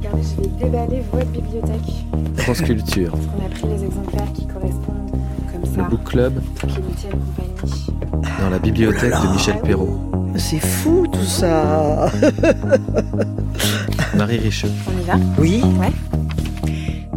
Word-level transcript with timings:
Regardez, 0.00 0.22
je 0.22 0.42
vais 0.42 0.48
déballer 0.64 1.02
votre 1.12 1.26
bibliothèque. 1.26 2.06
France 2.38 2.62
Culture. 2.62 3.12
On 3.36 3.44
a 3.44 3.48
pris 3.50 3.66
les 3.68 3.84
exemplaires 3.84 4.32
qui 4.34 4.46
correspondent 4.46 5.10
comme 5.52 5.66
ça. 5.66 5.82
Le 5.82 5.88
Book 5.90 6.04
Club. 6.04 6.40
Pour 6.54 6.68
qu'ils 6.70 6.84
nous 6.84 6.94
tiennent 6.94 7.18
compagnie. 7.36 7.86
Dans 8.40 8.48
la 8.48 8.58
bibliothèque 8.58 9.12
de 9.12 9.32
Michel 9.32 9.60
Perrault. 9.60 10.00
C'est 10.36 10.58
fou 10.58 11.06
tout 11.12 11.24
ça. 11.24 12.10
Marie 14.16 14.38
Richeux. 14.38 14.70
On 14.88 14.98
y 14.98 15.04
va? 15.04 15.14
Oui. 15.38 15.62
Ouais. 15.78 15.92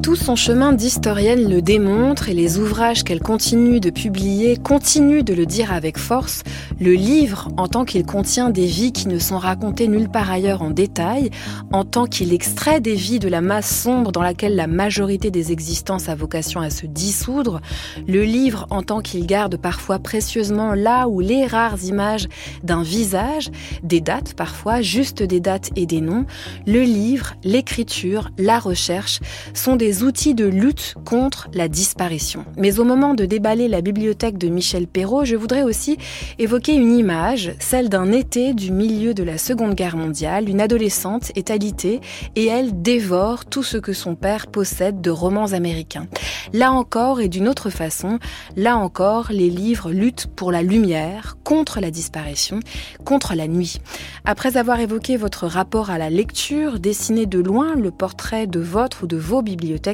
Tout 0.03 0.17
son 0.17 0.35
chemin 0.35 0.73
d'historienne 0.73 1.49
le 1.49 1.61
démontre 1.61 2.27
et 2.27 2.33
les 2.33 2.57
ouvrages 2.57 3.05
qu'elle 3.05 3.21
continue 3.21 3.79
de 3.79 3.89
publier 3.89 4.57
continuent 4.57 5.23
de 5.23 5.33
le 5.33 5.45
dire 5.45 5.71
avec 5.71 5.97
force. 5.97 6.43
Le 6.81 6.91
livre, 6.91 7.47
en 7.55 7.69
tant 7.69 7.85
qu'il 7.85 8.05
contient 8.05 8.49
des 8.49 8.65
vies 8.65 8.91
qui 8.91 9.07
ne 9.07 9.17
sont 9.17 9.37
racontées 9.37 9.87
nulle 9.87 10.09
part 10.09 10.29
ailleurs 10.29 10.61
en 10.61 10.71
détail, 10.71 11.29
en 11.71 11.85
tant 11.85 12.05
qu'il 12.05 12.33
extrait 12.33 12.81
des 12.81 12.95
vies 12.95 13.19
de 13.19 13.29
la 13.29 13.39
masse 13.39 13.73
sombre 13.73 14.11
dans 14.11 14.21
laquelle 14.21 14.57
la 14.57 14.67
majorité 14.67 15.31
des 15.31 15.53
existences 15.53 16.09
a 16.09 16.15
vocation 16.15 16.59
à 16.59 16.69
se 16.69 16.85
dissoudre, 16.85 17.61
le 18.05 18.23
livre, 18.23 18.67
en 18.71 18.81
tant 18.81 18.99
qu'il 18.99 19.25
garde 19.25 19.55
parfois 19.55 19.99
précieusement 19.99 20.73
là 20.73 21.07
où 21.07 21.21
les 21.21 21.45
rares 21.45 21.81
images 21.85 22.27
d'un 22.61 22.83
visage, 22.83 23.51
des 23.83 24.01
dates 24.01 24.33
parfois, 24.33 24.81
juste 24.81 25.23
des 25.23 25.39
dates 25.39 25.69
et 25.77 25.85
des 25.85 26.01
noms, 26.01 26.25
le 26.67 26.81
livre, 26.81 27.35
l'écriture, 27.45 28.31
la 28.37 28.59
recherche 28.59 29.21
sont 29.53 29.77
des 29.77 29.92
outils 30.01 30.33
de 30.33 30.45
lutte 30.45 30.95
contre 31.05 31.49
la 31.53 31.67
disparition. 31.67 32.45
Mais 32.57 32.79
au 32.79 32.83
moment 32.83 33.13
de 33.13 33.25
déballer 33.25 33.67
la 33.67 33.81
bibliothèque 33.81 34.37
de 34.37 34.47
Michel 34.47 34.87
Perrault, 34.87 35.25
je 35.25 35.35
voudrais 35.35 35.63
aussi 35.63 35.97
évoquer 36.39 36.73
une 36.73 36.97
image, 36.97 37.53
celle 37.59 37.89
d'un 37.89 38.11
été 38.11 38.53
du 38.53 38.71
milieu 38.71 39.13
de 39.13 39.23
la 39.23 39.37
Seconde 39.37 39.75
Guerre 39.75 39.97
mondiale. 39.97 40.49
Une 40.49 40.61
adolescente 40.61 41.31
est 41.35 41.51
alitée 41.51 42.01
et 42.35 42.47
elle 42.47 42.81
dévore 42.81 43.45
tout 43.45 43.63
ce 43.63 43.77
que 43.77 43.93
son 43.93 44.15
père 44.15 44.47
possède 44.47 45.01
de 45.01 45.11
romans 45.11 45.53
américains. 45.53 46.07
Là 46.53 46.71
encore 46.71 47.21
et 47.21 47.27
d'une 47.27 47.47
autre 47.47 47.69
façon, 47.69 48.19
là 48.55 48.77
encore, 48.77 49.27
les 49.31 49.49
livres 49.49 49.91
luttent 49.91 50.27
pour 50.27 50.51
la 50.51 50.63
lumière, 50.63 51.37
contre 51.43 51.79
la 51.79 51.91
disparition, 51.91 52.59
contre 53.05 53.35
la 53.35 53.47
nuit. 53.47 53.79
Après 54.25 54.57
avoir 54.57 54.79
évoqué 54.79 55.17
votre 55.17 55.47
rapport 55.47 55.89
à 55.89 55.97
la 55.97 56.09
lecture, 56.09 56.79
dessiné 56.79 57.25
de 57.25 57.39
loin 57.39 57.75
le 57.75 57.91
portrait 57.91 58.47
de 58.47 58.59
votre 58.59 59.03
ou 59.03 59.07
de 59.07 59.17
vos 59.17 59.41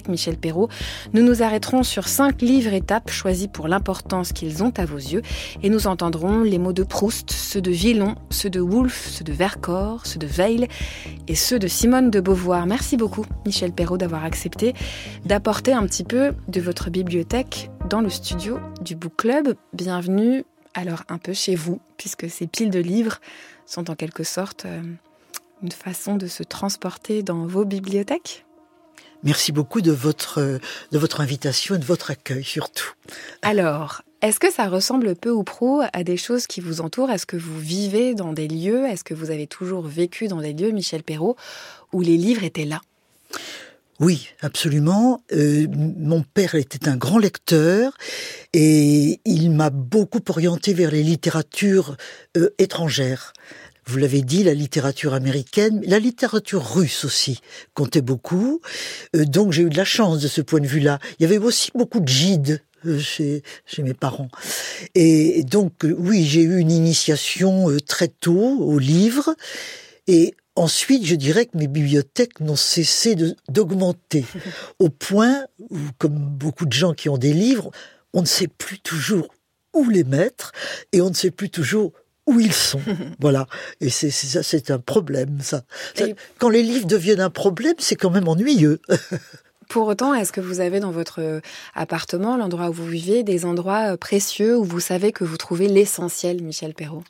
Michel 0.08 0.38
Perrault, 0.38 0.70
nous 1.14 1.23
nous 1.23 1.42
arrêterons 1.42 1.84
sur 1.84 2.08
cinq 2.08 2.42
livres 2.42 2.73
étapes 2.73 3.09
choisis 3.09 3.48
pour 3.52 3.68
l'importance 3.68 4.34
qu'ils 4.34 4.64
ont 4.64 4.73
à 4.78 4.86
vos 4.86 4.98
yeux 4.98 5.22
et 5.64 5.70
nous 5.70 5.88
entendrons 5.88 6.44
les 6.44 6.59
mots 6.59 6.73
de 6.73 6.84
Proust, 6.84 7.32
ceux 7.32 7.62
de 7.62 7.72
Villon, 7.72 8.16
ceux 8.30 8.50
de 8.50 8.60
Woolf, 8.60 9.08
ceux 9.10 9.23
de 9.23 9.34
Vercors, 9.34 10.06
ceux 10.06 10.20
de 10.20 10.28
Veil 10.28 10.67
et 11.28 11.36
ceux 11.36 11.60
de 11.60 11.67
Simone 11.67 12.12
de 12.12 12.20
Beauvoir. 12.20 12.67
Merci 12.67 12.98
beaucoup, 12.98 13.26
Michel 13.45 13.72
Perrault, 13.72 13.98
d'avoir 13.98 14.23
accepté 14.23 14.73
d'apporter 15.26 15.73
un 15.73 15.86
petit 15.86 16.04
peu 16.04 16.34
de 16.48 16.62
votre 16.62 16.90
bibliothèque 16.90 17.72
dans 17.90 18.02
le 18.02 18.10
studio 18.10 18.60
du 18.82 18.95
Book 18.95 19.14
Club. 19.17 19.56
Bienvenue 19.73 20.44
alors 20.76 21.04
un 21.10 21.17
peu 21.17 21.34
chez 21.34 21.56
vous, 21.56 21.80
puisque 21.98 22.30
ces 22.30 22.48
piles 22.48 22.70
de 22.70 22.80
livres 22.80 23.20
sont 23.66 23.90
en 23.90 23.95
quelque 23.95 24.23
sorte 24.23 24.66
euh, 24.66 24.82
une 25.62 25.72
façon 25.72 26.16
de 26.16 26.28
se 26.28 26.44
transporter 26.44 27.23
dans 27.23 27.45
vos 27.45 27.66
bibliothèques. 27.66 28.45
Merci 29.23 29.52
beaucoup 29.52 29.81
de 29.81 29.92
votre, 29.92 30.59
de 30.92 30.98
votre 30.98 31.22
invitation 31.22 31.75
et 31.75 31.78
de 31.78 31.86
votre 31.86 32.12
accueil 32.12 32.44
surtout. 32.44 32.94
Alors, 33.42 34.02
est-ce 34.22 34.39
que 34.39 34.52
ça 34.52 34.67
ressemble 34.67 35.16
peu 35.16 35.30
ou 35.30 35.44
prou 35.44 35.81
à 35.94 36.03
des 36.03 36.17
choses 36.17 36.45
qui 36.45 36.59
vous 36.59 36.81
entourent? 36.81 37.09
Est-ce 37.09 37.26
que 37.26 37.38
vous 37.38 37.58
vivez 37.58 38.16
dans 38.16 38.34
des 38.34 38.48
lieux? 38.48 38.86
Est-ce 38.86 39.03
que 39.03 39.14
vous 39.14 39.31
avez 39.31 39.48
toujours 39.48 39.84
vécu 39.84 40.28
dans 40.28 40.42
des 40.42 40.53
lieux, 40.53 40.72
Michel 40.72 41.03
Perrault, 41.03 41.38
où 41.94 42.02
les 42.02 42.17
livres 42.17 42.44
étaient 42.44 42.66
là? 42.66 42.81
Oui, 44.00 44.30
absolument. 44.42 45.22
Euh, 45.33 45.67
mon 45.73 46.22
père 46.22 46.56
était 46.56 46.88
un 46.88 46.95
grand 46.95 47.17
lecteur 47.17 47.98
et 48.54 49.20
il 49.26 49.52
m'a 49.52 49.70
beaucoup 49.70 50.21
orienté 50.30 50.73
vers 50.73 50.92
les 50.92 51.04
littératures 51.04 51.98
euh, 52.38 52.49
étrangères. 52.58 53.33
Vous 53.89 53.98
l'avez 53.98 54.22
dit, 54.22 54.44
la 54.44 54.54
littérature 54.54 55.16
américaine, 55.16 55.82
la 55.83 55.98
littérature 55.98 56.64
russe 56.64 57.05
aussi 57.05 57.39
comptait 57.73 58.04
beaucoup. 58.04 58.61
Euh, 59.16 59.26
donc 59.26 59.52
j'ai 59.52 59.64
eu 59.64 59.70
de 59.70 59.77
la 59.77 59.83
chance 59.83 60.20
de 60.20 60.27
ce 60.27 60.42
point 60.42 60.60
de 60.60 60.67
vue-là. 60.67 61.00
Il 61.17 61.23
y 61.23 61.26
avait 61.26 61.39
aussi 61.39 61.72
beaucoup 61.73 62.00
de 62.00 62.08
gîtes 62.08 62.61
euh, 62.86 63.00
chez, 63.00 63.42
chez 63.66 63.82
mes 63.82 63.95
parents. 63.95 64.30
Et 64.94 65.44
donc 65.44 65.86
euh, 65.86 65.95
oui, 65.98 66.23
j'ai 66.23 66.44
eu 66.44 66.60
une 66.60 66.70
initiation 66.70 67.76
très 67.88 68.10
tôt 68.10 68.60
aux 68.60 68.77
livres. 68.77 69.36
Et 70.06 70.36
ensuite, 70.56 71.04
je 71.04 71.16
dirais 71.16 71.48
que 71.48 71.58
mes 71.58 71.67
bibliothèques 71.67 72.42
n'ont 72.42 72.56
cessé 72.56 73.16
d'augmenter 73.48 74.23
au 74.77 74.89
point 74.89 75.45
où, 75.71 75.80
comme 75.98 76.14
beaucoup 76.14 76.67
de 76.67 76.73
gens 76.73 76.94
qui 76.94 77.10
ont 77.10 77.17
des 77.17 77.33
livres, 77.33 77.71
on 78.14 78.21
ne 78.21 78.27
sait 78.27 78.50
plus 78.50 78.77
toujours 78.77 79.30
où 79.73 79.89
les 79.89 80.04
mettre 80.04 80.52
et 80.92 81.02
on 81.02 81.10
ne 81.10 81.16
sait 81.16 81.32
plus 81.32 81.50
toujours 81.50 81.92
où 82.30 82.40
ils 82.40 82.54
sont. 82.54 82.82
voilà. 83.20 83.48
Et 83.82 83.90
c'est 83.90 84.12
ça, 84.12 84.44
c'est 84.44 84.72
un 84.72 84.80
problème, 84.80 85.40
ça. 85.42 85.64
Quand 86.38 86.50
les 86.50 86.64
livres 86.64 86.88
deviennent 86.88 87.22
un 87.22 87.30
problème, 87.30 87.76
c'est 87.80 87.95
quand 87.95 88.12
même 88.12 88.28
ennuyeux. 88.28 88.80
Pour 89.70 89.88
autant, 89.88 90.16
est-ce 90.16 90.32
que 90.32 90.42
vous 90.42 90.62
avez 90.62 90.80
dans 90.80 90.92
votre 90.92 91.22
euh, 91.22 91.42
appartement, 91.76 92.38
l'endroit 92.38 92.70
où 92.70 92.73
vous 92.73 92.88
vivez, 92.88 93.22
des 93.22 93.45
endroits 93.45 93.94
euh, 93.94 93.98
précieux 93.98 94.58
où 94.58 94.64
vous 94.64 94.80
savez 94.80 95.12
que 95.12 95.23
vous 95.23 95.38
trouvez 95.38 95.68
l'essentiel, 95.68 96.42
Michel 96.42 96.73
Perrault? 96.73 97.04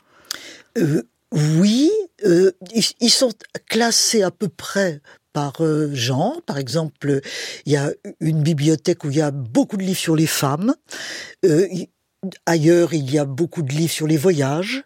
Euh, 0.77 1.03
oui, 1.31 1.89
euh, 2.25 2.51
ils, 2.73 2.83
ils 2.99 3.11
sont 3.11 3.31
classés 3.69 4.23
à 4.23 4.31
peu 4.31 4.49
près 4.49 4.99
par 5.31 5.61
genre. 5.93 6.41
Par 6.45 6.57
exemple, 6.57 7.21
il 7.65 7.71
y 7.71 7.77
a 7.77 7.91
une 8.19 8.41
bibliothèque 8.41 9.03
où 9.03 9.09
il 9.09 9.17
y 9.17 9.21
a 9.21 9.31
beaucoup 9.31 9.77
de 9.77 9.83
livres 9.83 9.99
sur 9.99 10.15
les 10.15 10.27
femmes. 10.27 10.75
Euh, 11.45 11.67
ailleurs, 12.45 12.93
il 12.93 13.11
y 13.11 13.17
a 13.17 13.25
beaucoup 13.25 13.61
de 13.61 13.73
livres 13.73 13.91
sur 13.93 14.07
les 14.07 14.17
voyages. 14.17 14.83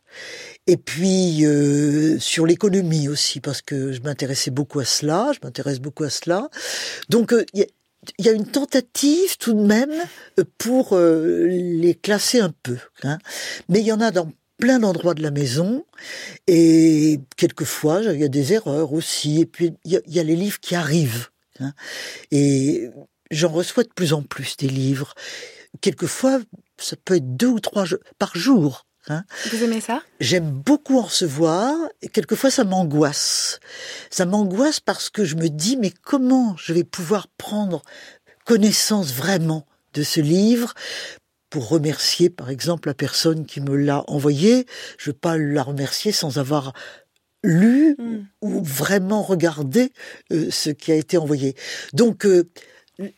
Et 0.68 0.78
puis 0.78 1.46
euh, 1.46 2.18
sur 2.20 2.46
l'économie 2.46 3.08
aussi, 3.10 3.40
parce 3.42 3.62
que 3.62 3.92
je 3.92 4.02
m'intéressais 4.02 4.52
beaucoup 4.52 4.80
à 4.80 4.86
cela, 4.86 5.32
je 5.34 5.40
m'intéresse 5.44 5.80
beaucoup 5.80 6.04
à 6.06 6.10
cela. 6.10 6.50
Donc 7.10 7.34
euh, 7.34 7.46
il 7.54 7.62
y 7.62 7.68
y 8.20 8.30
a 8.30 8.34
une 8.34 8.46
tentative 8.48 9.38
tout 9.40 9.54
de 9.54 9.62
même 9.64 9.94
euh, 10.40 10.44
pour 10.58 10.94
euh, 10.94 11.46
les 11.48 11.96
classer 11.96 12.40
un 12.40 12.54
peu. 12.64 12.78
hein. 13.04 13.18
Mais 13.70 13.80
il 13.82 13.86
y 13.86 13.92
en 13.92 14.02
a 14.02 14.12
dans 14.12 14.32
plein 14.58 14.80
d'endroits 14.80 15.14
de 15.16 15.24
la 15.24 15.32
maison 15.32 15.86
et 16.48 17.20
quelquefois 17.38 18.02
il 18.04 18.20
y 18.20 18.24
a 18.24 18.30
des 18.30 18.54
erreurs 18.54 18.94
aussi. 18.94 19.42
Et 19.42 19.46
puis 19.46 19.74
il 19.86 19.94
y 19.94 20.16
y 20.16 20.20
a 20.20 20.24
les 20.24 20.36
livres 20.36 20.60
qui 20.62 20.76
arrivent. 20.76 21.28
hein. 21.60 21.74
Et 22.32 22.90
j'en 23.32 23.50
reçois 23.50 23.84
de 23.84 23.90
plus 23.96 24.14
en 24.14 24.22
plus 24.22 24.58
des 24.58 24.70
livres. 24.70 25.14
Quelquefois 25.82 26.40
ça 26.84 26.96
peut 27.04 27.16
être 27.16 27.36
deux 27.36 27.48
ou 27.48 27.60
trois 27.60 27.86
par 28.20 28.36
jour. 28.36 28.86
hein. 29.08 29.24
Vous 29.52 29.64
aimez 29.64 29.82
ça? 29.82 30.02
J'aime 30.20 30.52
beaucoup 30.52 31.00
en 31.00 31.04
recevoir 31.04 31.76
et 32.02 32.08
quelquefois 32.10 32.52
ça 32.52 32.64
m'angoisse. 32.64 33.60
Ça 34.10 34.26
m'angoisse 34.26 34.80
parce 34.80 35.10
que 35.10 35.24
je 35.26 35.36
me 35.36 35.50
dis 35.50 35.78
mais 35.78 35.92
comment 35.92 36.56
je 36.58 36.74
vais 36.74 36.84
pouvoir 36.84 37.28
prendre 37.38 37.82
connaissance 38.46 39.14
vraiment 39.14 39.66
de 39.94 40.04
ce 40.04 40.20
livre 40.22 40.74
pour 41.50 41.70
remercier 41.70 42.30
par 42.30 42.50
exemple 42.50 42.88
la 42.90 42.94
personne 42.96 43.46
qui 43.46 43.62
me 43.62 43.76
l'a 43.76 44.04
envoyé. 44.08 44.66
Je 44.98 45.10
ne 45.10 45.14
veux 45.14 45.20
pas 45.20 45.38
la 45.38 45.64
remercier 45.64 46.12
sans 46.12 46.38
avoir 46.40 46.74
lu 47.44 47.96
Hmm. 48.00 48.24
ou 48.42 48.64
vraiment 48.64 49.22
regardé 49.22 49.92
euh, 50.32 50.50
ce 50.50 50.70
qui 50.70 50.92
a 50.92 50.96
été 50.96 51.18
envoyé. 51.18 51.56
Donc 51.92 52.26
euh, 52.26 52.50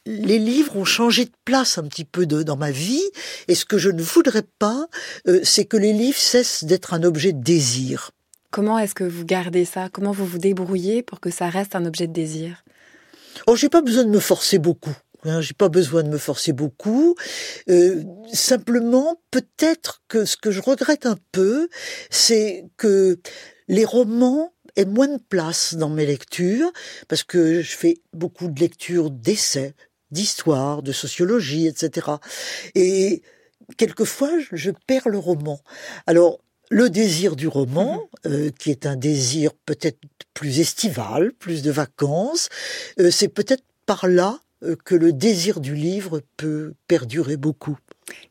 les 0.06 0.40
livres 0.40 0.78
ont 0.78 0.86
changé 0.86 1.26
de 1.26 1.32
place 1.44 1.78
un 1.78 1.84
petit 1.84 2.06
peu 2.06 2.26
de- 2.26 2.44
dans 2.44 2.58
ma 2.58 2.72
vie, 2.72 3.04
et 3.48 3.56
ce 3.56 3.66
que 3.66 3.78
je 3.78 3.90
ne 3.90 4.02
voudrais 4.02 4.46
pas, 4.60 4.88
euh, 5.28 5.42
c'est 5.44 5.66
que 5.66 5.78
les 5.78 5.94
livres 5.94 6.18
cessent 6.18 6.64
d'être 6.64 6.94
un 6.94 7.04
objet 7.04 7.34
de 7.34 7.44
désir. 7.44 8.12
Comment 8.52 8.80
est-ce 8.80 8.96
que 8.96 9.04
vous 9.04 9.26
gardez 9.26 9.66
ça? 9.66 9.90
Comment 9.92 10.14
vous 10.14 10.26
vous 10.26 10.38
débrouillez 10.38 11.04
pour 11.04 11.20
que 11.20 11.30
ça 11.30 11.50
reste 11.50 11.76
un 11.76 11.86
objet 11.86 12.08
de 12.08 12.14
désir? 12.14 12.64
Oh, 13.48 13.56
j'ai 13.58 13.68
pas 13.68 13.82
besoin 13.82 14.06
de 14.06 14.10
me 14.10 14.20
forcer 14.20 14.60
beaucoup. 14.60 14.96
Hein, 15.26 15.42
j'ai 15.42 15.54
pas 15.54 15.70
besoin 15.70 16.04
de 16.04 16.10
me 16.10 16.18
forcer 16.18 16.54
beaucoup. 16.54 17.16
Euh, 17.70 18.04
simplement, 18.32 19.20
peut-être 19.32 20.04
que 20.08 20.24
ce 20.24 20.38
que 20.38 20.52
je 20.52 20.62
regrette 20.62 21.06
un 21.06 21.18
peu, 21.34 21.68
c'est 22.10 22.64
que 22.78 23.20
les 23.68 23.84
romans 23.84 24.54
aient 24.76 24.86
moins 24.86 25.08
de 25.08 25.22
place 25.30 25.76
dans 25.76 25.90
mes 25.90 26.06
lectures, 26.06 26.72
parce 27.08 27.24
que 27.24 27.62
je 27.62 27.76
fais 27.76 27.98
beaucoup 28.14 28.48
de 28.48 28.60
lectures 28.60 29.10
d'essais, 29.12 29.74
d'histoire, 30.12 30.84
de 30.84 30.92
sociologie, 30.92 31.68
etc. 31.68 32.08
Et 32.76 33.22
quelquefois, 33.78 34.32
je- 34.40 34.56
je 34.56 34.72
perds 34.88 35.10
le 35.10 35.18
roman. 35.18 35.60
Alors, 36.08 36.40
le 36.70 36.90
désir 36.90 37.36
du 37.36 37.48
roman, 37.48 38.10
euh, 38.26 38.50
qui 38.58 38.72
est 38.72 38.86
un 38.86 38.96
désir 38.96 39.52
peut-être 39.66 40.00
plus 40.34 40.60
estival, 40.60 41.32
plus 41.34 41.62
de 41.62 41.72
vacances, 41.72 42.50
euh, 43.00 43.12
c'est 43.12 43.28
peut-être 43.28 43.64
par 43.86 44.08
là 44.08 44.40
euh, 44.64 44.76
que 44.84 44.96
le 44.96 45.14
désir 45.14 45.60
du 45.60 45.76
livre 45.76 46.22
peut 46.38 46.74
perdurer 46.88 47.38
beaucoup. 47.38 47.78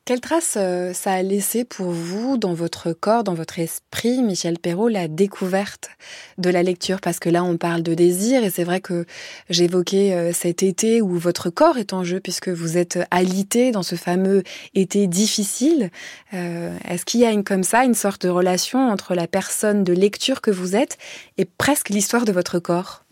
Quelle 0.05 0.21
trace 0.21 0.55
euh, 0.59 0.93
ça 0.93 1.12
a 1.12 1.23
laissé 1.23 1.65
pour 1.65 1.91
vous 1.91 2.37
dans 2.37 2.53
votre 2.53 2.93
corps, 2.93 3.25
dans 3.25 3.35
votre 3.35 3.59
esprit, 3.59 4.23
Michel 4.23 4.59
Perrault, 4.59 4.88
la 4.88 5.09
découverte 5.09 5.88
de 6.37 6.50
la 6.50 6.62
lecture? 6.62 7.00
Parce 7.00 7.19
que 7.19 7.31
là, 7.31 7.43
on 7.43 7.56
parle 7.56 7.82
de 7.82 7.94
désir 7.94 8.44
et 8.44 8.50
c'est 8.50 8.65
vrai 8.65 8.81
que 8.81 9.06
j'évoquais 9.49 10.12
euh, 10.12 10.32
cet 10.32 10.62
été 10.62 11.00
où 11.00 11.19
votre 11.19 11.49
corps 11.49 11.79
est 11.79 11.93
en 11.93 12.05
jeu 12.05 12.21
puisque 12.21 12.50
vous 12.50 12.76
êtes 12.76 12.99
alité 13.11 13.73
dans 13.73 13.82
ce 13.82 13.97
fameux 13.97 14.43
été 14.75 15.06
difficile. 15.06 15.91
Euh, 16.35 16.77
est-ce 16.87 17.05
qu'il 17.05 17.20
y 17.20 17.25
a 17.25 17.31
une 17.31 17.43
comme 17.43 17.65
ça, 17.65 17.85
une 17.85 17.94
sorte 17.94 18.27
de 18.27 18.29
relation 18.29 18.91
entre 18.91 19.15
la 19.15 19.27
personne 19.27 19.85
de 19.85 19.93
lecture 19.94 20.41
que 20.41 20.50
vous 20.50 20.77
êtes 20.77 20.99
et 21.38 21.47
presque 21.47 21.88
l'histoire 21.88 22.27
de 22.27 22.32
votre 22.32 22.59
corps? 22.59 23.05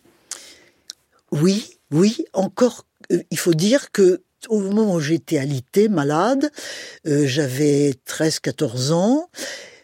Oui, 1.31 1.79
oui, 1.91 2.27
encore, 2.35 2.85
il 3.31 3.39
faut 3.39 3.55
dire 3.55 3.91
que 3.91 4.23
au 4.49 4.61
moment 4.61 4.95
où 4.95 5.01
j'étais 5.01 5.39
alité, 5.39 5.89
malade, 5.89 6.51
euh, 7.07 7.27
j'avais 7.27 7.95
13-14 8.07 8.93
ans, 8.93 9.31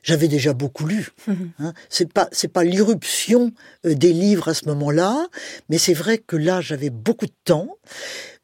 j'avais 0.02 0.28
déjà 0.28 0.54
beaucoup 0.54 0.86
lu. 0.86 1.08
Mhm. 1.26 1.50
Hein. 1.58 1.72
C'est 1.90 2.10
pas 2.12 2.28
c'est 2.32 2.48
pas 2.48 2.64
l'irruption 2.64 3.52
euh, 3.84 3.94
des 3.94 4.12
livres 4.12 4.48
à 4.48 4.54
ce 4.54 4.66
moment-là, 4.66 5.26
mais 5.68 5.78
c'est 5.78 5.94
vrai 5.94 6.18
que 6.18 6.36
là 6.36 6.60
j'avais 6.60 6.90
beaucoup 6.90 7.26
de 7.26 7.34
temps 7.44 7.76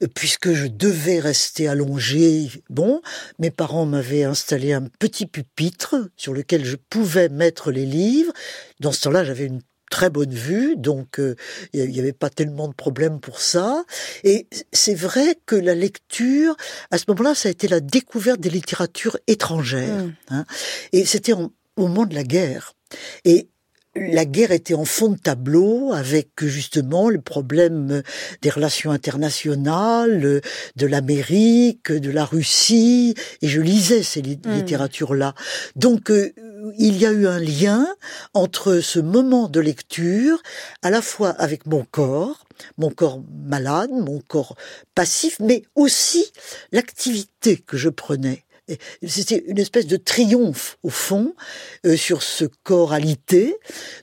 euh, 0.02 0.08
puisque 0.14 0.52
je 0.52 0.66
devais 0.66 1.20
rester 1.20 1.68
allongé. 1.68 2.50
Bon, 2.68 3.00
mes 3.38 3.50
parents 3.50 3.86
m'avaient 3.86 4.24
installé 4.24 4.72
un 4.72 4.88
petit 4.98 5.26
pupitre 5.26 5.96
sur 6.16 6.34
lequel 6.34 6.64
je 6.64 6.76
pouvais 6.76 7.28
mettre 7.28 7.70
les 7.70 7.86
livres. 7.86 8.32
Dans 8.80 8.92
ce 8.92 9.02
temps-là, 9.02 9.24
j'avais 9.24 9.46
une 9.46 9.62
très 9.94 10.10
bonne 10.10 10.34
vue, 10.34 10.74
donc 10.76 11.20
euh, 11.20 11.36
il 11.72 11.88
n'y 11.88 12.00
avait 12.00 12.12
pas 12.12 12.28
tellement 12.28 12.66
de 12.66 12.74
problèmes 12.74 13.20
pour 13.20 13.38
ça. 13.40 13.84
Et 14.24 14.48
c'est 14.72 14.96
vrai 14.96 15.38
que 15.46 15.54
la 15.54 15.76
lecture, 15.76 16.56
à 16.90 16.98
ce 16.98 17.04
moment-là, 17.08 17.36
ça 17.36 17.48
a 17.48 17.52
été 17.52 17.68
la 17.68 17.78
découverte 17.78 18.40
des 18.40 18.50
littératures 18.50 19.16
étrangères. 19.28 20.04
Mmh. 20.04 20.14
Hein. 20.30 20.44
Et 20.90 21.04
c'était 21.04 21.32
au 21.32 21.52
moment 21.76 22.06
de 22.06 22.14
la 22.16 22.24
guerre. 22.24 22.74
Et 23.24 23.50
la 23.96 24.24
guerre 24.24 24.52
était 24.52 24.74
en 24.74 24.84
fond 24.84 25.08
de 25.08 25.18
tableau 25.18 25.92
avec 25.92 26.44
justement 26.44 27.08
le 27.08 27.20
problème 27.20 28.02
des 28.42 28.50
relations 28.50 28.90
internationales, 28.90 30.40
de 30.76 30.86
l'Amérique, 30.86 31.92
de 31.92 32.10
la 32.10 32.24
Russie, 32.24 33.14
et 33.42 33.48
je 33.48 33.60
lisais 33.60 34.02
ces 34.02 34.22
mmh. 34.22 34.38
littératures-là. 34.46 35.34
Donc 35.76 36.10
euh, 36.10 36.32
il 36.78 36.96
y 36.98 37.06
a 37.06 37.12
eu 37.12 37.26
un 37.26 37.38
lien 37.38 37.86
entre 38.32 38.80
ce 38.80 38.98
moment 38.98 39.48
de 39.48 39.60
lecture, 39.60 40.42
à 40.82 40.90
la 40.90 41.02
fois 41.02 41.30
avec 41.30 41.66
mon 41.66 41.84
corps, 41.84 42.44
mon 42.78 42.90
corps 42.90 43.20
malade, 43.46 43.90
mon 43.90 44.20
corps 44.20 44.56
passif, 44.94 45.38
mais 45.40 45.62
aussi 45.74 46.24
l'activité 46.72 47.56
que 47.56 47.76
je 47.76 47.88
prenais. 47.88 48.44
C'était 49.06 49.44
une 49.46 49.58
espèce 49.58 49.86
de 49.86 49.96
triomphe, 49.96 50.78
au 50.82 50.90
fond, 50.90 51.34
euh, 51.86 51.96
sur 51.96 52.22
ce 52.22 52.44
corps 52.62 52.92
alité, 52.92 53.56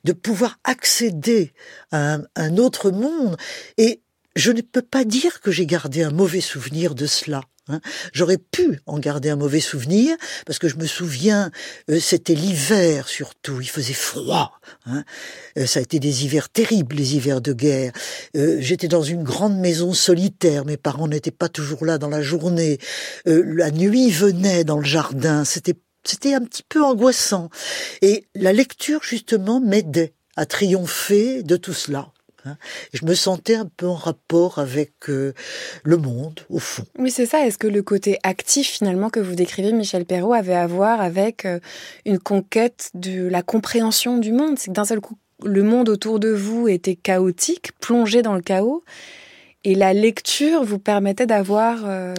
de 0.04 0.14
pouvoir 0.14 0.60
accéder 0.64 1.54
à 1.92 2.20
un 2.36 2.58
autre 2.58 2.92
monde. 2.92 3.38
Et 3.78 4.02
je 4.36 4.52
ne 4.52 4.62
peux 4.62 4.82
pas 4.82 5.04
dire 5.04 5.42
que 5.42 5.52
j'ai 5.52 5.66
gardé 5.66 6.04
un 6.04 6.12
mauvais 6.12 6.42
souvenir 6.42 6.96
de 6.96 7.06
cela. 7.06 7.42
Hein. 7.68 7.80
J'aurais 8.12 8.40
pu 8.40 8.80
en 8.88 8.98
garder 8.98 9.30
un 9.30 9.36
mauvais 9.36 9.60
souvenir 9.60 10.16
parce 10.46 10.58
que 10.58 10.68
je 10.68 10.78
me 10.78 10.88
souviens, 10.88 11.52
euh, 11.90 12.00
c'était 12.00 12.34
l'hiver 12.34 13.08
surtout, 13.08 13.62
il 13.62 13.70
faisait 13.70 13.94
froid. 13.94 14.60
Hein. 14.86 15.04
Euh, 15.58 15.68
ça 15.68 15.80
a 15.80 15.84
été 15.84 16.00
des 16.00 16.26
hivers 16.26 16.50
terribles, 16.50 16.96
les 16.96 17.16
hivers 17.16 17.40
de 17.40 17.54
guerre. 17.54 17.92
Euh, 18.36 18.58
j'étais 18.60 18.88
dans 18.88 19.04
une 19.04 19.24
grande 19.24 19.58
maison 19.58 19.94
solitaire, 19.94 20.66
mes 20.66 20.78
parents 20.78 21.08
n'étaient 21.08 21.30
pas 21.30 21.50
toujours 21.50 21.86
là 21.86 21.98
dans 21.98 22.10
la 22.10 22.22
journée. 22.24 22.80
la 23.26 23.72
nuit 23.72 24.10
venait 24.10 24.64
dans 24.64 24.78
le 24.78 24.86
jardin, 24.86 25.46
c'était 25.46 25.76
c'était 26.04 26.34
un 26.34 26.42
petit 26.42 26.64
peu 26.68 26.84
angoissant. 26.84 27.50
Et 28.02 28.26
la 28.34 28.54
lecture 28.54 29.04
justement 29.04 29.60
m'aidait 29.60 30.14
à 30.36 30.48
triompher 30.48 31.44
de 31.44 31.58
tout 31.58 31.74
cela. 31.74 32.12
Hein. 32.46 32.58
Je 32.94 33.06
me 33.06 33.14
sentais 33.14 33.56
un 33.56 33.66
peu 33.66 33.88
en 33.88 33.96
rapport 33.96 34.60
avec 34.60 35.10
euh, 35.10 35.34
le 35.84 35.98
monde, 35.98 36.40
au 36.50 36.60
fond. 36.60 36.86
Oui, 36.98 37.12
c'est 37.12 37.26
ça. 37.26 37.46
Est-ce 37.46 37.58
que 37.58 37.68
le 37.68 37.84
côté 37.84 38.20
actif, 38.24 38.68
finalement, 38.70 39.10
que 39.10 39.20
vous 39.20 39.36
décrivez, 39.36 39.72
Michel 39.72 40.06
Perrault, 40.06 40.34
avait 40.34 40.56
à 40.56 40.68
voir 40.68 41.02
avec 41.02 41.46
euh, 41.46 41.60
une 42.06 42.20
conquête 42.20 42.90
de 42.94 43.28
la 43.28 43.42
compréhension 43.44 44.18
du 44.18 44.32
monde? 44.32 44.58
C'est 44.58 44.70
que 44.70 44.76
d'un 44.76 44.86
seul 44.86 45.02
coup, 45.02 45.18
le 45.44 45.64
monde 45.64 45.90
autour 45.90 46.20
de 46.20 46.30
vous 46.30 46.68
était 46.68 46.96
chaotique, 46.96 47.72
plongé 47.80 48.22
dans 48.22 48.36
le 48.36 48.42
chaos. 48.42 48.84
Et 49.64 49.76
la 49.76 49.94
lecture 49.94 50.64
vous 50.64 50.80
permettait 50.80 51.28
d'avoir... 51.28 51.84
Euh, 51.86 52.16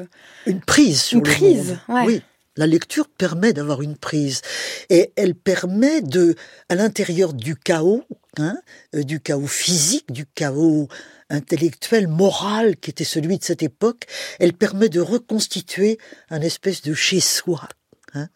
une 0.46 0.60
prise 0.60 1.02
sur 1.02 1.18
une 1.18 1.24
prise, 1.24 1.78
Oui. 1.88 2.22
La 2.56 2.66
lecture 2.66 3.08
permet 3.08 3.54
d'avoir 3.54 3.80
une 3.80 3.96
prise 3.96 4.42
et 4.90 5.10
elle 5.16 5.34
permet 5.34 6.02
de, 6.02 6.34
à 6.68 6.74
l'intérieur 6.74 7.32
du 7.32 7.56
chaos, 7.56 8.04
hein, 8.38 8.56
euh, 8.94 9.02
du 9.02 9.20
chaos 9.20 9.46
physique, 9.46 10.12
du 10.12 10.26
chaos 10.26 10.88
intellectuel, 11.30 12.08
moral 12.08 12.76
qui 12.76 12.90
était 12.90 13.04
celui 13.04 13.38
de 13.38 13.44
cette 13.44 13.62
époque, 13.62 14.04
elle 14.38 14.52
permet 14.52 14.88
de 14.88 15.00
reconstituer 15.00 15.98
un 16.30 16.40
espèce 16.40 16.82
de 16.82 16.94
chez-soi, 16.94 17.68
hein, 18.14 18.28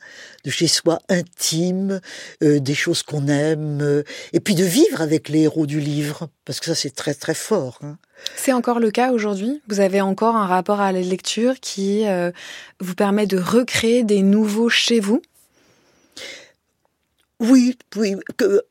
de 0.44 0.50
chez-soi 0.50 0.98
intime, 1.08 2.00
euh, 2.42 2.58
des 2.58 2.74
choses 2.74 3.02
qu'on 3.02 3.28
aime, 3.28 3.80
euh, 3.82 4.02
et 4.32 4.40
puis 4.40 4.54
de 4.54 4.64
vivre 4.64 5.02
avec 5.02 5.28
les 5.28 5.40
héros 5.40 5.66
du 5.66 5.78
livre, 5.78 6.30
parce 6.44 6.58
que 6.58 6.66
ça 6.66 6.74
c'est 6.74 6.94
très 6.94 7.14
très 7.14 7.34
fort. 7.34 7.78
Hein. 7.82 7.98
C'est 8.34 8.52
encore 8.52 8.80
le 8.80 8.90
cas 8.90 9.12
aujourd'hui? 9.12 9.60
Vous 9.68 9.80
avez 9.80 10.00
encore 10.00 10.36
un 10.36 10.46
rapport 10.46 10.80
à 10.80 10.90
la 10.92 11.00
lecture 11.00 11.60
qui 11.60 12.06
euh, 12.06 12.32
vous 12.80 12.94
permet 12.94 13.26
de 13.26 13.38
recréer 13.38 14.04
des 14.04 14.22
nouveaux 14.22 14.70
chez 14.70 15.00
vous? 15.00 15.20
Oui, 17.40 17.76
oui. 17.96 18.16
Que, 18.38 18.62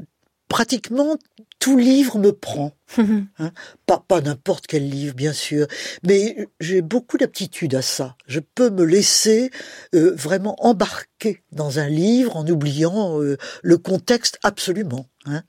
pratiquement 0.48 1.18
tout 1.60 1.78
livre 1.78 2.20
me 2.20 2.32
prend. 2.32 2.74
Hein. 2.98 3.52
pas 3.88 4.04
pas 4.08 4.22
n'importe 4.22 4.68
quel 4.68 4.88
livre, 4.88 5.16
bien 5.16 5.34
sûr, 5.34 5.68
mais 6.04 6.48
j'ai 6.60 6.82
beaucoup 6.82 7.18
d'aptitude 7.18 7.74
à 7.74 7.82
ça. 7.82 8.16
Je 8.28 8.40
peux 8.40 8.70
me 8.70 8.84
laisser 8.84 9.50
euh, 9.96 10.14
vraiment 10.16 10.56
embarquer 10.60 11.42
dans 11.52 11.80
un 11.80 11.90
livre 11.90 12.38
en 12.38 12.48
oubliant 12.48 13.20
euh, 13.22 13.38
le 13.64 13.78
contexte 13.78 14.38
absolument. 14.44 15.08
Hein. 15.26 15.42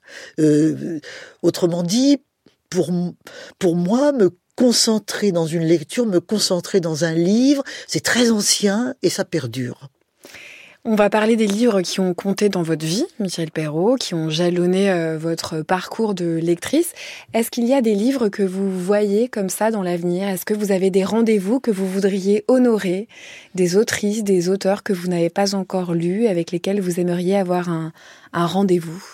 autrement 1.43 1.83
dit, 1.83 2.23
pour, 2.71 2.91
pour 3.59 3.77
moi, 3.77 4.13
me 4.13 4.31
concentrer 4.57 5.33
dans 5.33 5.47
une 5.47 5.65
lecture, 5.65 6.07
me 6.07 6.21
concentrer 6.21 6.81
dans 6.81 7.05
un 7.05 7.13
livre, 7.13 7.63
c'est 7.87 8.01
très 8.03 8.31
ancien 8.31 8.95
et 9.03 9.11
ça 9.11 9.25
perdure. 9.25 9.91
On 10.89 10.95
va 10.95 11.11
parler 11.11 11.35
des 11.35 11.49
livres 11.49 11.81
qui 11.81 11.99
ont 11.99 12.15
compté 12.15 12.49
dans 12.49 12.63
votre 12.63 12.87
vie, 12.87 13.07
Michel 13.19 13.51
Perrault, 13.51 13.97
qui 13.97 14.15
ont 14.15 14.31
jalonné 14.31 14.89
euh, 14.89 15.19
votre 15.19 15.63
parcours 15.63 16.15
de 16.15 16.39
lectrice. 16.41 16.93
Est-ce 17.35 17.51
qu'il 17.51 17.67
y 17.67 17.75
a 17.75 17.83
des 17.83 17.97
livres 17.97 18.29
que 18.29 18.45
vous 18.45 18.71
voyez 18.71 19.27
comme 19.27 19.49
ça 19.49 19.73
dans 19.73 19.83
l'avenir? 19.83 20.29
Est-ce 20.29 20.45
que 20.45 20.55
vous 20.55 20.71
avez 20.71 20.91
des 20.91 21.03
rendez-vous 21.03 21.59
que 21.59 21.73
vous 21.73 21.89
voudriez 21.89 22.45
honorer? 22.47 23.09
Des 23.57 23.77
autrices, 23.77 24.23
des 24.23 24.49
auteurs 24.49 24.85
que 24.85 24.93
vous 24.93 25.09
n'avez 25.09 25.29
pas 25.29 25.57
encore 25.57 25.93
lus, 25.93 26.29
avec 26.29 26.53
lesquels 26.53 26.81
vous 26.81 27.01
aimeriez 27.01 27.37
avoir 27.37 27.69
un, 27.69 27.93
un 28.33 28.47
rendez-vous? 28.47 29.05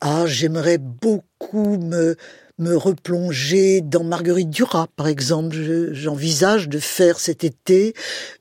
Ah, 0.00 0.24
j'aimerais 0.24 0.78
beaucoup 0.78 1.76
me 1.76 2.16
me 2.60 2.76
replonger 2.76 3.80
dans 3.80 4.04
Marguerite 4.04 4.50
Duras, 4.50 4.86
par 4.94 5.08
exemple. 5.08 5.56
J'envisage 5.92 6.68
de 6.68 6.78
faire 6.78 7.18
cet 7.18 7.42
été 7.42 7.94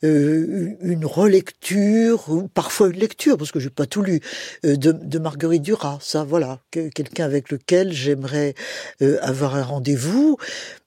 euh, 0.03 0.75
une 0.81 1.05
relecture, 1.05 2.29
ou 2.29 2.47
parfois 2.47 2.89
une 2.89 2.99
lecture, 2.99 3.37
parce 3.37 3.51
que 3.51 3.59
j'ai 3.59 3.69
pas 3.69 3.85
tout 3.85 4.01
lu, 4.01 4.21
euh, 4.65 4.75
de, 4.75 5.19
Marguerite 5.19 5.63
Duras. 5.63 5.97
Ça, 6.01 6.23
voilà, 6.23 6.59
quelqu'un 6.71 7.25
avec 7.25 7.49
lequel 7.49 7.93
j'aimerais 7.93 8.55
euh, 9.01 9.17
avoir 9.21 9.55
un 9.55 9.63
rendez-vous. 9.63 10.37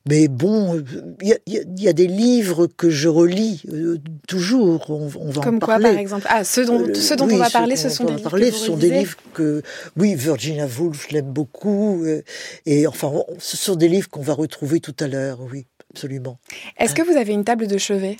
Mais 0.08 0.26
bon, 0.26 0.82
il 1.20 1.38
y, 1.46 1.88
a, 1.88 1.92
des 1.92 2.08
livres 2.08 2.66
que 2.66 2.90
je 2.90 3.08
relis 3.08 3.62
euh, 3.68 3.98
toujours. 4.26 4.90
On, 4.90 5.06
va 5.06 5.42
Comme 5.42 5.56
en 5.56 5.60
quoi, 5.60 5.78
par 5.78 5.96
exemple 5.96 6.26
Ah, 6.28 6.42
ceux 6.42 6.66
dont, 6.66 6.80
euh, 6.80 6.94
ceux 6.94 7.14
dont 7.14 7.28
on 7.30 7.36
va 7.36 7.50
parler, 7.50 7.76
ce 7.76 7.88
sont 7.88 8.04
des 8.04 8.16
livres 8.16 8.30
que 8.30 8.50
ce 8.50 8.66
sont 8.66 8.76
des 8.76 8.90
livres 8.90 9.16
que, 9.32 9.62
oui, 9.96 10.16
Virginia 10.16 10.66
Woolf, 10.66 11.06
je 11.08 11.14
l'aime 11.14 11.32
beaucoup. 11.32 12.02
Euh, 12.04 12.22
et 12.66 12.88
enfin, 12.88 13.12
ce 13.38 13.56
sont 13.56 13.76
des 13.76 13.88
livres 13.88 14.08
qu'on 14.08 14.22
va 14.22 14.34
retrouver 14.34 14.80
tout 14.80 14.96
à 14.98 15.06
l'heure, 15.06 15.38
oui, 15.52 15.66
absolument. 15.92 16.38
Est-ce 16.78 16.94
que 16.94 17.02
vous 17.02 17.16
avez 17.16 17.32
une 17.32 17.44
table 17.44 17.68
de 17.68 17.78
chevet? 17.78 18.16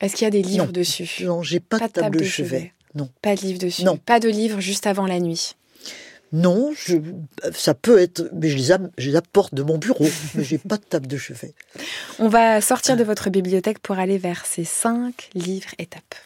Est-ce 0.00 0.14
qu'il 0.14 0.24
y 0.24 0.28
a 0.28 0.30
des 0.30 0.42
livres 0.42 0.70
dessus? 0.70 1.24
Non, 1.24 1.42
j'ai 1.42 1.60
pas, 1.60 1.78
pas, 1.78 1.88
de 1.88 1.92
table, 1.92 2.18
de 2.18 2.24
chevet. 2.24 2.72
Non. 2.94 3.08
Pas 3.20 3.34
de 3.34 3.40
livre 3.40 3.58
dessus. 3.58 3.82
Non. 3.82 3.96
Pas 3.96 4.20
de 4.20 4.28
livre 4.28 4.60
juste 4.60 4.86
avant 4.86 5.06
la 5.06 5.18
nuit. 5.18 5.56
Non, 6.34 6.72
ça 7.52 7.74
peut 7.74 8.00
être, 8.00 8.28
mais 8.32 8.48
je 8.48 8.56
les, 8.98 9.16
apporte 9.16 9.54
de 9.54 9.62
mon 9.62 9.78
bureau, 9.78 10.08
mais 10.34 10.42
j'ai 10.42 10.58
pas 10.58 10.78
de 10.78 10.82
table 10.82 11.06
de 11.06 11.16
chevet. 11.16 11.54
On 12.18 12.28
va 12.28 12.60
sortir 12.60 12.96
de 12.96 13.04
votre 13.04 13.30
bibliothèque 13.30 13.78
pour 13.78 14.00
aller 14.00 14.18
vers 14.18 14.44
ces 14.44 14.64
cinq 14.64 15.30
livres 15.34 15.70
étapes. 15.78 16.16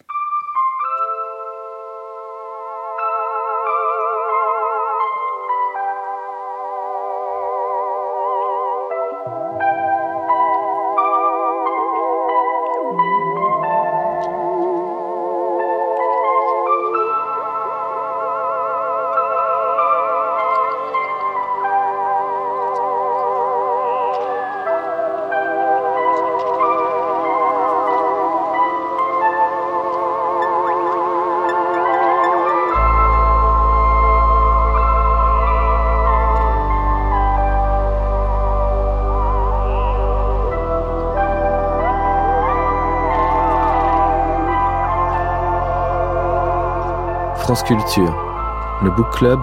Le 47.60 48.90
book 48.90 49.10
club 49.10 49.40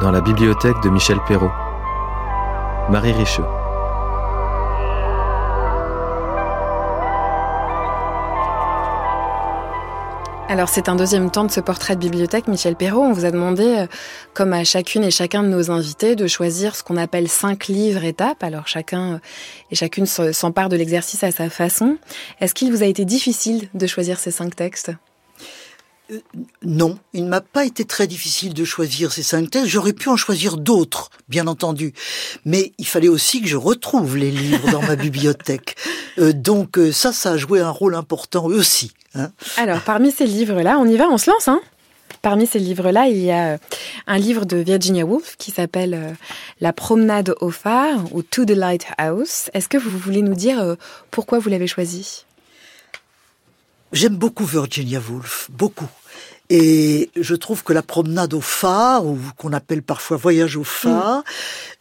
dans 0.00 0.12
la 0.12 0.20
bibliothèque 0.20 0.80
de 0.84 0.90
Michel 0.90 1.18
Perrault. 1.26 1.50
Marie 2.88 3.10
Richeux. 3.12 3.44
Alors 10.48 10.68
c'est 10.68 10.88
un 10.88 10.94
deuxième 10.94 11.32
temps 11.32 11.44
de 11.44 11.50
ce 11.50 11.58
portrait 11.58 11.96
de 11.96 12.00
bibliothèque, 12.00 12.46
Michel 12.46 12.76
Perrault. 12.76 13.02
On 13.02 13.12
vous 13.12 13.24
a 13.24 13.32
demandé, 13.32 13.64
euh, 13.64 13.86
comme 14.32 14.52
à 14.52 14.62
chacune 14.62 15.02
et 15.02 15.10
chacun 15.10 15.42
de 15.42 15.48
nos 15.48 15.72
invités, 15.72 16.14
de 16.14 16.28
choisir 16.28 16.76
ce 16.76 16.84
qu'on 16.84 16.96
appelle 16.96 17.28
cinq 17.28 17.66
livres 17.66 18.04
étapes. 18.04 18.44
Alors 18.44 18.68
chacun 18.68 19.14
euh, 19.14 19.18
et 19.72 19.74
chacune 19.74 20.06
s'empare 20.06 20.68
de 20.68 20.76
l'exercice 20.76 21.24
à 21.24 21.32
sa 21.32 21.50
façon. 21.50 21.98
Est-ce 22.40 22.54
qu'il 22.54 22.70
vous 22.70 22.84
a 22.84 22.86
été 22.86 23.04
difficile 23.04 23.68
de 23.74 23.86
choisir 23.88 24.20
ces 24.20 24.30
cinq 24.30 24.54
textes? 24.54 24.92
Non, 26.70 27.00
il 27.14 27.24
ne 27.24 27.28
m'a 27.28 27.40
pas 27.40 27.64
été 27.64 27.84
très 27.84 28.06
difficile 28.06 28.54
de 28.54 28.64
choisir 28.64 29.10
ces 29.10 29.24
cinq 29.24 29.50
textes. 29.50 29.66
J'aurais 29.66 29.92
pu 29.92 30.08
en 30.08 30.16
choisir 30.16 30.56
d'autres, 30.56 31.10
bien 31.28 31.48
entendu. 31.48 31.92
Mais 32.44 32.72
il 32.78 32.86
fallait 32.86 33.08
aussi 33.08 33.42
que 33.42 33.48
je 33.48 33.56
retrouve 33.56 34.16
les 34.16 34.30
livres 34.30 34.70
dans 34.70 34.80
ma 34.80 34.94
bibliothèque. 34.96 35.74
Euh, 36.18 36.32
donc 36.32 36.78
euh, 36.78 36.92
ça, 36.92 37.12
ça 37.12 37.32
a 37.32 37.36
joué 37.36 37.58
un 37.58 37.70
rôle 37.70 37.96
important 37.96 38.44
aussi. 38.44 38.92
Hein. 39.16 39.32
Alors, 39.56 39.80
parmi 39.80 40.12
ces 40.12 40.26
livres-là, 40.26 40.78
on 40.78 40.86
y 40.86 40.96
va, 40.96 41.08
on 41.08 41.18
se 41.18 41.28
lance. 41.28 41.48
Hein 41.48 41.60
Parmi 42.22 42.46
ces 42.46 42.60
livres-là, 42.60 43.08
il 43.08 43.18
y 43.18 43.32
a 43.32 43.58
un 44.06 44.18
livre 44.18 44.44
de 44.44 44.58
Virginia 44.58 45.04
Woolf 45.04 45.34
qui 45.38 45.50
s'appelle 45.50 46.16
La 46.60 46.72
promenade 46.72 47.34
au 47.40 47.50
phare 47.50 48.14
ou 48.14 48.22
To 48.22 48.44
the 48.44 48.50
Lighthouse. 48.50 49.50
Est-ce 49.54 49.68
que 49.68 49.78
vous 49.78 49.98
voulez 49.98 50.22
nous 50.22 50.36
dire 50.36 50.76
pourquoi 51.10 51.40
vous 51.40 51.48
l'avez 51.48 51.66
choisi? 51.66 52.26
J'aime 53.92 54.14
beaucoup 54.14 54.44
Virginia 54.44 55.00
Woolf, 55.00 55.48
beaucoup. 55.50 55.88
Et 56.50 57.10
je 57.14 57.34
trouve 57.36 57.62
que 57.62 57.72
la 57.72 57.82
promenade 57.82 58.34
au 58.34 58.40
phare, 58.40 59.06
ou 59.06 59.18
qu'on 59.36 59.52
appelle 59.52 59.82
parfois 59.82 60.16
voyage 60.16 60.56
au 60.56 60.64
phare, 60.64 61.18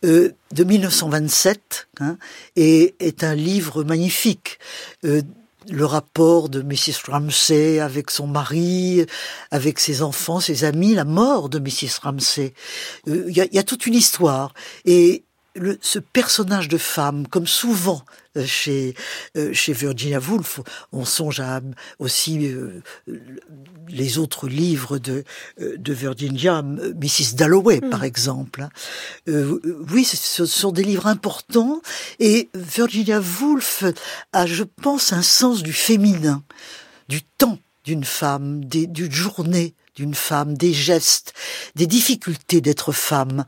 mm. 0.03 0.07
euh, 0.07 0.29
de 0.53 0.63
1927, 0.63 1.87
hein, 1.99 2.17
est, 2.55 2.95
est, 2.99 3.23
un 3.23 3.33
livre 3.33 3.83
magnifique. 3.83 4.59
Euh, 5.05 5.23
le 5.69 5.85
rapport 5.85 6.49
de 6.49 6.61
Mrs. 6.61 7.09
Ramsay 7.11 7.79
avec 7.79 8.11
son 8.11 8.27
mari, 8.27 9.05
avec 9.51 9.79
ses 9.79 10.01
enfants, 10.01 10.39
ses 10.39 10.63
amis, 10.63 10.95
la 10.95 11.03
mort 11.03 11.49
de 11.49 11.59
Mrs. 11.59 11.99
Ramsay. 12.01 12.53
Euh, 13.07 13.25
il 13.27 13.35
y, 13.35 13.41
a, 13.41 13.45
y, 13.51 13.59
a, 13.59 13.63
toute 13.63 13.85
une 13.85 13.93
histoire. 13.93 14.53
Et 14.85 15.23
ce 15.81 15.99
personnage 15.99 16.67
de 16.67 16.77
femme, 16.77 17.27
comme 17.27 17.47
souvent 17.47 18.03
euh, 18.37 18.45
chez 18.45 18.95
euh, 19.37 19.53
chez 19.53 19.73
Virginia 19.73 20.19
Woolf, 20.19 20.59
on 20.91 21.05
songe 21.05 21.39
à 21.39 21.61
aussi 21.97 22.47
euh, 22.47 22.81
les 23.87 24.17
autres 24.17 24.47
livres 24.47 24.97
de 24.97 25.23
de 25.59 25.93
Virginia, 25.93 26.61
Mrs. 26.61 27.35
Dalloway 27.35 27.81
hmm. 27.81 27.89
par 27.89 28.03
exemple. 28.03 28.61
Hein. 28.61 28.69
oui, 29.91 30.05
ce 30.05 30.45
sont 30.45 30.71
des 30.71 30.83
livres 30.83 31.07
importants 31.07 31.81
et 32.19 32.49
Virginia 32.53 33.19
Woolf 33.19 33.83
a, 34.33 34.45
je 34.45 34.63
pense, 34.63 35.13
un 35.13 35.21
sens 35.21 35.63
du 35.63 35.73
féminin, 35.73 36.43
du 37.07 37.21
temps 37.23 37.59
d'une 37.83 38.03
femme, 38.03 38.63
des, 38.65 38.85
d'une 38.85 39.11
journée, 39.11 39.73
d'une 39.99 40.15
femme, 40.15 40.55
des 40.55 40.71
gestes, 40.71 41.33
des 41.75 41.85
difficultés 41.85 42.61
d'être 42.61 42.93
femme. 42.93 43.43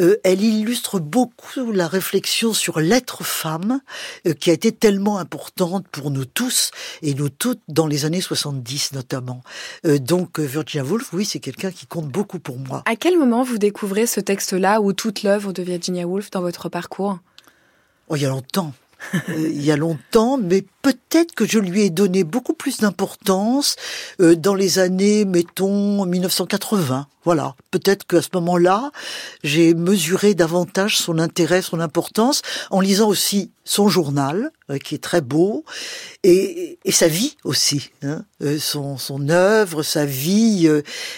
Euh, 0.00 0.16
elle 0.24 0.42
illustre 0.42 1.00
beaucoup 1.00 1.70
la 1.70 1.86
réflexion 1.86 2.54
sur 2.54 2.80
l'être 2.80 3.24
femme, 3.24 3.82
euh, 4.26 4.32
qui 4.32 4.48
a 4.48 4.54
été 4.54 4.72
tellement 4.72 5.18
importante 5.18 5.86
pour 5.88 6.10
nous 6.10 6.24
tous 6.24 6.70
et 7.02 7.12
nous 7.12 7.28
toutes 7.28 7.60
dans 7.68 7.86
les 7.86 8.06
années 8.06 8.22
70 8.22 8.92
notamment. 8.92 9.42
Euh, 9.84 9.98
donc 9.98 10.40
Virginia 10.40 10.82
Woolf, 10.82 11.12
oui, 11.12 11.26
c'est 11.26 11.40
quelqu'un 11.40 11.70
qui 11.70 11.84
compte 11.84 12.08
beaucoup 12.08 12.38
pour 12.38 12.58
moi. 12.58 12.82
À 12.86 12.96
quel 12.96 13.18
moment 13.18 13.42
vous 13.42 13.58
découvrez 13.58 14.06
ce 14.06 14.20
texte-là 14.20 14.80
ou 14.80 14.94
toute 14.94 15.22
l'œuvre 15.22 15.52
de 15.52 15.62
Virginia 15.62 16.06
Woolf 16.06 16.30
dans 16.30 16.40
votre 16.40 16.70
parcours? 16.70 17.18
Oh, 18.08 18.16
il 18.16 18.22
y 18.22 18.24
a 18.24 18.30
longtemps. 18.30 18.72
Euh, 19.14 19.48
il 19.50 19.62
y 19.62 19.70
a 19.70 19.76
longtemps, 19.76 20.38
mais 20.38 20.64
peut-être 20.82 21.34
que 21.34 21.46
je 21.46 21.58
lui 21.58 21.82
ai 21.82 21.90
donné 21.90 22.24
beaucoup 22.24 22.54
plus 22.54 22.78
d'importance 22.78 23.76
euh, 24.20 24.34
dans 24.34 24.54
les 24.54 24.78
années, 24.78 25.24
mettons, 25.24 26.04
1980. 26.04 27.06
Voilà, 27.24 27.54
peut-être 27.70 28.06
qu'à 28.06 28.20
ce 28.20 28.28
moment-là, 28.34 28.90
j'ai 29.44 29.74
mesuré 29.74 30.34
davantage 30.34 30.98
son 30.98 31.18
intérêt, 31.18 31.62
son 31.62 31.80
importance, 31.80 32.42
en 32.70 32.80
lisant 32.80 33.08
aussi 33.08 33.52
son 33.64 33.88
journal, 33.88 34.50
euh, 34.70 34.78
qui 34.78 34.96
est 34.96 35.02
très 35.02 35.20
beau, 35.20 35.64
et, 36.24 36.78
et 36.84 36.92
sa 36.92 37.06
vie 37.06 37.36
aussi, 37.44 37.90
hein, 38.02 38.24
son, 38.58 38.98
son 38.98 39.28
œuvre, 39.28 39.82
sa 39.82 40.04
vie, 40.04 40.68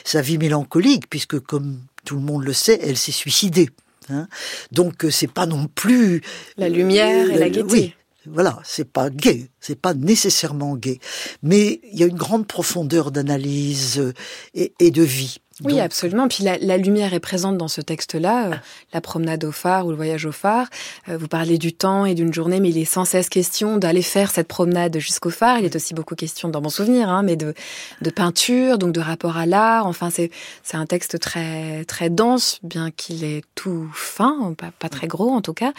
sa 0.04 0.20
vie 0.20 0.36
mélancolique, 0.36 1.08
puisque 1.08 1.40
comme 1.40 1.80
tout 2.04 2.16
le 2.16 2.22
monde 2.22 2.44
le 2.44 2.52
sait, 2.52 2.78
elle 2.82 2.98
s'est 2.98 3.12
suicidée. 3.12 3.70
Hein. 4.10 4.28
Donc 4.72 5.04
euh, 5.04 5.10
c'est 5.10 5.30
pas 5.30 5.46
non 5.46 5.66
plus 5.66 6.22
la 6.56 6.68
lumière 6.68 7.30
et 7.30 7.38
la 7.38 7.48
gaieté. 7.48 7.70
Oui, 7.70 7.94
voilà, 8.26 8.58
c'est 8.64 8.90
pas 8.90 9.10
gay, 9.10 9.48
c'est 9.60 9.78
pas 9.78 9.92
nécessairement 9.92 10.76
gay, 10.76 10.98
mais 11.42 11.80
il 11.92 11.98
y 11.98 12.04
a 12.04 12.06
une 12.06 12.16
grande 12.16 12.46
profondeur 12.46 13.10
d'analyse 13.10 13.98
euh, 13.98 14.14
et, 14.54 14.90
de 14.90 15.02
vie. 15.02 15.38
Oui, 15.62 15.78
absolument. 15.78 16.26
Puis 16.26 16.42
la, 16.42 16.76
lumière 16.76 17.14
est 17.14 17.20
présente 17.20 17.56
dans 17.56 17.68
ce 17.68 17.80
texte-là, 17.80 18.46
euh, 18.46 18.54
la 18.92 19.00
promenade 19.00 19.44
au 19.44 19.52
phare 19.52 19.86
ou 19.86 19.90
le 19.90 19.96
voyage 19.96 20.26
au 20.26 20.32
phare. 20.32 20.66
Euh, 21.08 21.16
vous 21.16 21.28
parlez 21.28 21.58
du 21.58 21.72
temps 21.72 22.04
et 22.06 22.14
d'une 22.14 22.34
journée, 22.34 22.58
mais 22.58 22.70
il 22.70 22.78
est 22.78 22.84
sans 22.84 23.04
cesse 23.04 23.28
question 23.28 23.76
d'aller 23.76 24.02
faire 24.02 24.32
cette 24.32 24.48
promenade 24.48 24.98
jusqu'au 24.98 25.30
phare. 25.30 25.60
Il 25.60 25.64
est 25.64 25.76
aussi 25.76 25.94
beaucoup 25.94 26.16
question, 26.16 26.48
dans 26.48 26.60
mon 26.60 26.70
souvenir, 26.70 27.08
hein, 27.08 27.22
mais 27.22 27.36
de, 27.36 27.54
de 28.02 28.10
peinture, 28.10 28.78
donc 28.78 28.92
de 28.92 29.00
rapport 29.00 29.36
à 29.36 29.46
l'art. 29.46 29.86
Enfin, 29.86 30.10
c'est 30.10 30.32
c'est 30.64 30.76
un 30.76 30.86
texte 30.86 31.20
très 31.20 31.84
très 31.84 32.10
dense, 32.10 32.58
bien 32.64 32.90
qu'il 32.90 33.22
est 33.22 33.44
tout 33.54 33.88
fin, 33.94 34.54
pas, 34.58 34.72
pas 34.76 34.88
très 34.88 35.06
gros 35.06 35.30
en 35.30 35.40
tout 35.40 35.54
cas. 35.54 35.72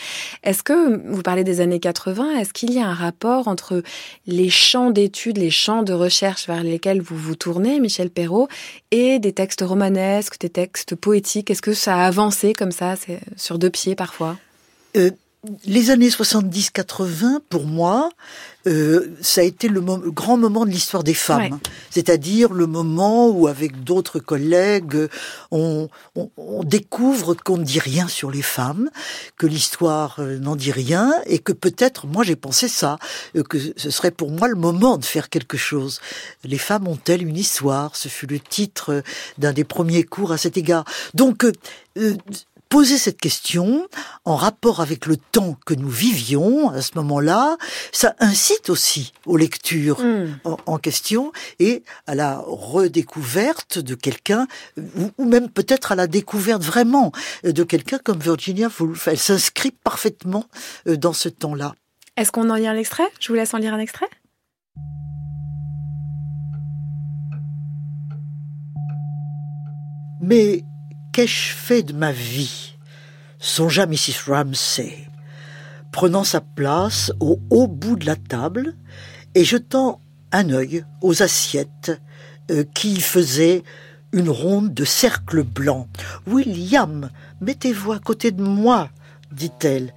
Est-ce 0.44 0.63
que 0.63 1.05
vous 1.05 1.22
parlez 1.22 1.44
des 1.44 1.60
années 1.60 1.82
80 1.82 2.39
Est-ce 2.39 2.53
qu'il 2.53 2.72
y 2.72 2.79
a 2.79 2.88
un 2.88 2.94
rapport 2.94 3.50
entre 3.50 3.84
les 4.25 4.50
champs 4.50 4.89
d'études, 4.89 5.38
les 5.38 5.51
champs 5.51 5.84
de 5.84 5.91
recherche 5.91 6.48
vers 6.48 6.63
lesquels 6.63 7.01
vous 7.01 7.17
vous 7.17 7.36
tournez, 7.36 7.82
Michel 7.82 8.10
Perrault, 8.10 8.48
et 8.91 9.20
des 9.20 9.34
textes 9.34 9.64
romanesques, 9.65 10.39
des 10.39 10.50
textes 10.50 10.95
poétiques. 10.95 11.50
Est-ce 11.51 11.62
que 11.62 11.74
ça 11.74 11.98
a 11.98 12.05
avancé 12.07 12.53
comme 12.53 12.72
ça, 12.72 12.95
sur 13.36 13.60
deux 13.60 13.69
pieds 13.69 13.95
parfois? 13.95 14.38
Euh, 14.95 15.12
les 15.66 15.92
années 15.92 16.10
70-80, 16.10 17.40
pour 17.50 17.66
moi, 17.66 18.10
euh, 18.68 19.16
ça 19.22 19.42
a 19.42 19.44
été 19.44 19.68
le, 19.68 19.80
grand 19.82 20.38
moment 20.38 20.66
de 20.66 20.72
l'histoire 20.72 21.04
des 21.04 21.14
femmes. 21.14 21.60
C'est-à-dire 21.90 22.52
le 22.52 22.66
moment 22.66 23.30
où, 23.30 23.48
avec 23.48 23.84
d'autres 23.84 24.20
collègues, 24.20 25.08
on, 25.52 25.88
découvre 26.64 27.36
qu'on 27.36 27.58
ne 27.58 27.64
dit 27.64 27.80
rien 27.80 28.08
sur 28.08 28.32
les 28.32 28.42
femmes, 28.42 28.90
que 29.38 29.46
l'histoire 29.46 30.18
euh, 30.20 30.40
n'en 30.40 30.56
dit 30.56 30.72
rien, 30.72 31.14
et 31.28 31.40
que 31.40 31.54
peut-être, 31.54 32.08
moi 32.08 32.24
j'ai 32.24 32.36
pensé 32.36 32.68
ça, 32.68 32.98
euh, 33.36 33.44
que 33.44 33.58
ce 33.78 33.90
serait 33.90 34.12
pour 34.12 34.32
moi 34.32 34.48
le 34.48 34.56
moment 34.56 34.98
de 34.98 35.06
faire 35.06 35.30
quelque 35.30 35.58
chose. 35.58 36.02
Les 36.44 36.58
femmes 36.58 36.88
ont-elles 36.88 37.22
une 37.22 37.38
histoire? 37.38 37.96
Ce 37.96 38.08
fut 38.08 38.28
le 38.28 38.40
titre 38.40 39.04
d'un 39.38 39.54
des 39.54 39.64
premiers 39.64 40.04
cours 40.04 40.32
à 40.32 40.38
cet 40.38 40.58
égard. 40.58 40.86
Donc, 41.14 41.46
poser 42.69 42.98
cette 42.98 43.19
question 43.19 43.88
en 44.25 44.36
rapport 44.36 44.81
avec 44.81 45.05
le 45.05 45.17
temps 45.17 45.57
que 45.65 45.74
nous 45.74 45.89
vivions 45.89 46.69
à 46.69 46.81
ce 46.81 46.91
moment-là, 46.95 47.57
ça 47.91 48.15
incite 48.19 48.69
aussi 48.69 49.13
aux 49.25 49.38
lectures 49.38 50.00
hmm. 50.01 50.39
en, 50.65 50.77
question 50.77 51.31
et 51.60 51.84
à 52.07 52.15
la 52.15 52.43
redécouverte 52.45 53.79
de 53.79 53.95
quelqu'un, 53.95 54.48
ou, 54.77 55.25
même 55.25 55.50
peut-être 55.50 55.91
à 55.91 55.95
la 55.95 56.07
découverte 56.07 56.63
vraiment 56.63 57.12
de 57.43 57.63
quelqu'un 57.63 57.98
comme 57.98 58.19
Virginia 58.19 58.69
Woolf. 58.79 59.07
Elle 59.07 59.19
s'inscrit 59.19 59.72
parfaitement 59.72 60.45
euh, 60.88 60.98
dans 60.98 61.13
ce 61.13 61.29
temps-là. 61.29 61.74
Est-ce 62.17 62.31
qu'on 62.31 62.50
en 62.50 62.55
lit 62.55 62.67
un 62.67 62.77
extrait? 62.77 63.07
Je 63.19 63.27
vous 63.29 63.36
laisse 63.36 63.53
en 63.53 63.57
lire 63.57 63.74
un 63.74 63.79
extrait. 63.79 64.10
Mais 70.22 70.63
Qu'ai-je 71.15 71.53
fait 71.53 71.81
de 71.81 71.93
ma 71.93 72.12
vie? 72.12 72.75
Songea 73.39 73.86
Mrs. 73.86 74.27
Ramsay, 74.27 75.07
prenant 75.93 76.25
sa 76.25 76.41
place 76.41 77.13
au 77.22 77.39
haut 77.50 77.69
bout 77.69 77.95
de 77.95 78.05
la 78.05 78.17
table 78.17 78.75
et 79.34 79.45
jetant 79.45 80.01
un 80.34 80.50
œil 80.50 80.84
aux 81.01 81.24
assiettes 81.24 82.01
euh, 82.51 82.65
qui 82.74 83.00
faisaient 83.00 83.63
une 84.12 84.29
ronde 84.29 84.74
de 84.74 84.84
cercles 84.84 85.43
blancs. 85.43 85.88
William, 86.27 87.10
mettez-vous 87.39 87.93
à 87.93 88.00
côté 88.00 88.31
de 88.31 88.43
moi, 88.43 88.89
dit-elle. 89.31 89.93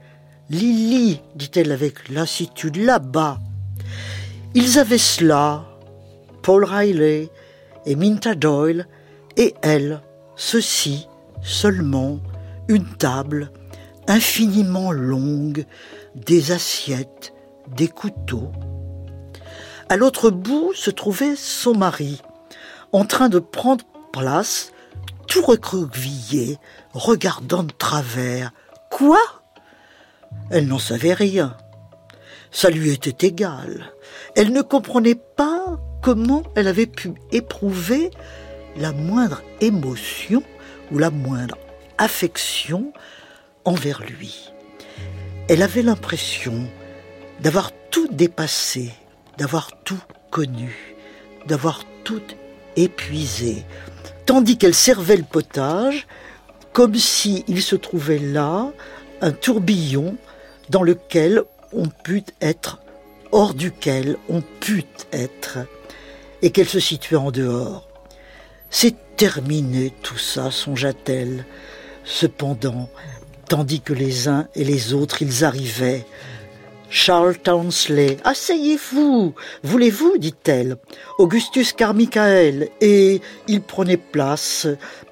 Lily, 0.50 1.20
dit-elle 1.34 1.72
avec 1.72 2.10
lassitude, 2.10 2.76
là-bas. 2.76 3.40
Ils 4.54 4.78
avaient 4.78 4.98
cela, 4.98 5.66
Paul 6.42 6.64
Riley 6.64 7.28
et 7.86 7.96
Minta 7.96 8.36
Doyle, 8.36 8.86
et 9.36 9.54
elle, 9.62 10.00
ceci 10.36 11.07
seulement 11.42 12.18
une 12.68 12.86
table 12.86 13.50
infiniment 14.06 14.92
longue, 14.92 15.64
des 16.14 16.52
assiettes, 16.52 17.34
des 17.68 17.88
couteaux. 17.88 18.50
À 19.88 19.96
l'autre 19.96 20.30
bout 20.30 20.72
se 20.74 20.90
trouvait 20.90 21.36
son 21.36 21.74
mari, 21.74 22.20
en 22.92 23.04
train 23.04 23.28
de 23.28 23.38
prendre 23.38 23.84
place, 24.12 24.72
tout 25.26 25.42
recroquevillé, 25.42 26.58
regardant 26.92 27.62
de 27.62 27.72
travers. 27.72 28.52
Quoi? 28.90 29.20
Elle 30.50 30.66
n'en 30.66 30.78
savait 30.78 31.14
rien. 31.14 31.56
Ça 32.50 32.70
lui 32.70 32.90
était 32.90 33.26
égal. 33.26 33.92
Elle 34.34 34.52
ne 34.52 34.62
comprenait 34.62 35.20
pas 35.36 35.78
comment 36.02 36.42
elle 36.54 36.68
avait 36.68 36.86
pu 36.86 37.12
éprouver 37.32 38.10
la 38.76 38.92
moindre 38.92 39.42
émotion 39.60 40.42
ou 40.90 40.98
la 40.98 41.10
moindre 41.10 41.56
affection 41.98 42.92
envers 43.64 44.02
lui. 44.02 44.52
Elle 45.48 45.62
avait 45.62 45.82
l'impression 45.82 46.68
d'avoir 47.40 47.70
tout 47.90 48.08
dépassé, 48.08 48.92
d'avoir 49.36 49.70
tout 49.84 50.02
connu, 50.30 50.94
d'avoir 51.46 51.82
tout 52.04 52.22
épuisé, 52.76 53.64
tandis 54.26 54.58
qu'elle 54.58 54.74
servait 54.74 55.16
le 55.16 55.24
potage 55.24 56.06
comme 56.72 56.94
s'il 56.94 57.62
se 57.62 57.76
trouvait 57.76 58.18
là 58.18 58.70
un 59.20 59.32
tourbillon 59.32 60.16
dans 60.70 60.82
lequel 60.82 61.42
on 61.72 61.86
put 61.88 62.24
être, 62.40 62.80
hors 63.32 63.54
duquel 63.54 64.16
on 64.28 64.42
put 64.60 64.84
être, 65.12 65.58
et 66.42 66.50
qu'elle 66.50 66.68
se 66.68 66.80
situait 66.80 67.16
en 67.16 67.30
dehors. 67.30 67.88
C'est 68.70 68.94
terminé 69.18 69.92
tout 70.02 70.16
ça, 70.16 70.52
songea-t-elle. 70.52 71.44
Cependant, 72.04 72.88
tandis 73.48 73.80
que 73.80 73.92
les 73.92 74.28
uns 74.28 74.46
et 74.54 74.62
les 74.64 74.94
autres 74.94 75.22
ils 75.22 75.44
arrivaient, 75.44 76.06
Charles 76.88 77.36
Townsley, 77.36 78.16
asseyez-vous, 78.22 79.34
voulez-vous, 79.64 80.18
dit-elle. 80.18 80.76
Augustus 81.18 81.72
Carmichael, 81.72 82.68
et 82.80 83.20
il 83.48 83.60
prenait 83.60 83.98
place. 83.98 84.68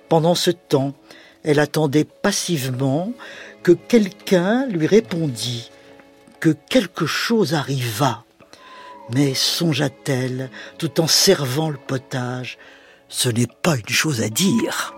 Pendant 0.08 0.36
ce 0.36 0.52
temps, 0.52 0.94
elle 1.42 1.58
attendait 1.58 2.04
passivement 2.04 3.12
que 3.64 3.72
quelqu'un 3.72 4.66
lui 4.66 4.86
répondît, 4.86 5.72
que 6.38 6.54
quelque 6.70 7.06
chose 7.06 7.54
arrivât. 7.54 8.22
Mais 9.12 9.34
songea-t-elle, 9.34 10.48
tout 10.78 11.00
en 11.00 11.08
servant 11.08 11.70
le 11.70 11.76
potage, 11.76 12.56
ce 13.08 13.28
n'est 13.28 13.48
pas 13.62 13.76
une 13.76 13.88
chose 13.88 14.22
à 14.22 14.28
dire. 14.28 14.94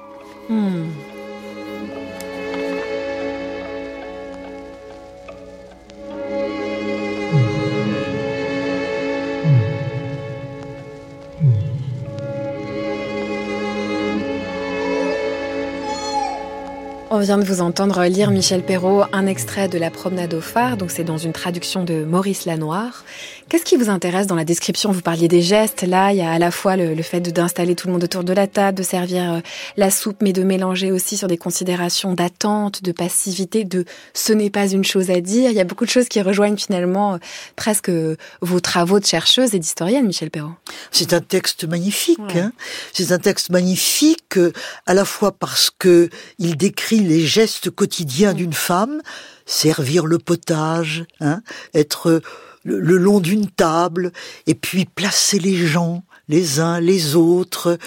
On 17.10 17.20
vient 17.20 17.38
de 17.38 17.44
vous 17.44 17.62
entendre 17.62 18.04
lire 18.04 18.30
Michel 18.30 18.62
Perrault 18.62 19.04
un 19.12 19.26
extrait 19.26 19.66
de 19.66 19.78
La 19.78 19.90
promenade 19.90 20.34
au 20.34 20.40
phare, 20.40 20.76
donc 20.76 20.90
c'est 20.90 21.04
dans 21.04 21.16
une 21.16 21.32
traduction 21.32 21.82
de 21.82 22.04
Maurice 22.04 22.44
Lanoir. 22.44 23.04
Qu'est-ce 23.48 23.64
qui 23.64 23.76
vous 23.76 23.88
intéresse 23.88 24.26
dans 24.26 24.34
la 24.34 24.44
description? 24.44 24.92
Vous 24.92 25.00
parliez 25.00 25.26
des 25.26 25.40
gestes, 25.40 25.80
là, 25.82 26.12
il 26.12 26.18
y 26.18 26.20
a 26.20 26.32
à 26.32 26.38
la 26.38 26.50
fois 26.50 26.76
le, 26.76 27.02
fait 27.02 27.20
d'installer 27.20 27.74
tout 27.74 27.87
le 27.87 27.94
monde 27.94 28.04
autour 28.04 28.22
de 28.22 28.34
la 28.34 28.46
table, 28.46 28.76
de 28.76 28.82
servir 28.82 29.32
euh, 29.32 29.40
la 29.78 29.90
soupe, 29.90 30.18
mais 30.20 30.34
de 30.34 30.42
mélanger 30.42 30.92
aussi 30.92 31.16
sur 31.16 31.28
des 31.28 31.38
considérations 31.38 32.12
d'attente, 32.12 32.82
de 32.82 32.92
passivité, 32.92 33.64
de 33.64 33.87
ce 34.12 34.34
n'est 34.34 34.50
pas 34.50 34.68
une 34.68 34.84
chose 34.84 35.11
à 35.11 35.22
dire. 35.22 35.50
Il 35.50 35.56
y 35.56 35.61
a 35.61 35.64
beaucoup 35.64 35.87
de 35.87 35.90
choses 35.90 36.08
qui 36.08 36.20
rejoignent 36.20 36.58
finalement 36.58 37.14
euh, 37.14 37.18
presque 37.56 37.88
euh, 37.88 38.16
vos 38.42 38.61
travaux 38.61 39.00
de 39.00 39.06
chercheuse 39.06 39.54
et 39.54 39.58
d'historienne, 39.58 40.06
Michel 40.06 40.30
Perrault. 40.30 40.52
C'est 40.90 41.14
un 41.14 41.22
texte 41.22 41.66
magnifique. 41.66 42.18
Hein 42.37 42.52
c'est 42.92 43.12
un 43.12 43.18
texte 43.18 43.48
magnifique 43.48 44.38
à 44.84 44.92
la 44.92 45.06
fois 45.06 45.32
parce 45.32 45.70
que 45.70 46.11
il 46.38 46.58
décrit 46.58 47.00
les 47.00 47.20
gestes 47.20 47.70
quotidiens 47.70 48.34
d'une 48.34 48.52
femme, 48.52 49.00
servir 49.46 50.04
le 50.04 50.18
potage, 50.18 51.06
hein, 51.20 51.40
être 51.72 52.20
le, 52.64 52.97
long 52.97 53.21
d'une 53.21 53.49
table, 53.49 54.12
et 54.47 54.55
puis 54.55 54.85
placer 54.85 55.38
les 55.38 55.57
gens 55.57 56.05
les 56.29 56.61
uns 56.61 56.81
les 56.81 57.16
autres, 57.16 57.79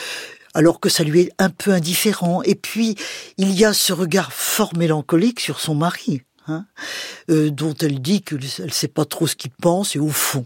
alors 0.54 0.80
que 0.80 0.90
ça 0.90 1.04
lui 1.04 1.22
est 1.22 1.32
un 1.38 1.50
peu 1.50 1.72
indifférent. 1.72 2.42
Et 2.44 2.56
puis, 2.56 2.96
il 3.38 3.52
y 3.52 3.66
a 3.66 3.74
ce 3.74 3.94
regard 3.94 4.34
fort 4.34 4.76
mélancolique 4.76 5.40
sur 5.40 5.60
son 5.60 5.76
mari, 5.76 6.24
hein, 6.48 6.66
euh, 7.30 7.52
dont 7.52 7.76
elle 7.76 8.02
dit 8.02 8.22
qu'elle 8.22 8.40
ne 8.40 8.72
sait 8.72 8.88
pas 8.88 9.06
trop 9.06 9.28
ce 9.28 9.36
qu'il 9.36 9.52
pense, 9.52 9.96
et 9.96 10.00
au 10.00 10.10
fond, 10.10 10.46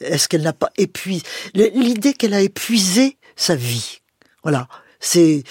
est-ce 0.00 0.28
qu'elle 0.28 0.42
n'a 0.42 0.52
pas 0.52 0.70
épuisé 0.76 1.24
l'idée 1.54 2.12
qu'elle 2.12 2.34
a 2.34 2.40
épuisé 2.40 3.16
sa 3.36 3.54
vie 3.54 4.00
Voilà, 4.42 4.68
c'est 5.02 5.44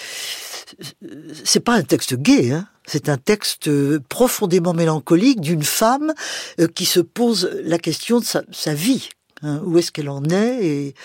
c'est 1.43 1.59
pas 1.59 1.73
un 1.73 1.83
texte 1.83 2.15
gay, 2.15 2.51
hein 2.51 2.67
c'est 2.87 3.09
un 3.09 3.17
texte 3.17 3.69
profondément 4.09 4.73
mélancolique 4.73 5.39
d'une 5.39 5.63
femme 5.63 6.13
euh, 6.59 6.67
qui 6.67 6.85
se 6.85 6.99
pose 6.99 7.49
la 7.63 7.77
question 7.77 8.19
de 8.19 8.25
sa, 8.25 8.73
vie. 8.73 9.09
Hein. 9.43 9.61
où 9.63 9.77
est-ce 9.77 9.91
qu'elle 9.91 10.09
en 10.09 10.23
est 10.25 10.65
et 10.65 10.95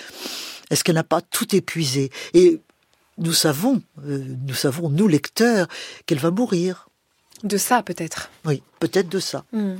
est-ce 0.71 0.85
qu'elle 0.85 0.97
n'a 0.97 1.05
pas 1.05 1.21
tout 1.21 1.55
épuisé? 1.55 2.11
Et 2.35 2.61
nous 3.19 3.33
savons, 3.33 3.83
euh, 4.05 4.25
nous 4.47 4.55
savons, 4.55 4.91
nous 4.91 5.09
lecteurs, 5.09 5.69
qu'elle 6.07 6.19
va 6.19 6.31
mourir. 6.31 6.89
De 7.43 7.59
ça, 7.59 7.83
peut-être. 7.83 8.31
Oui, 8.47 8.63
peut-être 8.81 9.11
de 9.11 9.19
ça. 9.19 9.45
Hmm. 9.53 9.75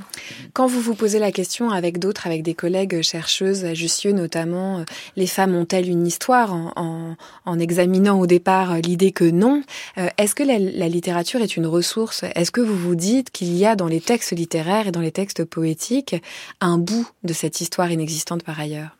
Quand 0.53 0.67
vous 0.67 0.79
vous 0.79 0.93
posez 0.93 1.17
la 1.17 1.31
question 1.31 1.71
avec 1.71 1.97
d'autres, 1.97 2.27
avec 2.27 2.43
des 2.43 2.53
collègues 2.53 3.01
chercheuses 3.01 3.65
à 3.65 3.73
Jussieu 3.73 4.11
notamment, 4.11 4.79
euh, 4.79 4.83
les 5.15 5.25
femmes 5.25 5.55
ont-elles 5.55 5.89
une 5.89 6.05
histoire 6.05 6.53
en, 6.53 7.15
examinant 7.59 8.19
au 8.19 8.27
départ 8.27 8.73
euh, 8.73 8.79
l'idée 8.79 9.11
que 9.11 9.23
non 9.23 9.63
euh, 9.97 10.07
Est-ce 10.19 10.35
que 10.35 10.43
la, 10.43 10.87
littérature 10.87 11.41
est 11.41 11.57
une 11.57 11.65
ressource? 11.65 12.23
Est-ce 12.35 12.51
que 12.51 12.61
vous 12.61 12.77
vous 12.77 12.95
dites 12.95 13.31
qu'il 13.31 13.55
y 13.57 13.65
a 13.65 13.75
dans 13.75 13.87
les 13.87 14.01
textes 14.01 14.33
littéraires 14.33 14.87
et 14.87 14.91
dans 14.91 15.01
les 15.01 15.11
textes 15.11 15.43
poétiques 15.43 16.15
un 16.61 16.77
bout 16.77 17.09
de 17.23 17.33
cette 17.33 17.59
histoire 17.59 17.91
inexistante 17.91 18.43
par 18.43 18.59
ailleurs? 18.59 18.97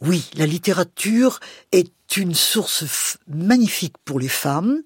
Oui, 0.00 0.28
la 0.34 0.46
littérature 0.46 1.38
est 1.70 2.16
une 2.16 2.34
source 2.34 3.18
magnifique 3.28 3.94
pour 4.04 4.18
les 4.18 4.28
femmes 4.28 4.82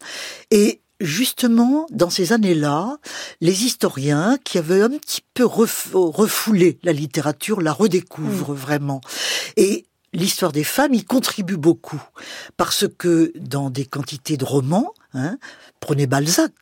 et 0.51 0.81
justement, 1.01 1.87
dans 1.91 2.11
ces 2.11 2.33
années-là, 2.33 2.99
les 3.41 3.65
historiens 3.65 4.39
qui 4.45 4.59
avaient 4.59 4.83
un 4.83 4.91
petit 4.91 5.23
peu 5.35 5.45
refoulé 5.45 6.79
la 6.83 6.93
littérature 6.93 7.61
la 7.61 7.73
redécouvrent 7.73 8.53
mm. 8.53 8.57
vraiment. 8.57 9.01
Et 9.57 9.87
l'histoire 10.13 10.53
des 10.53 10.65
femmes 10.65 10.95
y 10.95 11.05
contribue 11.05 11.57
beaucoup 11.57 12.03
parce 12.57 12.87
que 12.99 13.33
dans 13.37 13.71
des 13.71 13.87
quantités 13.87 14.37
de 14.37 14.45
romans, 14.45 14.93
hein, 15.15 15.39
prenez 15.81 16.07
Balzac, 16.07 16.53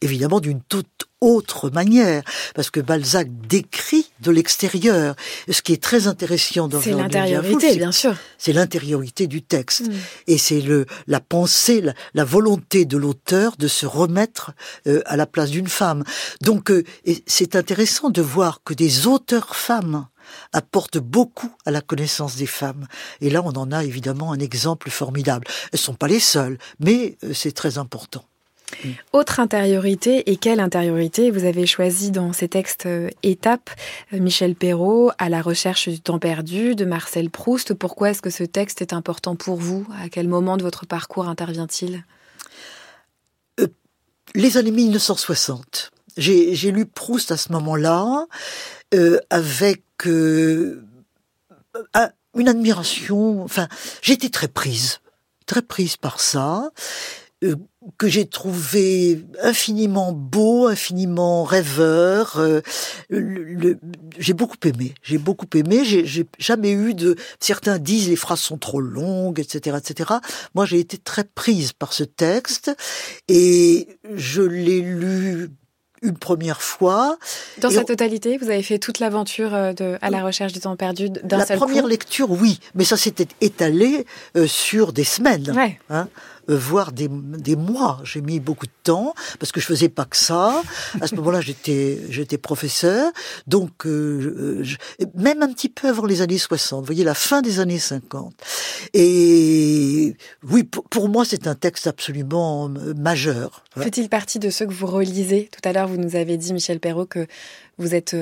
évidemment 0.00 0.40
d'une 0.40 0.62
toute 0.62 1.08
autre 1.24 1.70
manière, 1.70 2.22
parce 2.54 2.70
que 2.70 2.80
Balzac 2.80 3.28
décrit 3.48 4.10
de 4.20 4.30
l'extérieur. 4.30 5.16
Ce 5.50 5.62
qui 5.62 5.72
est 5.72 5.82
très 5.82 6.06
intéressant 6.06 6.68
dans 6.68 6.80
C'est 6.80 6.92
l'intériorité, 6.92 7.76
bien 7.76 7.92
sûr. 7.92 8.14
C'est 8.38 8.52
l'intériorité 8.52 9.26
du 9.26 9.42
texte. 9.42 9.88
Mm. 9.88 9.92
Et 10.26 10.38
c'est 10.38 10.60
le, 10.60 10.86
la 11.06 11.20
pensée, 11.20 11.82
la, 12.14 12.24
volonté 12.24 12.84
de 12.84 12.96
l'auteur 12.96 13.56
de 13.58 13.68
se 13.68 13.86
remettre 13.86 14.52
euh, 14.86 15.02
à 15.06 15.16
la 15.16 15.26
place 15.26 15.50
d'une 15.50 15.68
femme. 15.68 16.04
Donc, 16.40 16.70
euh, 16.70 16.84
c'est 17.26 17.56
intéressant 17.56 18.10
de 18.10 18.22
voir 18.22 18.62
que 18.64 18.74
des 18.74 19.06
auteurs 19.06 19.56
femmes 19.56 20.06
apportent 20.52 20.98
beaucoup 20.98 21.52
à 21.66 21.70
la 21.70 21.80
connaissance 21.80 22.36
des 22.36 22.46
femmes. 22.46 22.86
Et 23.20 23.30
là, 23.30 23.42
on 23.44 23.52
en 23.52 23.72
a 23.72 23.84
évidemment 23.84 24.32
un 24.32 24.38
exemple 24.38 24.90
formidable. 24.90 25.46
Elles 25.72 25.78
sont 25.78 25.94
pas 25.94 26.08
les 26.08 26.20
seules, 26.20 26.58
mais 26.80 27.16
euh, 27.24 27.32
c'est 27.32 27.52
très 27.52 27.78
important. 27.78 28.24
Autre 29.12 29.40
intériorité, 29.40 30.30
et 30.30 30.36
quelle 30.36 30.60
intériorité 30.60 31.30
vous 31.30 31.44
avez 31.44 31.66
choisi 31.66 32.10
dans 32.10 32.32
ces 32.32 32.48
textes 32.48 32.86
euh, 32.86 33.08
étapes 33.22 33.70
euh, 34.12 34.18
Michel 34.18 34.54
Perrault, 34.54 35.12
À 35.18 35.28
la 35.28 35.42
recherche 35.42 35.88
du 35.88 36.00
temps 36.00 36.18
perdu, 36.18 36.74
de 36.74 36.84
Marcel 36.84 37.30
Proust? 37.30 37.74
Pourquoi 37.74 38.10
est-ce 38.10 38.22
que 38.22 38.30
ce 38.30 38.44
texte 38.44 38.82
est 38.82 38.92
important 38.92 39.36
pour 39.36 39.56
vous? 39.56 39.86
À 40.02 40.08
quel 40.08 40.28
moment 40.28 40.56
de 40.56 40.62
votre 40.62 40.86
parcours 40.86 41.28
intervient-il? 41.28 42.04
Euh, 43.60 43.68
Les 44.34 44.56
années 44.56 44.70
1960. 44.70 45.90
J'ai 46.16 46.70
lu 46.70 46.86
Proust 46.86 47.32
à 47.32 47.36
ce 47.36 47.50
moment-là, 47.52 48.26
avec 49.28 49.82
une 50.06 50.84
admiration. 52.46 53.42
Enfin, 53.42 53.66
j'étais 54.00 54.28
très 54.28 54.46
prise, 54.46 55.00
très 55.46 55.62
prise 55.62 55.96
par 55.96 56.20
ça. 56.20 56.70
Euh, 57.84 57.90
que 57.98 58.08
j'ai 58.08 58.26
trouvé 58.26 59.24
infiniment 59.42 60.12
beau, 60.12 60.66
infiniment 60.66 61.44
rêveur. 61.44 62.38
Euh, 62.38 62.60
j'ai 64.18 64.32
beaucoup 64.32 64.56
aimé. 64.64 64.94
J'ai 65.02 65.18
beaucoup 65.18 65.46
aimé. 65.54 65.84
J'ai 65.84 66.26
jamais 66.38 66.72
eu 66.72 66.94
de. 66.94 67.16
Certains 67.40 67.78
disent 67.78 68.08
les 68.08 68.16
phrases 68.16 68.40
sont 68.40 68.58
trop 68.58 68.80
longues, 68.80 69.40
etc., 69.40 69.76
etc. 69.78 70.14
Moi, 70.54 70.64
j'ai 70.66 70.78
été 70.78 70.98
très 70.98 71.24
prise 71.24 71.72
par 71.72 71.92
ce 71.92 72.04
texte 72.04 72.74
et 73.28 73.88
je 74.14 74.42
l'ai 74.42 74.80
lu 74.80 75.50
une 76.02 76.18
première 76.18 76.60
fois. 76.60 77.16
Dans 77.62 77.70
sa 77.70 77.82
totalité, 77.82 78.36
vous 78.36 78.50
avez 78.50 78.62
fait 78.62 78.78
toute 78.78 78.98
l'aventure 78.98 79.54
euh, 79.54 79.72
de 79.72 79.96
à 80.02 80.10
la 80.10 80.22
recherche 80.22 80.52
du 80.52 80.60
temps 80.60 80.76
perdu 80.76 81.08
d'un 81.08 81.40
seul 81.40 81.56
La 81.56 81.56
première 81.56 81.86
lecture, 81.86 82.30
oui, 82.30 82.60
mais 82.74 82.84
ça 82.84 82.98
s'était 82.98 83.28
étalé 83.40 84.04
sur 84.46 84.92
des 84.92 85.04
semaines. 85.04 85.50
Ouais. 85.56 85.78
Hein 85.88 86.08
euh, 86.48 86.56
voire 86.56 86.92
des, 86.92 87.08
des 87.08 87.56
mois. 87.56 88.00
J'ai 88.04 88.20
mis 88.20 88.40
beaucoup 88.40 88.66
de 88.66 88.72
temps 88.82 89.14
parce 89.38 89.52
que 89.52 89.60
je 89.60 89.66
faisais 89.66 89.88
pas 89.88 90.04
que 90.04 90.16
ça. 90.16 90.62
À 91.00 91.06
ce 91.06 91.14
moment-là, 91.16 91.40
j'étais 91.40 92.00
j'étais 92.08 92.38
professeur, 92.38 93.12
donc 93.46 93.86
euh, 93.86 94.60
je, 94.62 94.76
même 95.14 95.42
un 95.42 95.52
petit 95.52 95.68
peu 95.68 95.88
avant 95.88 96.06
les 96.06 96.22
années 96.22 96.38
60. 96.38 96.80
Vous 96.80 96.86
voyez 96.86 97.04
la 97.04 97.14
fin 97.14 97.42
des 97.42 97.60
années 97.60 97.78
50. 97.78 98.34
Et 98.92 100.16
oui, 100.42 100.64
pour, 100.64 100.84
pour 100.84 101.08
moi, 101.08 101.24
c'est 101.24 101.46
un 101.46 101.54
texte 101.54 101.86
absolument 101.86 102.68
majeur. 102.96 103.64
Fait-il 103.76 104.08
partie 104.08 104.38
de 104.38 104.50
ceux 104.50 104.66
que 104.66 104.72
vous 104.72 104.86
relisez 104.86 105.48
Tout 105.50 105.68
à 105.68 105.72
l'heure, 105.72 105.88
vous 105.88 105.96
nous 105.96 106.16
avez 106.16 106.36
dit, 106.36 106.52
Michel 106.52 106.80
Perrault, 106.80 107.06
que 107.06 107.26
vous 107.78 107.94
êtes 107.94 108.16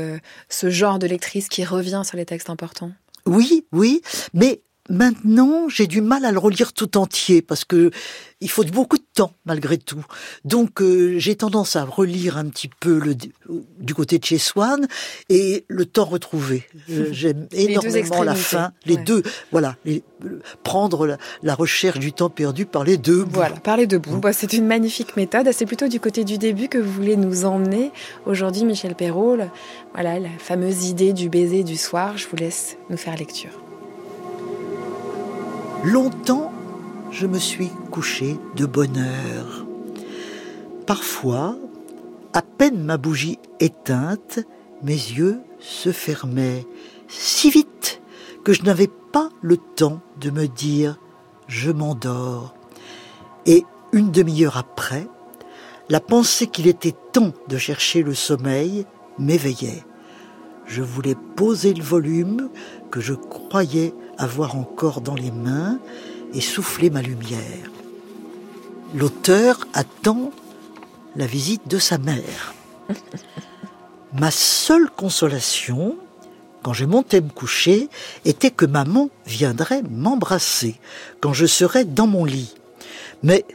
ce 0.48 0.70
genre 0.70 0.98
de 0.98 1.06
lectrice 1.06 1.48
qui 1.48 1.64
revient 1.64 2.02
sur 2.04 2.16
les 2.16 2.24
textes 2.24 2.50
importants. 2.50 2.92
Oui, 3.26 3.66
oui, 3.72 4.02
mais 4.35 4.62
Maintenant, 4.90 5.68
j'ai 5.68 5.87
du 5.87 6.01
mal 6.01 6.25
à 6.25 6.33
le 6.33 6.38
relire 6.38 6.73
tout 6.73 6.99
entier 6.99 7.40
parce 7.40 7.64
que 7.64 7.92
il 8.40 8.51
faut 8.51 8.64
beaucoup 8.64 8.99
de 8.99 9.05
temps 9.14 9.33
malgré 9.45 9.79
tout. 9.79 10.05
Donc, 10.45 10.83
euh, 10.83 11.18
j'ai 11.18 11.37
tendance 11.37 11.77
à 11.77 11.85
relire 11.85 12.37
un 12.37 12.47
petit 12.47 12.68
peu 12.81 12.99
le, 12.99 13.14
du 13.14 13.95
côté 13.95 14.18
de 14.18 14.25
chez 14.25 14.38
Swann 14.38 14.88
et 15.29 15.64
le 15.68 15.87
temps 15.87 16.05
retrouvé. 16.05 16.66
Euh, 16.90 17.09
j'aime 17.12 17.47
énormément 17.53 18.25
la 18.25 18.35
fin. 18.35 18.73
Les 18.85 18.97
deux, 18.97 19.23
voilà, 19.53 19.77
prendre 20.64 21.16
la, 21.42 21.55
recherche 21.55 22.01
du 22.01 22.12
temps 22.12 22.31
perdu 22.31 22.66
par 22.66 22.83
les 22.83 22.97
deux. 22.97 23.25
Voilà, 23.31 23.61
par 23.61 23.77
les 23.77 23.87
deux 23.87 23.99
bouts. 23.99 24.18
Bah, 24.18 24.33
c'est 24.33 24.53
une 24.53 24.66
magnifique 24.66 25.16
méthode. 25.16 25.49
C'est 25.53 25.66
plutôt 25.66 25.87
du 25.87 26.01
côté 26.01 26.25
du 26.25 26.38
début 26.38 26.68
que 26.68 26.79
vous 26.79 26.92
voulez 26.92 27.16
nous 27.16 27.45
emmener 27.45 27.92
aujourd'hui, 28.27 28.64
Michel 28.64 28.97
Perrault. 28.97 29.38
Voilà, 29.95 30.18
la 30.18 30.31
fameuse 30.38 30.88
idée 30.88 31.12
du 31.12 31.29
baiser 31.29 31.62
du 31.62 31.77
soir. 31.77 32.18
Je 32.18 32.27
vous 32.27 32.37
laisse 32.37 32.77
nous 32.90 32.97
faire 32.97 33.16
lecture. 33.16 33.51
Longtemps, 35.85 36.53
je 37.11 37.27
me 37.27 37.40
suis 37.40 37.71
couché 37.90 38.37
de 38.55 38.66
bonne 38.66 38.99
heure. 38.99 39.66
Parfois, 40.87 41.57
à 42.33 42.40
peine 42.40 42.85
ma 42.85 42.99
bougie 42.99 43.40
éteinte, 43.59 44.38
mes 44.85 44.92
yeux 44.92 45.40
se 45.59 45.90
fermaient 45.90 46.64
si 47.09 47.51
vite 47.51 48.01
que 48.45 48.53
je 48.53 48.62
n'avais 48.62 48.90
pas 49.11 49.31
le 49.40 49.57
temps 49.57 50.01
de 50.21 50.31
me 50.31 50.47
dire 50.47 51.01
je 51.49 51.73
m'endors. 51.73 52.55
Et 53.47 53.64
une 53.92 54.12
demi-heure 54.12 54.59
après, 54.59 55.09
la 55.88 55.99
pensée 55.99 56.47
qu'il 56.47 56.68
était 56.68 56.95
temps 57.12 57.33
de 57.49 57.59
chercher 57.59 58.05
le 58.05 58.14
sommeil 58.14 58.87
m'éveillait. 59.18 59.85
Je 60.64 60.81
voulais 60.81 61.16
poser 61.35 61.75
le 61.75 61.83
volume 61.83 62.51
que 62.92 63.01
je 63.01 63.14
croyais 63.14 63.92
avoir 64.22 64.56
encore 64.56 65.00
dans 65.00 65.14
les 65.14 65.30
mains 65.30 65.78
et 66.32 66.40
souffler 66.40 66.90
ma 66.90 67.02
lumière. 67.02 67.70
L'auteur 68.94 69.66
attend 69.74 70.30
la 71.16 71.26
visite 71.26 71.68
de 71.68 71.78
sa 71.78 71.98
mère. 71.98 72.54
Ma 74.14 74.30
seule 74.30 74.90
consolation, 74.90 75.96
quand 76.62 76.72
je 76.72 76.85
montais 76.85 77.20
me 77.20 77.30
coucher, 77.30 77.88
était 78.24 78.50
que 78.50 78.66
maman 78.66 79.08
viendrait 79.26 79.82
m'embrasser 79.82 80.78
quand 81.20 81.32
je 81.32 81.46
serais 81.46 81.85
dans 81.85 82.06
mon 82.06 82.24
lit. 82.24 82.54
Mais 83.22 83.46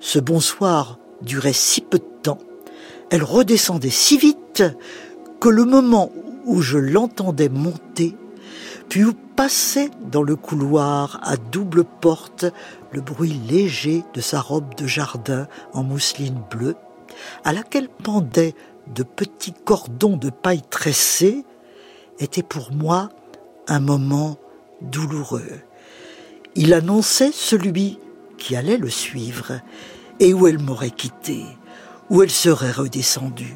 ce 0.00 0.18
bonsoir 0.18 0.98
durait 1.22 1.52
si 1.52 1.80
peu 1.80 1.98
de 1.98 2.04
temps, 2.22 2.40
elle 3.10 3.22
redescendait 3.22 3.90
si 3.90 4.18
vite 4.18 4.64
que 5.40 5.48
le 5.48 5.64
moment 5.64 6.10
où 6.44 6.60
je 6.60 6.78
l'entendais 6.78 7.48
monter 7.48 8.16
puis 8.90 9.04
où 9.04 9.14
passait 9.14 9.90
dans 10.10 10.24
le 10.24 10.36
couloir 10.36 11.20
à 11.22 11.36
double 11.36 11.84
porte 11.84 12.44
le 12.90 13.00
bruit 13.00 13.40
léger 13.48 14.04
de 14.14 14.20
sa 14.20 14.40
robe 14.40 14.74
de 14.74 14.86
jardin 14.86 15.46
en 15.72 15.84
mousseline 15.84 16.42
bleue, 16.50 16.74
à 17.44 17.52
laquelle 17.52 17.88
pendaient 17.88 18.54
de 18.88 19.04
petits 19.04 19.54
cordons 19.64 20.16
de 20.16 20.28
paille 20.28 20.62
tressée, 20.68 21.44
était 22.18 22.42
pour 22.42 22.72
moi 22.72 23.10
un 23.68 23.78
moment 23.78 24.36
douloureux. 24.82 25.60
Il 26.56 26.74
annonçait 26.74 27.32
celui 27.32 28.00
qui 28.38 28.56
allait 28.56 28.76
le 28.76 28.90
suivre 28.90 29.60
et 30.18 30.34
où 30.34 30.48
elle 30.48 30.58
m'aurait 30.58 30.90
quitté, 30.90 31.44
où 32.10 32.22
elle 32.22 32.30
serait 32.30 32.72
redescendue. 32.72 33.54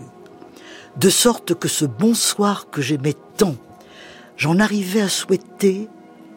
De 0.96 1.10
sorte 1.10 1.54
que 1.54 1.66
ce 1.66 1.84
bonsoir 1.84 2.70
que 2.70 2.80
j'aimais 2.80 3.16
tant 3.36 3.56
j'en 4.36 4.58
arrivais 4.58 5.00
à 5.00 5.08
souhaiter 5.08 5.88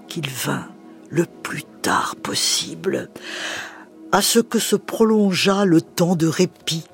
qu'il 0.07 0.29
vînt 0.29 0.67
le 1.09 1.25
plus 1.25 1.63
tard 1.81 2.15
possible, 2.15 3.09
à 4.11 4.21
ce 4.21 4.39
que 4.39 4.59
se 4.59 4.75
prolongeât 4.75 5.65
le 5.65 5.81
temps 5.81 6.15
de 6.15 6.27
répit 6.27 6.85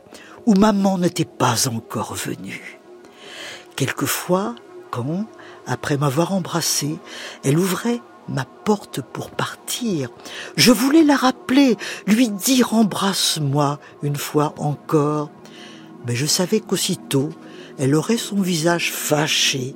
où 0.45 0.55
maman 0.55 0.97
n'était 0.97 1.25
pas 1.25 1.67
encore 1.67 2.13
venue. 2.15 2.79
Quelquefois, 3.75 4.55
quand, 4.91 5.25
après 5.65 5.97
m'avoir 5.97 6.33
embrassé, 6.33 6.99
elle 7.43 7.57
ouvrait 7.57 8.01
ma 8.29 8.45
porte 8.45 9.01
pour 9.01 9.31
partir, 9.31 10.09
je 10.55 10.71
voulais 10.71 11.03
la 11.03 11.15
rappeler, 11.15 11.77
lui 12.07 12.29
dire 12.29 12.73
embrasse-moi 12.73 13.79
une 14.01 14.15
fois 14.15 14.53
encore, 14.57 15.29
mais 16.05 16.15
je 16.15 16.25
savais 16.25 16.59
qu'aussitôt 16.59 17.29
elle 17.77 17.95
aurait 17.95 18.17
son 18.17 18.41
visage 18.41 18.91
fâché, 18.91 19.75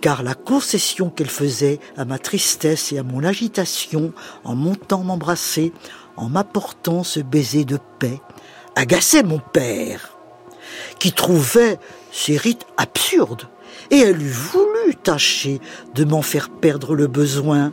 car 0.00 0.22
la 0.22 0.34
concession 0.34 1.10
qu'elle 1.10 1.30
faisait 1.30 1.80
à 1.96 2.04
ma 2.04 2.18
tristesse 2.18 2.92
et 2.92 2.98
à 2.98 3.02
mon 3.02 3.24
agitation 3.24 4.12
en 4.44 4.54
montant 4.54 5.02
m'embrasser, 5.02 5.72
en 6.16 6.28
m'apportant 6.28 7.04
ce 7.04 7.20
baiser 7.20 7.64
de 7.64 7.78
paix, 7.98 8.20
agaçait 8.76 9.22
mon 9.22 9.38
père, 9.38 10.16
qui 10.98 11.12
trouvait 11.12 11.78
ces 12.10 12.36
rites 12.36 12.66
absurdes, 12.76 13.48
et 13.90 13.98
elle 13.98 14.22
eût 14.22 14.30
voulu 14.30 14.94
tâcher 15.02 15.60
de 15.94 16.04
m'en 16.04 16.22
faire 16.22 16.48
perdre 16.50 16.94
le 16.94 17.06
besoin. 17.06 17.72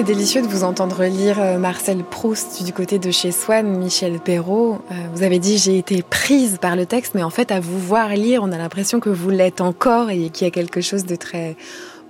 C'est 0.00 0.06
délicieux 0.06 0.40
de 0.40 0.46
vous 0.46 0.64
entendre 0.64 1.04
lire 1.04 1.38
euh, 1.38 1.58
Marcel 1.58 2.02
Proust 2.04 2.64
du 2.64 2.72
côté 2.72 2.98
de 2.98 3.10
chez 3.10 3.32
Swann, 3.32 3.76
Michel 3.76 4.18
Perrault. 4.18 4.78
Euh, 4.90 4.94
vous 5.12 5.22
avez 5.22 5.38
dit 5.38 5.58
j'ai 5.58 5.76
été 5.76 6.00
prise 6.00 6.56
par 6.58 6.74
le 6.74 6.86
texte, 6.86 7.12
mais 7.14 7.22
en 7.22 7.28
fait 7.28 7.52
à 7.52 7.60
vous 7.60 7.78
voir 7.78 8.08
lire, 8.08 8.40
on 8.42 8.50
a 8.50 8.56
l'impression 8.56 8.98
que 8.98 9.10
vous 9.10 9.28
l'êtes 9.28 9.60
encore 9.60 10.08
et 10.08 10.30
qu'il 10.30 10.46
y 10.46 10.48
a 10.48 10.50
quelque 10.50 10.80
chose 10.80 11.04
de 11.04 11.16
très 11.16 11.54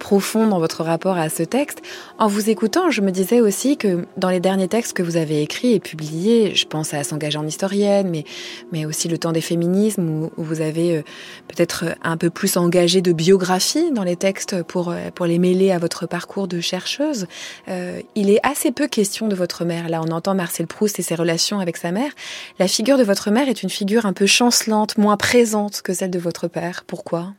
profond 0.00 0.48
dans 0.48 0.58
votre 0.58 0.82
rapport 0.82 1.16
à 1.16 1.28
ce 1.28 1.44
texte. 1.44 1.82
En 2.18 2.26
vous 2.26 2.50
écoutant, 2.50 2.90
je 2.90 3.02
me 3.02 3.12
disais 3.12 3.40
aussi 3.40 3.76
que 3.76 4.04
dans 4.16 4.30
les 4.30 4.40
derniers 4.40 4.66
textes 4.66 4.94
que 4.94 5.04
vous 5.04 5.16
avez 5.16 5.42
écrits 5.42 5.74
et 5.74 5.78
publiés, 5.78 6.56
je 6.56 6.66
pense 6.66 6.92
à 6.92 7.04
S'engager 7.04 7.38
en 7.38 7.46
historienne, 7.46 8.08
mais, 8.10 8.24
mais 8.72 8.84
aussi 8.86 9.08
Le 9.08 9.18
temps 9.18 9.32
des 9.32 9.40
féminismes, 9.40 10.28
où, 10.36 10.42
vous 10.42 10.60
avez 10.60 10.96
euh, 10.96 11.02
peut-être 11.48 11.84
un 12.02 12.16
peu 12.16 12.30
plus 12.30 12.56
engagé 12.56 13.02
de 13.02 13.12
biographie 13.12 13.92
dans 13.92 14.04
les 14.04 14.16
textes 14.16 14.62
pour, 14.62 14.90
euh, 14.90 15.10
pour 15.14 15.26
les 15.26 15.38
mêler 15.38 15.70
à 15.70 15.78
votre 15.78 16.06
parcours 16.06 16.48
de 16.48 16.60
chercheuse. 16.60 17.26
Euh, 17.68 18.00
il 18.14 18.30
est 18.30 18.40
assez 18.42 18.72
peu 18.72 18.88
question 18.88 19.28
de 19.28 19.34
votre 19.34 19.64
mère. 19.64 19.88
Là, 19.88 20.00
on 20.02 20.10
entend 20.10 20.34
Marcel 20.34 20.66
Proust 20.66 20.98
et 20.98 21.02
ses 21.02 21.14
relations 21.14 21.60
avec 21.60 21.76
sa 21.76 21.92
mère. 21.92 22.12
La 22.58 22.68
figure 22.68 22.96
de 22.96 23.04
votre 23.04 23.30
mère 23.30 23.48
est 23.48 23.62
une 23.62 23.70
figure 23.70 24.06
un 24.06 24.12
peu 24.12 24.26
chancelante, 24.26 24.96
moins 24.96 25.16
présente 25.16 25.82
que 25.82 25.92
celle 25.92 26.10
de 26.10 26.18
votre 26.18 26.48
père. 26.48 26.84
Pourquoi? 26.86 27.34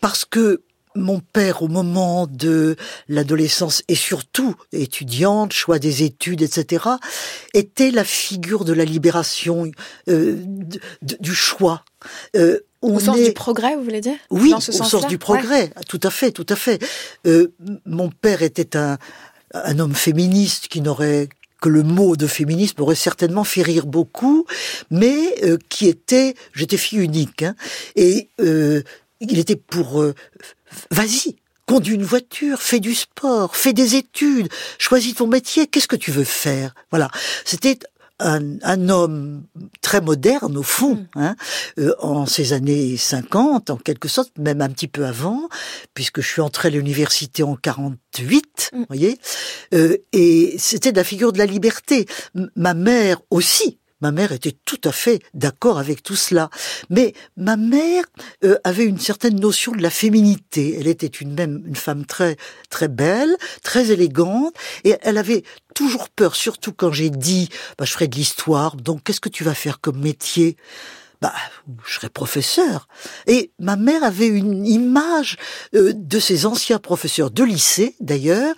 Parce 0.00 0.24
que 0.24 0.62
mon 0.94 1.20
père, 1.20 1.62
au 1.62 1.68
moment 1.68 2.26
de 2.26 2.76
l'adolescence 3.08 3.82
et 3.88 3.94
surtout 3.94 4.54
étudiante, 4.72 5.52
choix 5.52 5.78
des 5.78 6.02
études, 6.02 6.42
etc., 6.42 6.84
était 7.54 7.90
la 7.90 8.04
figure 8.04 8.64
de 8.64 8.72
la 8.72 8.84
libération, 8.84 9.70
euh, 10.08 10.36
du 11.02 11.34
choix. 11.34 11.84
Euh, 12.36 12.60
au 12.82 12.98
sens 12.98 13.18
du 13.18 13.32
progrès, 13.32 13.76
vous 13.76 13.84
voulez 13.84 14.00
dire? 14.00 14.16
Oui, 14.30 14.54
au 14.54 14.60
sens 14.60 15.06
du 15.06 15.18
progrès, 15.18 15.70
tout 15.88 16.00
à 16.02 16.10
fait, 16.10 16.32
tout 16.32 16.46
à 16.48 16.56
fait. 16.56 16.82
Euh, 17.26 17.52
mon 17.84 18.08
père 18.08 18.42
était 18.42 18.76
un, 18.76 18.98
un 19.52 19.78
homme 19.78 19.94
féministe 19.94 20.68
qui 20.68 20.80
n'aurait 20.80 21.28
que 21.60 21.68
le 21.68 21.82
mot 21.82 22.16
de 22.16 22.26
féminisme 22.26 22.80
aurait 22.80 22.94
certainement 22.94 23.44
fait 23.44 23.62
rire 23.62 23.86
beaucoup, 23.86 24.46
mais 24.90 25.34
euh, 25.44 25.58
qui 25.68 25.88
était, 25.88 26.34
j'étais 26.54 26.78
fille 26.78 27.00
unique, 27.00 27.42
hein, 27.42 27.54
et 27.96 28.28
euh, 28.40 28.82
il 29.20 29.38
était 29.38 29.56
pour 29.56 30.02
Vas-y, 30.90 31.36
conduis 31.66 31.94
une 31.94 32.04
voiture, 32.04 32.60
fais 32.60 32.80
du 32.80 32.94
sport, 32.94 33.56
fais 33.56 33.72
des 33.72 33.96
études, 33.96 34.48
choisis 34.78 35.14
ton 35.14 35.26
métier, 35.26 35.66
qu'est-ce 35.66 35.88
que 35.88 35.96
tu 35.96 36.10
veux 36.10 36.24
faire? 36.24 36.74
Voilà, 36.90 37.10
c'était 37.44 37.78
un, 38.20 38.88
homme 38.88 39.44
très 39.80 40.00
moderne 40.00 40.56
au 40.56 40.62
fond, 40.62 40.94
mm. 40.94 41.06
hein, 41.16 41.36
euh, 41.78 41.94
en 42.00 42.26
ces 42.26 42.52
années 42.52 42.96
50, 42.96 43.70
en 43.70 43.76
quelque 43.76 44.08
sorte, 44.08 44.32
même 44.38 44.60
un 44.60 44.68
petit 44.68 44.88
peu 44.88 45.06
avant, 45.06 45.48
puisque 45.94 46.20
je 46.20 46.28
suis 46.28 46.40
entré 46.40 46.68
à 46.68 46.70
l'université 46.70 47.42
en 47.42 47.56
48, 47.56 48.70
mm. 48.72 48.84
voyez, 48.88 49.18
euh, 49.74 49.96
et 50.12 50.56
c'était 50.58 50.92
la 50.92 51.04
figure 51.04 51.32
de 51.32 51.38
la 51.38 51.46
liberté. 51.46 52.06
ma 52.56 52.74
mère 52.74 53.20
aussi, 53.30 53.78
Ma 54.00 54.12
mère 54.12 54.32
était 54.32 54.56
tout 54.64 54.80
à 54.84 54.92
fait 54.92 55.20
d'accord 55.34 55.78
avec 55.78 56.02
tout 56.02 56.16
cela. 56.16 56.50
Mais 56.88 57.14
ma 57.36 57.56
mère 57.56 58.04
euh, 58.44 58.56
avait 58.64 58.84
une 58.84 58.98
certaine 58.98 59.38
notion 59.38 59.72
de 59.72 59.82
la 59.82 59.90
féminité. 59.90 60.76
Elle 60.78 60.86
était 60.86 61.06
une 61.06 61.34
même 61.34 61.62
une 61.66 61.76
femme 61.76 62.06
très 62.06 62.36
très 62.68 62.88
belle, 62.88 63.36
très 63.62 63.90
élégante, 63.90 64.54
et 64.84 64.96
elle 65.02 65.18
avait 65.18 65.44
toujours 65.74 66.08
peur, 66.08 66.36
surtout 66.36 66.72
quand 66.72 66.92
j'ai 66.92 67.10
dit, 67.10 67.48
bah, 67.78 67.84
je 67.84 67.92
ferai 67.92 68.08
de 68.08 68.16
l'histoire. 68.16 68.76
Donc, 68.76 69.04
qu'est-ce 69.04 69.20
que 69.20 69.28
tu 69.28 69.44
vas 69.44 69.54
faire 69.54 69.80
comme 69.80 70.00
métier? 70.00 70.56
Bah, 71.20 71.34
je 71.84 71.94
serais 71.94 72.08
professeur. 72.08 72.88
Et 73.26 73.52
ma 73.58 73.76
mère 73.76 74.02
avait 74.04 74.26
une 74.26 74.66
image 74.66 75.36
euh, 75.74 75.92
de 75.94 76.18
ces 76.18 76.46
anciens 76.46 76.78
professeurs 76.78 77.30
de 77.30 77.44
lycée, 77.44 77.94
d'ailleurs, 78.00 78.54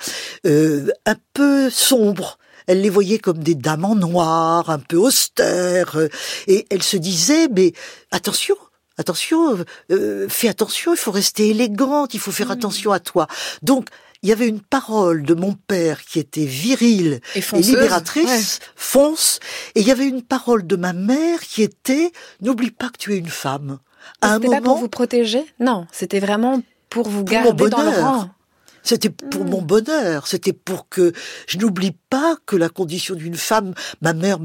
euh, 0.46 0.88
un 1.04 1.16
peu 1.34 1.70
sombre. 1.70 2.38
Elle 2.66 2.80
les 2.80 2.90
voyait 2.90 3.18
comme 3.18 3.38
des 3.38 3.54
dames 3.54 3.84
en 3.84 3.94
noir, 3.94 4.70
un 4.70 4.78
peu 4.78 4.96
austères, 4.96 5.96
euh, 5.96 6.08
et 6.46 6.66
elle 6.70 6.82
se 6.82 6.96
disait, 6.96 7.48
mais 7.48 7.72
attention, 8.10 8.56
attention, 8.98 9.64
fais 10.28 10.48
attention, 10.48 10.94
il 10.94 10.98
faut 10.98 11.10
rester 11.10 11.48
élégante, 11.50 12.14
il 12.14 12.20
faut 12.20 12.32
faire 12.32 12.48
mmh. 12.48 12.52
attention 12.52 12.92
à 12.92 13.00
toi. 13.00 13.26
Donc, 13.62 13.88
il 14.22 14.28
y 14.28 14.32
avait 14.32 14.46
une 14.46 14.60
parole 14.60 15.24
de 15.24 15.34
mon 15.34 15.54
père 15.54 16.04
qui 16.04 16.20
était 16.20 16.44
virile 16.44 17.20
et, 17.34 17.40
libératrice, 17.60 18.60
fonce, 18.76 19.40
et 19.74 19.80
il 19.80 19.86
y 19.86 19.90
avait 19.90 20.06
une 20.06 20.22
parole 20.22 20.64
de 20.64 20.76
ma 20.76 20.92
mère 20.92 21.40
qui 21.40 21.62
était 21.62 22.12
n'oublie 22.40 22.70
pas 22.70 22.88
que 22.88 22.98
tu 22.98 23.14
es 23.14 23.18
une 23.18 23.28
femme. 23.28 23.78
C'était 24.22 24.48
pas 24.48 24.60
pour 24.60 24.78
vous 24.78 24.88
protéger? 24.88 25.44
Non, 25.58 25.86
c'était 25.90 26.20
vraiment 26.20 26.62
pour 26.88 27.08
vous 27.08 27.24
garder 27.24 27.68
dans 27.68 27.82
le 27.82 27.88
rang. 27.88 28.30
C'était 28.82 29.10
pour 29.10 29.44
mon 29.44 29.62
bonheur, 29.62 30.26
c'était 30.26 30.52
pour 30.52 30.88
que 30.88 31.12
je 31.46 31.58
n'oublie 31.58 31.96
pas 32.10 32.36
que 32.46 32.56
la 32.56 32.68
condition 32.68 33.14
d'une 33.14 33.36
femme, 33.36 33.74
ma 34.00 34.12
mère 34.12 34.38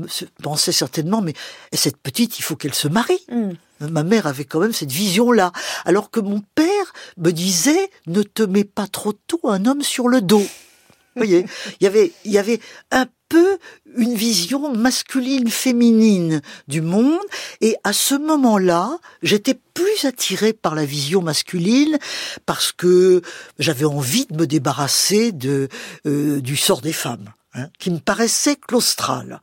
pensait 0.43 0.71
certainement, 0.71 1.21
mais 1.21 1.33
cette 1.73 1.97
petite, 1.97 2.39
il 2.39 2.43
faut 2.43 2.55
qu'elle 2.55 2.73
se 2.73 2.87
marie. 2.87 3.25
Hmm. 3.31 3.53
Ma 3.79 4.03
mère 4.03 4.25
avait 4.25 4.45
quand 4.45 4.59
même 4.59 4.73
cette 4.73 4.91
vision-là. 4.91 5.51
Alors 5.85 6.09
que 6.09 6.19
mon 6.19 6.41
père 6.55 6.93
me 7.17 7.31
disait, 7.31 7.89
ne 8.07 8.23
te 8.23 8.43
mets 8.43 8.63
pas 8.63 8.87
trop 8.87 9.13
tôt 9.13 9.41
un 9.43 9.65
homme 9.65 9.83
sur 9.83 10.07
le 10.07 10.21
dos. 10.21 10.39
Vous 10.39 11.23
voyez, 11.23 11.45
il 11.79 11.83
y 11.83 11.87
avait, 11.87 12.11
il 12.25 12.31
y 12.31 12.37
avait 12.37 12.59
un 12.91 13.07
peu 13.29 13.57
une 13.95 14.15
vision 14.15 14.73
masculine 14.73 15.49
féminine 15.49 16.41
du 16.67 16.81
monde 16.81 17.19
et 17.61 17.75
à 17.83 17.93
ce 17.93 18.15
moment-là, 18.15 18.97
j'étais 19.23 19.57
plus 19.73 20.05
attirée 20.05 20.53
par 20.53 20.75
la 20.75 20.85
vision 20.85 21.21
masculine 21.21 21.97
parce 22.45 22.71
que 22.71 23.21
j'avais 23.59 23.85
envie 23.85 24.25
de 24.25 24.35
me 24.35 24.47
débarrasser 24.47 25.31
de 25.31 25.67
euh, 26.05 26.41
du 26.41 26.55
sort 26.57 26.81
des 26.81 26.93
femmes. 26.93 27.31
Hein, 27.53 27.69
qui 27.79 27.89
me 27.89 27.97
paraissait 27.97 28.55
claustral. 28.55 29.41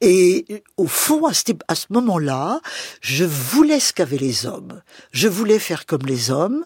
Et 0.00 0.64
au 0.76 0.88
fond, 0.88 1.26
à 1.26 1.34
ce, 1.34 1.86
moment-là, 1.90 2.60
je 3.00 3.24
voulais 3.24 3.78
ce 3.78 3.92
qu'avaient 3.92 4.16
les 4.16 4.46
hommes. 4.46 4.82
Je 5.12 5.28
voulais 5.28 5.60
faire 5.60 5.86
comme 5.86 6.04
les 6.06 6.32
hommes. 6.32 6.64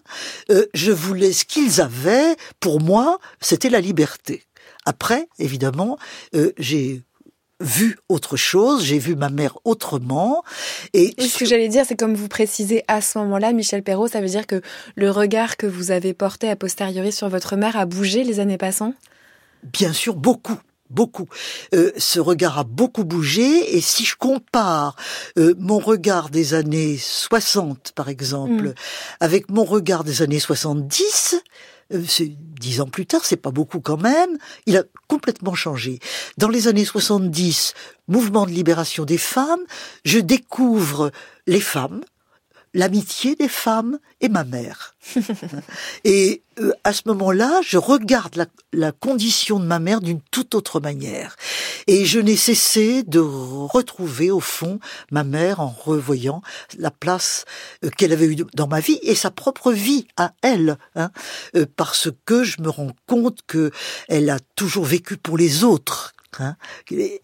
Euh, 0.49 0.65
je 0.73 0.91
voulais 0.91 1.33
ce 1.33 1.45
qu'ils 1.45 1.81
avaient. 1.81 2.35
Pour 2.59 2.81
moi, 2.81 3.19
c'était 3.41 3.69
la 3.69 3.81
liberté. 3.81 4.43
Après, 4.87 5.27
évidemment, 5.37 5.97
euh, 6.33 6.53
j'ai 6.57 7.01
vu 7.59 7.97
autre 8.07 8.37
chose, 8.37 8.85
j'ai 8.85 8.99
vu 8.99 9.17
ma 9.17 9.27
mère 9.29 9.57
autrement. 9.65 10.45
Et, 10.93 11.13
ce 11.19 11.39
que 11.39 11.45
j'allais 11.45 11.67
dire, 11.67 11.83
c'est 11.85 11.97
comme 11.97 12.15
vous 12.15 12.29
précisez 12.29 12.85
à 12.87 13.01
ce 13.01 13.17
moment-là, 13.17 13.51
Michel 13.51 13.83
Perrault, 13.83 14.07
ça 14.07 14.21
veut 14.21 14.29
dire 14.29 14.47
que 14.47 14.61
le 14.95 15.11
regard 15.11 15.57
que 15.57 15.67
vous 15.67 15.91
avez 15.91 16.13
porté 16.13 16.49
a 16.49 16.55
posteriori 16.55 17.11
sur 17.11 17.27
votre 17.27 17.57
mère 17.57 17.75
a 17.75 17.85
bougé 17.85 18.23
les 18.23 18.39
années 18.39 18.57
passant? 18.57 18.93
Bien 19.63 19.91
sûr, 19.91 20.15
beaucoup 20.15 20.57
beaucoup. 20.89 21.27
Euh, 21.73 21.91
ce 21.97 22.21
regard 22.21 22.57
a 22.59 22.63
beaucoup 22.63 23.03
bougé 23.03 23.75
et 23.75 23.81
si 23.81 24.05
je 24.05 24.15
compare 24.15 24.95
euh, 25.37 25.53
mon 25.57 25.79
regard 25.79 26.29
des 26.29 26.53
années 26.53 26.97
60 26.97 27.91
par 27.93 28.07
exemple 28.07 28.69
mm. 28.69 28.73
avec 29.19 29.49
mon 29.51 29.65
regard 29.65 30.05
des 30.05 30.21
années 30.21 30.39
70, 30.39 31.35
euh, 31.35 31.39
dix 31.89 32.81
ans 32.81 32.87
plus 32.87 33.05
tard, 33.05 33.23
c'est 33.23 33.37
pas 33.37 33.51
beaucoup 33.51 33.79
quand 33.79 34.01
même, 34.01 34.37
il 34.65 34.77
a 34.77 34.83
complètement 35.07 35.53
changé. 35.53 35.99
Dans 36.37 36.49
les 36.49 36.67
années 36.67 36.85
70, 36.85 37.73
mouvement 38.07 38.45
de 38.45 38.51
libération 38.51 39.05
des 39.05 39.17
femmes, 39.17 39.63
je 40.05 40.19
découvre 40.19 41.11
les 41.45 41.61
femmes, 41.61 42.01
l'amitié 42.77 43.35
des 43.35 43.47
femmes 43.47 43.97
et 44.21 44.29
ma 44.29 44.43
mère. 44.43 44.95
et 46.03 46.43
euh, 46.59 46.71
à 46.83 46.93
ce 46.93 47.01
moment-là, 47.07 47.59
je 47.63 47.77
regarde 47.77 48.35
la, 48.35 48.45
la, 48.71 48.91
condition 48.91 49.59
de 49.59 49.65
ma 49.65 49.79
mère 49.79 49.99
d'une 49.99 50.21
toute 50.31 50.53
autre 50.53 50.79
manière. 50.79 51.35
Et 51.87 52.05
je 52.05 52.19
n'ai 52.19 52.35
cessé 52.35 53.01
de 53.01 53.19
retrouver 53.19 54.29
au 54.29 54.39
fond 54.39 54.79
ma 55.11 55.23
mère 55.23 55.59
en 55.59 55.69
revoyant 55.69 56.43
la 56.77 56.91
place 56.91 57.45
euh, 57.83 57.89
qu'elle 57.89 58.13
avait 58.13 58.27
eue 58.27 58.45
dans 58.53 58.67
ma 58.67 58.79
vie 58.79 58.99
et 59.01 59.15
sa 59.15 59.31
propre 59.31 59.71
vie 59.71 60.07
à 60.15 60.33
elle, 60.43 60.77
hein, 60.95 61.09
euh, 61.55 61.65
parce 61.75 62.09
que 62.25 62.43
je 62.43 62.61
me 62.61 62.69
rends 62.69 62.95
compte 63.07 63.39
que 63.47 63.71
elle 64.07 64.29
a 64.29 64.37
toujours 64.55 64.85
vécu 64.85 65.17
pour 65.17 65.35
les 65.35 65.63
autres, 65.63 66.13
Hein, 66.39 66.55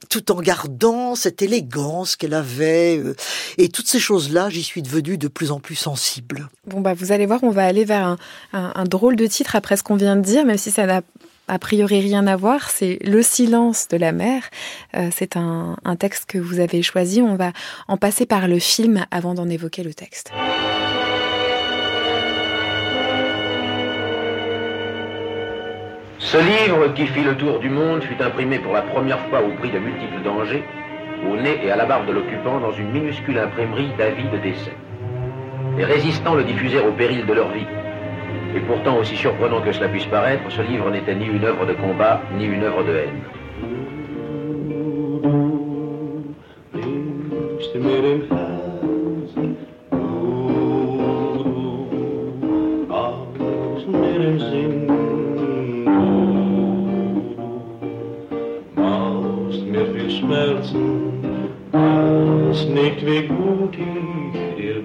tout 0.09 0.31
en 0.31 0.41
gardant 0.41 1.15
cette 1.15 1.41
élégance 1.41 2.15
qu'elle 2.15 2.33
avait. 2.33 2.97
Euh, 2.97 3.15
et 3.57 3.69
toutes 3.69 3.87
ces 3.87 3.99
choses-là, 3.99 4.49
j'y 4.49 4.63
suis 4.63 4.81
devenue 4.81 5.17
de 5.17 5.27
plus 5.27 5.51
en 5.51 5.59
plus 5.59 5.75
sensible. 5.75 6.49
Bon, 6.67 6.81
bah, 6.81 6.93
vous 6.93 7.11
allez 7.11 7.25
voir, 7.25 7.43
on 7.43 7.51
va 7.51 7.65
aller 7.65 7.85
vers 7.85 8.17
un, 8.53 8.83
drôle 8.85 9.15
de 9.15 9.27
titre 9.27 9.55
après 9.55 9.77
ce 9.77 9.83
qu'on 9.83 9.95
vient 9.95 10.15
de 10.15 10.21
dire, 10.21 10.45
même 10.45 10.57
si 10.57 10.71
ça 10.71 10.85
n'a 10.85 11.01
a 11.47 11.59
priori 11.59 11.99
rien 11.99 12.25
à 12.25 12.37
voir, 12.37 12.69
c'est 12.69 12.99
Le 13.03 13.21
silence 13.21 13.87
de 13.89 13.97
la 13.97 14.13
mer. 14.13 14.43
Euh, 14.95 15.09
c'est 15.13 15.35
un, 15.35 15.75
un 15.83 15.95
texte 15.95 16.25
que 16.25 16.37
vous 16.37 16.59
avez 16.59 16.81
choisi. 16.81 17.21
On 17.21 17.35
va 17.35 17.51
en 17.87 17.97
passer 17.97 18.25
par 18.25 18.47
le 18.47 18.59
film 18.59 19.05
avant 19.11 19.33
d'en 19.33 19.49
évoquer 19.49 19.83
le 19.83 19.93
texte. 19.93 20.31
Ce 26.23 26.37
livre, 26.37 26.93
qui 26.93 27.05
fit 27.05 27.21
le 27.21 27.35
tour 27.35 27.59
du 27.59 27.69
monde, 27.69 28.01
fut 28.01 28.19
imprimé 28.23 28.57
pour 28.57 28.71
la 28.73 28.81
première 28.81 29.19
fois 29.27 29.41
au 29.41 29.49
prix 29.59 29.69
de 29.69 29.77
multiples 29.77 30.21
dangers, 30.23 30.63
au 31.29 31.35
nez 31.35 31.59
et 31.61 31.69
à 31.69 31.75
la 31.75 31.85
barbe 31.85 32.07
de 32.07 32.13
l'occupant, 32.13 32.61
dans 32.61 32.71
une 32.71 32.91
minuscule 32.91 33.37
imprimerie 33.37 33.89
d'avis 33.97 34.29
de 34.29 34.37
décès. 34.37 34.71
Les 35.77 35.83
résistants 35.83 36.33
le 36.35 36.45
diffusèrent 36.45 36.87
au 36.87 36.93
péril 36.93 37.25
de 37.25 37.33
leur 37.33 37.49
vie. 37.51 37.67
Et 38.55 38.61
pourtant, 38.61 38.97
aussi 38.99 39.17
surprenant 39.17 39.59
que 39.59 39.73
cela 39.73 39.89
puisse 39.89 40.05
paraître, 40.05 40.49
ce 40.49 40.61
livre 40.61 40.89
n'était 40.89 41.13
ni 41.13 41.25
une 41.25 41.43
œuvre 41.43 41.65
de 41.65 41.73
combat, 41.73 42.21
ni 42.37 42.45
une 42.45 42.63
œuvre 42.63 42.83
de 42.83 42.95
haine. 42.95 43.21
smältsen 60.25 61.11
Snyggt 62.53 63.03
vi 63.03 63.27
går 63.27 63.67
till 63.71 64.65
er 64.65 64.81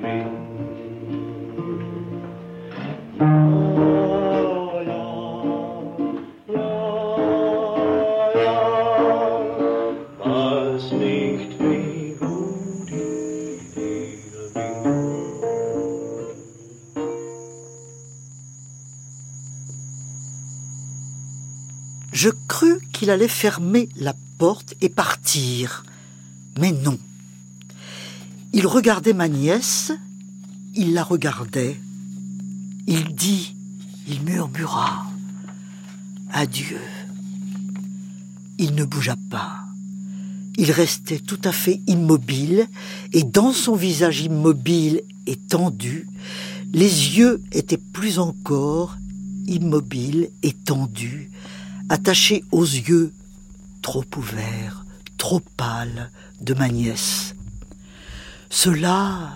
allait 23.10 23.28
fermer 23.28 23.88
la 23.96 24.14
porte 24.38 24.74
et 24.80 24.88
partir. 24.88 25.84
Mais 26.58 26.72
non. 26.72 26.98
Il 28.52 28.66
regardait 28.66 29.12
ma 29.12 29.28
nièce, 29.28 29.92
il 30.74 30.94
la 30.94 31.02
regardait. 31.02 31.78
Il 32.86 33.14
dit, 33.14 33.54
il 34.06 34.22
murmura, 34.22 35.04
Adieu. 36.32 36.80
Il 38.58 38.74
ne 38.74 38.84
bougea 38.84 39.16
pas. 39.30 39.60
Il 40.56 40.72
restait 40.72 41.20
tout 41.20 41.40
à 41.44 41.52
fait 41.52 41.80
immobile, 41.86 42.66
et 43.12 43.22
dans 43.22 43.52
son 43.52 43.76
visage 43.76 44.22
immobile 44.22 45.02
et 45.26 45.36
tendu, 45.36 46.08
les 46.72 47.16
yeux 47.16 47.42
étaient 47.52 47.76
plus 47.76 48.18
encore 48.18 48.96
immobiles 49.46 50.30
et 50.42 50.52
tendus, 50.52 51.30
attachés 51.88 52.44
aux 52.50 52.64
yeux 52.64 53.12
trop 53.82 54.04
ouverts, 54.16 54.84
trop 55.16 55.40
pâles 55.40 56.10
de 56.40 56.54
ma 56.54 56.68
nièce. 56.68 57.34
Cela 58.50 59.32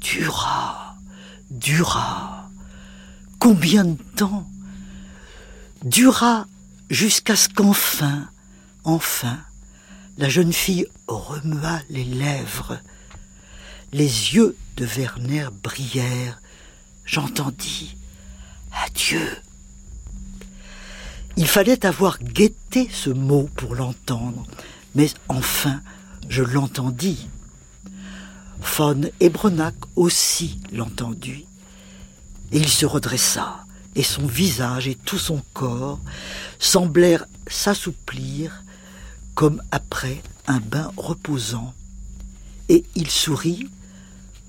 dura, 0.00 0.96
dura. 1.50 2.50
Combien 3.38 3.84
de 3.84 4.02
temps 4.16 4.46
Dura 5.84 6.46
jusqu'à 6.90 7.36
ce 7.36 7.48
qu'enfin, 7.48 8.28
enfin, 8.84 9.38
La 10.18 10.28
jeune 10.28 10.52
fille 10.52 10.86
remua 11.08 11.80
les 11.88 12.04
lèvres. 12.04 12.78
Les 13.92 14.34
yeux 14.34 14.54
de 14.76 14.84
Werner 14.84 15.48
brillèrent. 15.62 16.40
J'entendis 17.06 17.96
Adieu. 18.84 19.26
Il 21.40 21.48
fallait 21.48 21.86
avoir 21.86 22.18
guetté 22.18 22.86
ce 22.92 23.08
mot 23.08 23.48
pour 23.56 23.74
l'entendre, 23.74 24.46
mais 24.94 25.08
enfin 25.26 25.80
je 26.28 26.42
l'entendis. 26.42 27.28
Von 28.60 29.00
Ebronac 29.20 29.74
aussi 29.96 30.60
l'entendit. 30.70 31.46
Et 32.52 32.58
il 32.58 32.68
se 32.68 32.84
redressa, 32.84 33.64
et 33.94 34.02
son 34.02 34.26
visage 34.26 34.86
et 34.86 34.96
tout 34.96 35.18
son 35.18 35.40
corps 35.54 35.98
semblèrent 36.58 37.24
s'assouplir 37.46 38.62
comme 39.34 39.62
après 39.70 40.20
un 40.46 40.60
bain 40.60 40.92
reposant. 40.98 41.72
Et 42.68 42.84
il 42.96 43.08
sourit, 43.08 43.70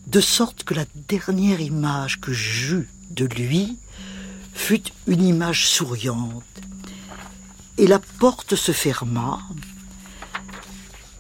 de 0.08 0.20
sorte 0.20 0.66
que 0.66 0.74
la 0.74 0.86
dernière 1.08 1.62
image 1.62 2.20
que 2.20 2.34
j'eus 2.34 2.90
de 3.12 3.24
lui 3.24 3.78
fut 4.54 4.84
une 5.08 5.24
image 5.24 5.68
souriante. 5.68 6.44
Et 7.78 7.88
la 7.88 8.00
porte 8.00 8.56
se 8.56 8.72
ferma, 8.72 9.40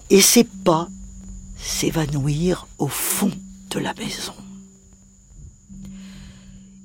et 0.10 0.22
ses 0.22 0.44
pas 0.44 0.88
s'évanouirent 1.58 2.68
au 2.78 2.88
fond 2.88 3.32
de 3.70 3.80
la 3.80 3.94
maison. 3.94 4.34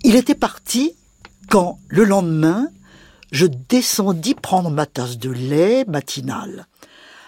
Il 0.02 0.14
était 0.14 0.34
parti 0.34 0.94
quand, 1.50 1.78
le 1.88 2.04
lendemain, 2.04 2.68
je 3.32 3.46
descendis 3.46 4.34
prendre 4.34 4.70
ma 4.70 4.86
tasse 4.86 5.18
de 5.18 5.30
lait 5.30 5.84
matinale. 5.86 6.66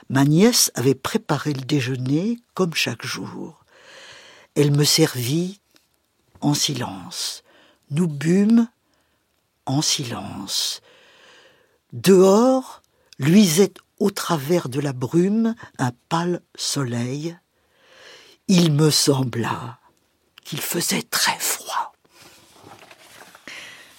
Ma 0.09 0.25
nièce 0.25 0.71
avait 0.75 0.95
préparé 0.95 1.53
le 1.53 1.63
déjeuner 1.63 2.39
comme 2.55 2.75
chaque 2.75 3.05
jour. 3.05 3.65
Elle 4.55 4.71
me 4.71 4.85
servit 4.85 5.61
en 6.41 6.55
silence. 6.55 7.43
Nous 7.91 8.07
bûmes 8.07 8.69
en 9.67 9.83
silence. 9.83 10.81
Dehors 11.93 12.83
luisait 13.19 13.73
au 13.99 14.11
travers 14.11 14.69
de 14.69 14.81
la 14.81 14.93
brume 14.93 15.55
un 15.79 15.93
pâle 16.09 16.41
soleil. 16.55 17.37
Il 18.47 18.73
me 18.73 18.91
sembla 18.91 19.79
qu'il 20.45 20.61
faisait 20.61 21.03
très 21.03 21.39
froid. 21.39 21.93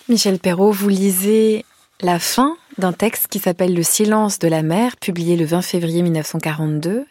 Michel 0.08 0.40
Perrault, 0.40 0.72
vous 0.72 0.90
lisez 0.90 1.66
la 2.02 2.20
fin 2.20 2.58
d'un 2.78 2.94
texte 2.94 3.28
qui 3.28 3.40
s'appelle 3.40 3.74
Le 3.74 3.84
silence 3.84 4.40
de 4.40 4.48
la 4.48 4.64
mer, 4.64 4.96
publié 4.98 5.36
le 5.36 5.46
20 5.46 5.62
février 5.62 6.02
1942. 6.02 7.06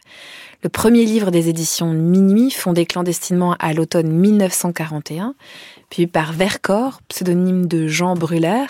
Le 0.65 0.69
premier 0.69 1.05
livre 1.05 1.31
des 1.31 1.49
éditions 1.49 1.93
Minuit, 1.93 2.51
fondé 2.51 2.87
clandestinement 2.87 3.55
à 3.61 3.73
l'automne 3.73 4.11
1941, 4.11 5.35
puis 5.91 6.09
par 6.09 6.33
Vercors, 6.33 7.01
pseudonyme 7.09 7.67
de 7.67 7.87
Jean 7.87 8.15
Brûler. 8.15 8.67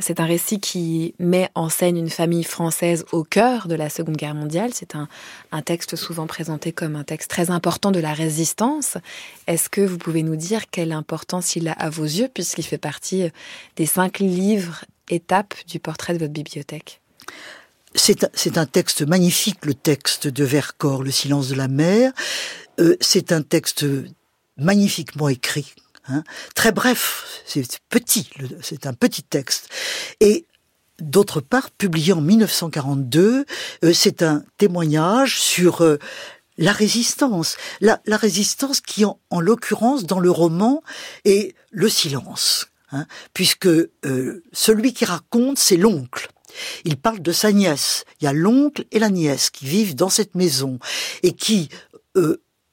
C'est 0.00 0.20
un 0.20 0.26
récit 0.26 0.60
qui 0.60 1.14
met 1.18 1.50
en 1.54 1.68
scène 1.68 1.96
une 1.96 2.10
famille 2.10 2.44
française 2.44 3.04
au 3.12 3.24
cœur 3.24 3.66
de 3.68 3.74
la 3.74 3.90
Seconde 3.90 4.16
Guerre 4.16 4.34
mondiale. 4.34 4.70
C'est 4.72 4.94
un, 4.94 5.08
texte 5.62 5.96
souvent 5.96 6.26
présenté 6.26 6.72
comme 6.72 6.96
un 6.96 7.04
texte 7.04 7.30
très 7.30 7.50
important 7.50 7.90
de 7.90 8.00
la 8.00 8.12
résistance. 8.12 8.96
Est-ce 9.46 9.68
que 9.68 9.80
vous 9.80 9.98
pouvez 9.98 10.22
nous 10.22 10.36
dire 10.36 10.70
quelle 10.70 10.92
importance 10.92 11.56
il 11.56 11.68
a 11.68 11.72
à 11.72 11.90
vos 11.90 12.04
yeux, 12.04 12.28
puisqu'il 12.32 12.64
fait 12.64 12.78
partie 12.78 13.30
des 13.76 13.86
cinq 13.86 14.20
livres 14.20 14.84
étapes 15.10 15.54
du 15.66 15.80
portrait 15.80 16.14
de 16.14 16.18
votre 16.18 16.32
bibliothèque? 16.32 17.00
C'est 17.94 18.58
un 18.58 18.66
texte 18.66 19.02
magnifique, 19.02 19.64
le 19.64 19.74
texte 19.74 20.28
de 20.28 20.44
Vercors, 20.44 21.02
Le 21.02 21.10
silence 21.10 21.48
de 21.48 21.54
la 21.54 21.68
mer. 21.68 22.12
Euh, 22.78 22.96
c'est 23.00 23.32
un 23.32 23.42
texte 23.42 23.84
magnifiquement 24.56 25.28
écrit, 25.28 25.74
Hein. 26.08 26.24
Très 26.54 26.72
bref, 26.72 27.42
c'est 27.46 27.66
petit, 27.88 28.30
c'est 28.62 28.86
un 28.86 28.94
petit 28.94 29.22
texte. 29.22 29.68
Et 30.20 30.46
d'autre 31.00 31.40
part, 31.40 31.70
publié 31.70 32.12
en 32.12 32.20
1942, 32.20 33.44
euh, 33.84 33.92
c'est 33.92 34.22
un 34.22 34.42
témoignage 34.56 35.40
sur 35.40 35.82
euh, 35.82 35.98
la 36.56 36.72
résistance. 36.72 37.56
La, 37.80 38.00
résistance 38.06 38.80
qui, 38.80 39.04
en, 39.04 39.40
l'occurrence, 39.40 40.04
dans 40.04 40.20
le 40.20 40.30
roman, 40.30 40.82
est 41.24 41.54
le 41.70 41.88
silence. 41.88 42.66
Hein, 42.90 43.06
puisque 43.34 43.66
euh, 43.66 44.42
celui 44.52 44.94
qui 44.94 45.04
raconte, 45.04 45.58
c'est 45.58 45.76
l'oncle. 45.76 46.28
Il 46.84 46.96
parle 46.96 47.20
de 47.20 47.32
sa 47.32 47.52
nièce. 47.52 48.04
Il 48.20 48.24
y 48.24 48.28
a 48.28 48.32
l'oncle 48.32 48.86
et 48.90 48.98
la 48.98 49.10
nièce 49.10 49.50
qui 49.50 49.66
vivent 49.66 49.94
dans 49.94 50.08
cette 50.08 50.34
maison 50.34 50.78
et 51.22 51.32
qui 51.32 51.68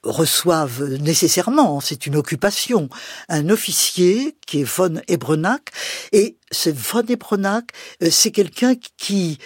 reçoivent 0.06 0.84
nécessairement, 1.02 1.82
c'est 1.82 2.06
une 2.06 2.15
occupation, 2.15 2.89
un 3.28 3.50
officier 3.50 4.38
qui 4.46 4.62
est 4.62 4.63
von 4.63 5.02
Ebrenac, 5.08 5.72
et 6.12 6.38
ce 6.52 6.70
von 6.70 7.04
Ebrenac, 7.08 7.72
euh, 8.02 8.10
c'est 8.12 8.32
quelqu'un 8.32 8.76
qui, 8.98 9.39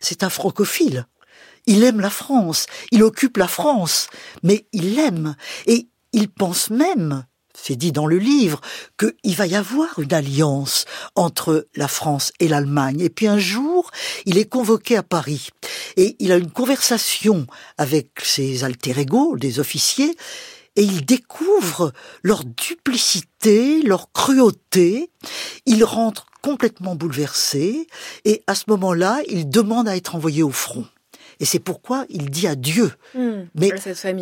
c'est 0.00 0.22
un 0.22 0.30
francophile. 0.30 1.06
Il 1.66 1.84
aime 1.84 2.00
la 2.00 2.10
France, 2.10 2.66
il 2.90 3.02
occupe 3.02 3.36
la 3.36 3.48
France, 3.48 4.08
mais 4.42 4.66
il 4.72 4.96
l'aime, 4.96 5.36
et 5.66 5.88
il 6.12 6.28
pense 6.28 6.70
même 6.70 7.24
c'est 7.62 7.76
dit 7.76 7.92
dans 7.92 8.06
le 8.06 8.18
livre, 8.18 8.60
qu'il 8.98 9.36
va 9.36 9.46
y 9.46 9.54
avoir 9.54 9.98
une 9.98 10.12
alliance 10.12 10.84
entre 11.14 11.66
la 11.74 11.88
France 11.88 12.32
et 12.40 12.48
l'Allemagne. 12.48 13.00
Et 13.00 13.10
puis 13.10 13.26
un 13.26 13.38
jour, 13.38 13.90
il 14.26 14.38
est 14.38 14.48
convoqué 14.48 14.96
à 14.96 15.02
Paris 15.02 15.48
et 15.96 16.16
il 16.18 16.32
a 16.32 16.36
une 16.36 16.50
conversation 16.50 17.46
avec 17.78 18.20
ses 18.22 18.64
alter 18.64 18.98
ego, 18.98 19.36
des 19.36 19.60
officiers, 19.60 20.14
et 20.76 20.82
il 20.82 21.04
découvre 21.04 21.92
leur 22.22 22.44
duplicité, 22.44 23.82
leur 23.82 24.12
cruauté. 24.12 25.10
Il 25.66 25.84
rentre 25.84 26.26
complètement 26.42 26.94
bouleversé 26.94 27.86
et 28.24 28.42
à 28.46 28.54
ce 28.54 28.64
moment-là, 28.68 29.20
il 29.28 29.50
demande 29.50 29.88
à 29.88 29.96
être 29.96 30.14
envoyé 30.14 30.42
au 30.42 30.50
front. 30.50 30.86
Et 31.40 31.46
c'est 31.46 31.58
pourquoi 31.58 32.04
il 32.10 32.30
dit 32.30 32.46
adieu. 32.46 32.92
Mmh, 33.14 33.30
Mais. 33.54 33.70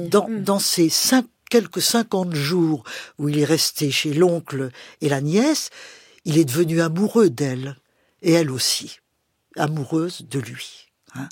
Dans, 0.08 0.28
mmh. 0.28 0.42
dans 0.42 0.58
ces 0.60 0.88
cinq 0.88 1.26
quelques 1.48 1.82
cinquante 1.82 2.34
jours 2.34 2.84
où 3.18 3.28
il 3.28 3.38
est 3.38 3.44
resté 3.44 3.90
chez 3.90 4.14
l'oncle 4.14 4.70
et 5.00 5.08
la 5.08 5.20
nièce, 5.20 5.70
il 6.24 6.38
est 6.38 6.44
devenu 6.44 6.80
amoureux 6.80 7.30
d'elle, 7.30 7.76
et 8.22 8.32
elle 8.32 8.50
aussi, 8.50 9.00
amoureuse 9.56 10.26
de 10.28 10.40
lui. 10.40 10.88
Hein. 11.14 11.28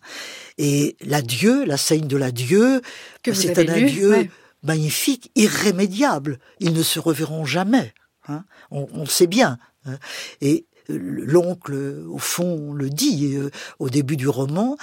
Et 0.58 0.96
l'adieu, 1.00 1.64
la 1.64 1.76
scène 1.76 2.08
de 2.08 2.16
l'adieu, 2.16 2.80
c'est 3.24 3.58
un 3.58 3.68
adieu 3.68 4.28
magnifique, 4.62 5.30
irrémédiable. 5.34 6.38
Ils 6.60 6.72
ne 6.72 6.82
se 6.82 6.98
reverront 6.98 7.44
jamais. 7.44 7.92
Hein. 8.28 8.44
On, 8.70 9.00
le 9.00 9.06
sait 9.06 9.26
bien. 9.26 9.58
Hein. 9.84 9.98
Et 10.40 10.66
l'oncle, 10.88 12.04
au 12.08 12.18
fond, 12.18 12.72
le 12.72 12.88
dit 12.88 13.34
euh, 13.36 13.50
au 13.78 13.90
début 13.90 14.16
du 14.16 14.28
roman, 14.28 14.76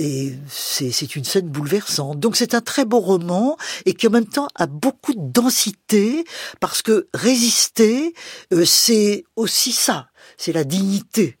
et 0.00 0.32
c'est 0.48 1.14
une 1.14 1.24
scène 1.24 1.50
bouleversante. 1.50 2.18
Donc 2.18 2.34
c'est 2.34 2.54
un 2.54 2.62
très 2.62 2.86
beau 2.86 3.00
roman 3.00 3.58
et 3.84 3.92
qui 3.92 4.06
en 4.06 4.10
même 4.10 4.24
temps 4.26 4.48
a 4.54 4.66
beaucoup 4.66 5.12
de 5.12 5.30
densité 5.30 6.24
parce 6.58 6.80
que 6.80 7.08
résister, 7.12 8.14
euh, 8.54 8.64
c'est 8.64 9.24
aussi 9.36 9.72
ça. 9.72 10.08
C'est 10.38 10.54
la 10.54 10.64
dignité, 10.64 11.36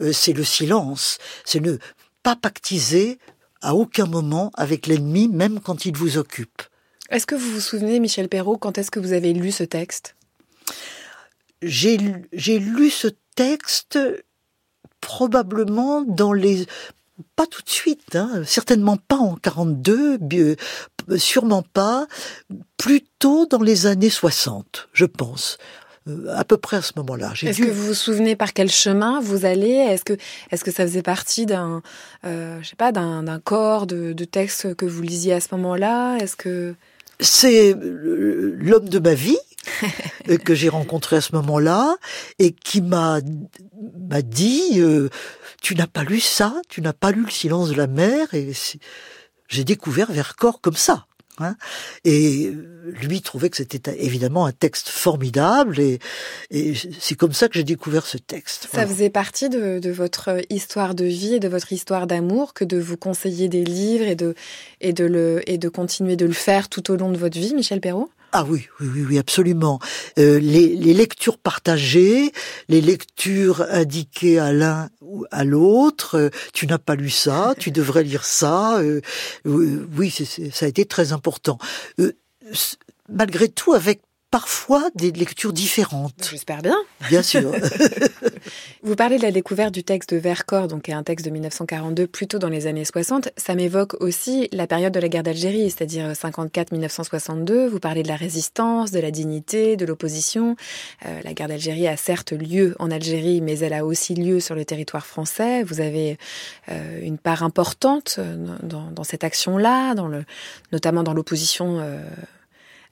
euh, 0.00 0.12
c'est 0.12 0.32
le 0.32 0.44
silence, 0.44 1.18
c'est 1.44 1.58
ne 1.58 1.78
pas 2.22 2.36
pactiser 2.36 3.18
à 3.60 3.74
aucun 3.74 4.06
moment 4.06 4.52
avec 4.54 4.86
l'ennemi, 4.86 5.26
même 5.26 5.58
quand 5.58 5.84
il 5.84 5.96
vous 5.96 6.16
occupe. 6.16 6.62
Est-ce 7.10 7.26
que 7.26 7.34
vous 7.34 7.50
vous 7.50 7.60
souvenez, 7.60 7.98
Michel 7.98 8.28
Perrault, 8.28 8.58
quand 8.58 8.78
est-ce 8.78 8.92
que 8.92 9.00
vous 9.00 9.12
avez 9.12 9.32
lu 9.32 9.50
ce 9.50 9.64
texte? 9.64 10.14
J'ai 11.62 11.98
lu 11.98 12.90
ce 12.90 13.08
texte 13.34 13.98
probablement 15.00 16.02
dans 16.02 16.32
les 16.32 16.66
pas 17.36 17.46
tout 17.46 17.62
de 17.62 17.68
suite, 17.68 18.16
hein, 18.16 18.42
certainement 18.44 18.96
pas 18.96 19.16
en 19.16 19.36
42, 19.36 20.18
euh, 20.32 20.56
sûrement 21.16 21.62
pas, 21.62 22.06
plutôt 22.76 23.46
dans 23.46 23.62
les 23.62 23.86
années 23.86 24.10
60, 24.10 24.88
je 24.92 25.04
pense. 25.04 25.58
Euh, 26.06 26.26
à 26.34 26.44
peu 26.44 26.58
près 26.58 26.76
à 26.76 26.82
ce 26.82 26.92
moment-là. 26.96 27.32
Est-ce 27.42 27.62
que 27.62 27.70
vous 27.70 27.86
vous 27.86 27.94
souvenez 27.94 28.36
par 28.36 28.52
quel 28.52 28.70
chemin 28.70 29.20
vous 29.20 29.46
allez? 29.46 29.70
Est-ce 29.70 30.04
que 30.04 30.18
est-ce 30.50 30.62
que 30.62 30.70
ça 30.70 30.84
faisait 30.84 31.02
partie 31.02 31.46
d'un 31.46 31.80
euh, 32.26 32.58
je 32.60 32.68
sais 32.68 32.76
pas 32.76 32.92
d'un 32.92 33.40
corps 33.42 33.86
de, 33.86 34.12
de 34.12 34.24
textes 34.26 34.74
que 34.74 34.84
vous 34.84 35.00
lisiez 35.00 35.32
à 35.32 35.40
ce 35.40 35.48
moment-là? 35.52 36.18
Est-ce 36.18 36.36
que 36.36 36.74
c'est 37.20 37.74
l'homme 37.80 38.88
de 38.88 38.98
ma 38.98 39.14
vie 39.14 39.38
que 40.44 40.54
j'ai 40.54 40.68
rencontré 40.68 41.16
à 41.16 41.20
ce 41.20 41.34
moment-là 41.34 41.96
et 42.38 42.52
qui 42.52 42.80
m'a 42.80 43.20
m'a 44.08 44.22
dit 44.22 44.80
tu 45.62 45.74
n'as 45.74 45.86
pas 45.86 46.04
lu 46.04 46.20
ça, 46.20 46.54
tu 46.68 46.80
n'as 46.82 46.92
pas 46.92 47.10
lu 47.10 47.24
Le 47.24 47.30
silence 47.30 47.70
de 47.70 47.74
la 47.74 47.86
mer, 47.86 48.34
et 48.34 48.52
j'ai 49.48 49.64
découvert 49.64 50.12
Vercors 50.12 50.60
comme 50.60 50.76
ça. 50.76 51.06
Hein 51.38 51.56
et 52.04 52.52
lui 53.02 53.20
trouvait 53.20 53.50
que 53.50 53.56
c'était 53.56 54.04
évidemment 54.04 54.46
un 54.46 54.52
texte 54.52 54.88
formidable 54.88 55.80
et, 55.80 55.98
et 56.52 56.74
c'est 57.00 57.16
comme 57.16 57.32
ça 57.32 57.48
que 57.48 57.54
j'ai 57.54 57.64
découvert 57.64 58.06
ce 58.06 58.18
texte. 58.18 58.68
Ça 58.72 58.86
faisait 58.86 59.10
partie 59.10 59.48
de, 59.48 59.80
de, 59.80 59.90
votre 59.90 60.40
histoire 60.48 60.94
de 60.94 61.04
vie 61.04 61.34
et 61.34 61.40
de 61.40 61.48
votre 61.48 61.72
histoire 61.72 62.06
d'amour 62.06 62.54
que 62.54 62.64
de 62.64 62.78
vous 62.78 62.96
conseiller 62.96 63.48
des 63.48 63.64
livres 63.64 64.04
et 64.04 64.14
de, 64.14 64.36
et, 64.80 64.92
de 64.92 65.04
le, 65.06 65.42
et 65.50 65.58
de 65.58 65.68
continuer 65.68 66.14
de 66.14 66.26
le 66.26 66.32
faire 66.32 66.68
tout 66.68 66.92
au 66.92 66.96
long 66.96 67.10
de 67.10 67.18
votre 67.18 67.36
vie, 67.36 67.52
Michel 67.52 67.80
Perrault? 67.80 68.10
Ah 68.36 68.42
oui, 68.42 68.66
oui, 68.80 69.04
oui, 69.08 69.16
absolument. 69.16 69.78
Euh, 70.18 70.40
les, 70.40 70.74
les, 70.74 70.92
lectures 70.92 71.38
partagées, 71.38 72.32
les 72.68 72.80
lectures 72.80 73.64
indiquées 73.70 74.40
à 74.40 74.52
l'un 74.52 74.90
ou 75.00 75.24
à 75.30 75.44
l'autre. 75.44 76.18
Euh, 76.18 76.30
tu 76.52 76.66
n'as 76.66 76.78
pas 76.78 76.96
lu 76.96 77.10
ça, 77.10 77.54
tu 77.60 77.70
devrais 77.70 78.02
lire 78.02 78.24
ça. 78.24 78.80
Euh, 78.80 79.00
oui, 79.44 80.10
ça 80.10 80.66
a 80.66 80.68
été 80.68 80.84
très 80.84 81.12
important. 81.12 81.58
Euh, 82.00 82.12
malgré 83.08 83.48
tout, 83.48 83.72
avec 83.72 84.02
parfois 84.34 84.90
des 84.96 85.12
lectures 85.12 85.52
différentes. 85.52 86.28
J'espère 86.28 86.60
bien. 86.60 86.76
Bien 87.08 87.22
sûr. 87.22 87.52
Vous 88.82 88.96
parlez 88.96 89.16
de 89.16 89.22
la 89.22 89.30
découverte 89.30 89.72
du 89.72 89.84
texte 89.84 90.12
de 90.12 90.18
Vercors, 90.18 90.66
donc 90.66 90.82
qui 90.82 90.90
est 90.90 90.94
un 90.94 91.04
texte 91.04 91.24
de 91.24 91.30
1942, 91.30 92.08
plutôt 92.08 92.40
dans 92.40 92.48
les 92.48 92.66
années 92.66 92.84
60. 92.84 93.28
Ça 93.36 93.54
m'évoque 93.54 93.94
aussi 94.02 94.48
la 94.50 94.66
période 94.66 94.92
de 94.92 94.98
la 94.98 95.08
guerre 95.08 95.22
d'Algérie, 95.22 95.70
c'est-à-dire 95.70 96.10
54-1962. 96.14 97.68
Vous 97.68 97.78
parlez 97.78 98.02
de 98.02 98.08
la 98.08 98.16
résistance, 98.16 98.90
de 98.90 98.98
la 98.98 99.12
dignité, 99.12 99.76
de 99.76 99.86
l'opposition. 99.86 100.56
Euh, 101.06 101.20
la 101.22 101.32
guerre 101.32 101.46
d'Algérie 101.46 101.86
a 101.86 101.96
certes 101.96 102.32
lieu 102.32 102.74
en 102.80 102.90
Algérie, 102.90 103.40
mais 103.40 103.60
elle 103.60 103.72
a 103.72 103.84
aussi 103.84 104.16
lieu 104.16 104.40
sur 104.40 104.56
le 104.56 104.64
territoire 104.64 105.06
français. 105.06 105.62
Vous 105.62 105.80
avez 105.80 106.18
euh, 106.72 106.98
une 107.04 107.18
part 107.18 107.44
importante 107.44 108.18
dans, 108.64 108.90
dans 108.90 109.04
cette 109.04 109.22
action-là, 109.22 109.94
notamment 110.72 111.04
dans 111.04 111.14
l'opposition. 111.14 111.78
Euh, 111.78 112.00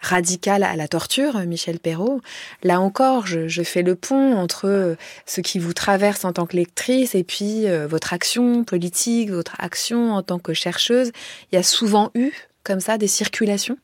radical 0.03 0.63
à 0.65 0.77
la 0.77 0.89
torture, 0.89 1.39
Michel 1.47 1.79
Perrault. 1.79 2.21
Là 2.63 2.81
encore, 2.81 3.27
je, 3.27 3.63
fais 3.63 3.83
le 3.83 3.95
pont 3.95 4.37
entre 4.37 4.97
ce 5.25 5.41
qui 5.41 5.59
vous 5.59 5.73
traverse 5.73 6.25
en 6.25 6.33
tant 6.33 6.47
que 6.47 6.57
lectrice 6.57 7.15
et 7.15 7.25
puis 7.25 7.69
euh, 7.69 7.87
votre 7.87 8.13
action 8.13 8.65
politique, 8.65 9.31
votre 9.31 9.55
action 9.59 10.13
en 10.13 10.23
tant 10.23 10.39
que 10.39 10.53
chercheuse. 10.53 11.13
Il 11.51 11.57
y 11.57 11.59
a 11.59 11.63
souvent 11.63 12.11
eu, 12.15 12.33
comme 12.65 12.81
ça, 12.81 12.99
des 12.99 13.09
circulations? 13.09 13.79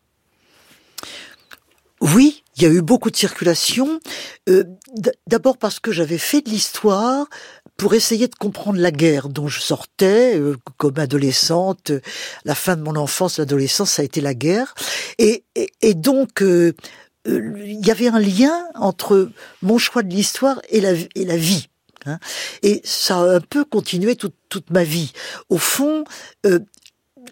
Oui, 2.01 2.45
il 2.57 2.63
y 2.63 2.67
a 2.67 2.69
eu 2.69 2.81
beaucoup 2.81 3.11
de 3.11 3.17
circulations. 3.17 3.99
Euh, 4.49 4.65
d'abord 5.27 5.59
parce 5.59 5.81
que 5.81 5.91
j'avais 5.91 6.19
fait 6.19 6.43
de 6.43 6.51
l'histoire 6.51 7.27
pour 7.79 7.95
essayer 7.95 8.27
de 8.27 8.35
comprendre 8.35 8.81
la 8.81 8.91
guerre 8.91 9.29
dont 9.31 9.47
je 9.47 9.61
sortais 9.61 10.37
euh, 10.37 10.57
comme 10.77 10.99
adolescente. 10.99 11.93
La 12.45 12.55
fin 12.55 12.77
de 12.77 12.83
mon 12.83 12.97
enfance, 12.97 13.39
l'adolescence, 13.39 13.93
ça 13.93 14.03
a 14.03 14.05
été 14.05 14.21
la 14.21 14.35
guerre. 14.35 14.75
Et, 15.19 15.45
et, 15.81 15.95
donc, 15.95 16.43
euh, 16.43 16.75
euh, 17.29 17.55
il 17.57 17.87
y 17.87 17.91
avait 17.91 18.09
un 18.09 18.19
lien 18.19 18.67
entre 18.75 19.31
mon 19.63 19.79
choix 19.79 20.03
de 20.03 20.13
l'histoire 20.13 20.61
et 20.69 20.81
la, 20.81 20.93
et 21.15 21.25
la 21.25 21.37
vie. 21.37 21.69
Hein. 22.05 22.19
Et 22.63 22.83
ça 22.85 23.19
a 23.21 23.37
un 23.37 23.41
peu 23.41 23.65
continué 23.65 24.17
toute, 24.17 24.35
toute 24.49 24.71
ma 24.71 24.83
vie. 24.83 25.13
Au 25.49 25.59
fond, 25.59 26.05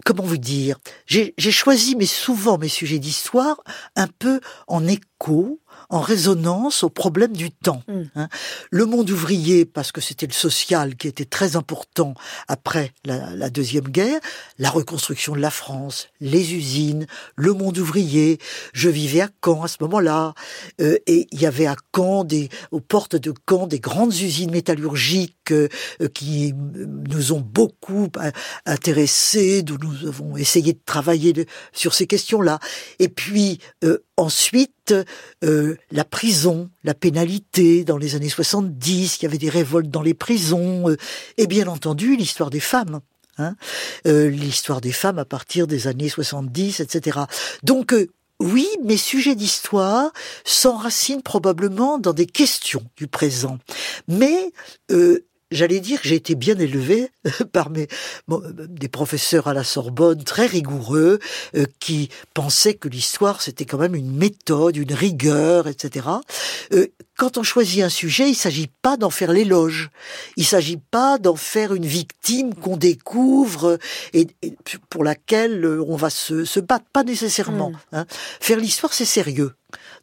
comment 0.04 0.22
vous 0.22 0.36
dire 0.36 0.78
J'ai 1.06 1.34
choisi, 1.38 1.96
mais 1.96 2.06
souvent 2.06 2.56
mes 2.56 2.68
sujets 2.68 3.00
d'histoire, 3.00 3.62
un 3.96 4.06
peu 4.06 4.40
en 4.68 4.86
écho 4.86 5.60
en 5.88 6.00
résonance 6.00 6.82
au 6.82 6.90
problème 6.90 7.32
du 7.32 7.50
temps. 7.50 7.82
Mm. 7.88 8.02
Hein. 8.16 8.28
Le 8.70 8.86
monde 8.86 9.10
ouvrier, 9.10 9.64
parce 9.64 9.92
que 9.92 10.00
c'était 10.00 10.26
le 10.26 10.32
social 10.32 10.96
qui 10.96 11.08
était 11.08 11.24
très 11.24 11.56
important 11.56 12.14
après 12.48 12.92
la, 13.04 13.50
Deuxième 13.50 13.88
Guerre, 13.88 14.20
la 14.58 14.70
reconstruction 14.70 15.34
de 15.34 15.40
la 15.40 15.50
France, 15.50 16.08
les 16.20 16.54
usines, 16.54 17.06
le 17.36 17.52
monde 17.52 17.78
ouvrier. 17.78 18.38
Je 18.72 18.88
vivais 18.88 19.20
à 19.20 19.28
Caen 19.44 19.62
à 19.62 19.68
ce 19.68 19.76
moment-là, 19.80 20.34
euh, 20.80 20.98
et 21.06 21.26
il 21.30 21.40
y 21.40 21.46
avait 21.46 21.66
à 21.66 21.76
Caen, 21.94 22.24
des, 22.24 22.48
aux 22.72 22.80
portes 22.80 23.16
de 23.16 23.32
Caen, 23.48 23.66
des 23.66 23.80
grandes 23.80 24.14
usines 24.14 24.50
métallurgiques 24.50 25.52
euh, 25.52 25.68
qui 26.12 26.52
nous 26.54 27.32
ont 27.32 27.40
beaucoup 27.40 28.08
euh, 28.18 28.30
intéressés, 28.66 29.62
d'où 29.62 29.78
nous 29.78 30.08
avons 30.08 30.36
essayé 30.36 30.72
de 30.72 30.80
travailler 30.84 31.46
sur 31.72 31.94
ces 31.94 32.06
questions-là. 32.06 32.58
Et 32.98 33.08
puis, 33.08 33.60
Ensuite, 34.18 34.72
euh, 35.44 35.76
la 35.90 36.04
prison, 36.04 36.70
la 36.84 36.94
pénalité 36.94 37.84
dans 37.84 37.98
les 37.98 38.14
années 38.14 38.28
70, 38.28 39.18
il 39.18 39.22
y 39.22 39.26
avait 39.26 39.38
des 39.38 39.48
révoltes 39.48 39.90
dans 39.90 40.02
les 40.02 40.14
prisons, 40.14 40.88
euh, 40.88 40.96
et 41.36 41.46
bien 41.46 41.66
entendu 41.66 42.16
l'histoire 42.16 42.50
des 42.50 42.60
femmes. 42.60 43.00
Hein, 43.38 43.54
euh, 44.06 44.30
l'histoire 44.30 44.80
des 44.80 44.92
femmes 44.92 45.18
à 45.18 45.26
partir 45.26 45.66
des 45.66 45.88
années 45.88 46.08
70, 46.08 46.80
etc. 46.80 47.20
Donc 47.62 47.94
oui, 48.40 48.66
mes 48.82 48.96
sujets 48.96 49.34
d'histoire 49.34 50.10
s'enracinent 50.44 51.20
probablement 51.22 51.98
dans 51.98 52.14
des 52.14 52.24
questions 52.24 52.82
du 52.96 53.08
présent. 53.08 53.58
Mais 54.08 54.52
j'allais 55.50 55.80
dire 55.80 56.00
que 56.00 56.08
j'ai 56.08 56.14
été 56.16 56.34
bien 56.34 56.58
élevé 56.58 57.10
par 57.52 57.70
mes 57.70 57.88
des 58.68 58.88
professeurs 58.88 59.46
à 59.46 59.54
la 59.54 59.64
Sorbonne 59.64 60.22
très 60.24 60.46
rigoureux 60.46 61.18
euh, 61.54 61.66
qui 61.78 62.10
pensaient 62.34 62.74
que 62.74 62.88
l'histoire 62.88 63.42
c'était 63.42 63.64
quand 63.64 63.78
même 63.78 63.94
une 63.94 64.14
méthode, 64.14 64.76
une 64.76 64.92
rigueur, 64.92 65.68
etc. 65.68 66.06
Euh, 66.72 66.86
quand 67.16 67.38
on 67.38 67.42
choisit 67.42 67.82
un 67.82 67.88
sujet, 67.88 68.28
il 68.28 68.34
s'agit 68.34 68.68
pas 68.82 68.96
d'en 68.96 69.10
faire 69.10 69.32
l'éloge, 69.32 69.90
il 70.36 70.44
s'agit 70.44 70.76
pas 70.76 71.18
d'en 71.18 71.36
faire 71.36 71.74
une 71.74 71.86
victime 71.86 72.54
qu'on 72.54 72.76
découvre 72.76 73.78
et, 74.12 74.28
pour 74.90 75.02
laquelle 75.02 75.66
on 75.66 75.96
va 75.96 76.10
se, 76.10 76.44
se 76.44 76.60
battre, 76.60 76.86
pas 76.92 77.04
nécessairement. 77.04 77.70
Mmh. 77.70 77.78
Hein. 77.92 78.06
Faire 78.40 78.58
l'histoire 78.58 78.92
c'est 78.92 79.04
sérieux. 79.04 79.52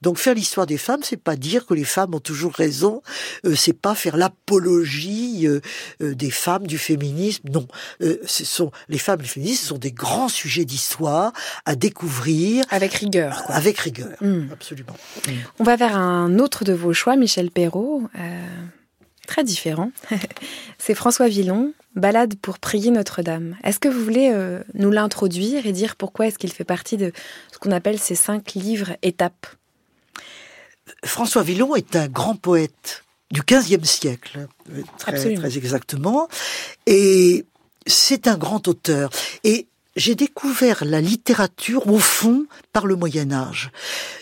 Donc 0.01 0.17
faire 0.17 0.35
l'histoire 0.35 0.65
des 0.65 0.77
femmes, 0.77 1.01
c'est 1.03 1.21
pas 1.21 1.35
dire 1.35 1.65
que 1.65 1.73
les 1.73 1.83
femmes 1.83 2.13
ont 2.13 2.19
toujours 2.19 2.53
raison, 2.53 3.01
euh, 3.45 3.55
c'est 3.55 3.73
pas 3.73 3.95
faire 3.95 4.17
l'apologie 4.17 5.47
euh, 5.47 5.61
euh, 6.01 6.13
des 6.13 6.31
femmes 6.31 6.67
du 6.67 6.77
féminisme. 6.77 7.47
Non, 7.49 7.67
ce 7.99 8.43
sont 8.45 8.71
les 8.89 8.97
femmes 8.97 9.21
du 9.21 9.27
féminisme 9.27 9.67
sont 9.67 9.77
des 9.77 9.91
grands 9.91 10.29
sujets 10.29 10.65
d'histoire 10.65 11.31
à 11.65 11.75
découvrir 11.75 12.65
avec 12.69 12.93
rigueur. 12.93 13.43
Avec 13.47 13.79
rigueur, 13.79 14.17
hmm. 14.21 14.49
absolument. 14.51 14.95
Hmm. 15.27 15.31
On 15.59 15.63
va 15.63 15.75
vers 15.75 15.95
un 15.95 16.39
autre 16.39 16.63
de 16.65 16.73
vos 16.73 16.93
choix, 16.93 17.02
Michel 17.15 17.51
Perrault. 17.51 18.03
Très 19.27 19.43
différent. 19.43 19.91
c'est 20.77 20.93
François 20.93 21.29
Villon, 21.29 21.73
Balade 21.95 22.35
pour 22.41 22.59
prier 22.59 22.91
Notre-Dame. 22.91 23.55
Est-ce 23.63 23.79
que 23.79 23.87
vous 23.87 24.03
voulez 24.03 24.33
nous 24.73 24.91
l'introduire 24.91 25.65
et 25.65 25.71
dire 25.71 25.95
pourquoi 25.95 26.27
est-ce 26.27 26.37
qu'il 26.37 26.51
fait 26.51 26.65
partie 26.65 26.97
de 26.97 27.13
ce 27.51 27.57
qu'on 27.57 27.71
appelle 27.71 27.99
ces 27.99 28.15
cinq 28.15 28.53
livres 28.53 28.97
étapes? 29.01 29.47
François 31.05 31.43
Villon 31.43 31.75
est 31.75 31.95
un 31.95 32.07
grand 32.07 32.35
poète 32.35 33.03
du 33.31 33.41
XVe 33.41 33.83
siècle, 33.83 34.47
euh, 34.71 34.81
très, 34.99 35.27
exactement, 35.57 36.27
et 36.85 37.45
c'est 37.87 38.27
un 38.27 38.37
grand 38.37 38.67
auteur. 38.67 39.09
Et 39.43 39.67
j'ai 39.95 40.15
découvert 40.15 40.83
la 40.85 41.01
littérature 41.01 41.87
au 41.87 41.99
fond 41.99 42.45
par 42.71 42.87
le 42.87 42.95
Moyen 42.95 43.31
Âge. 43.31 43.71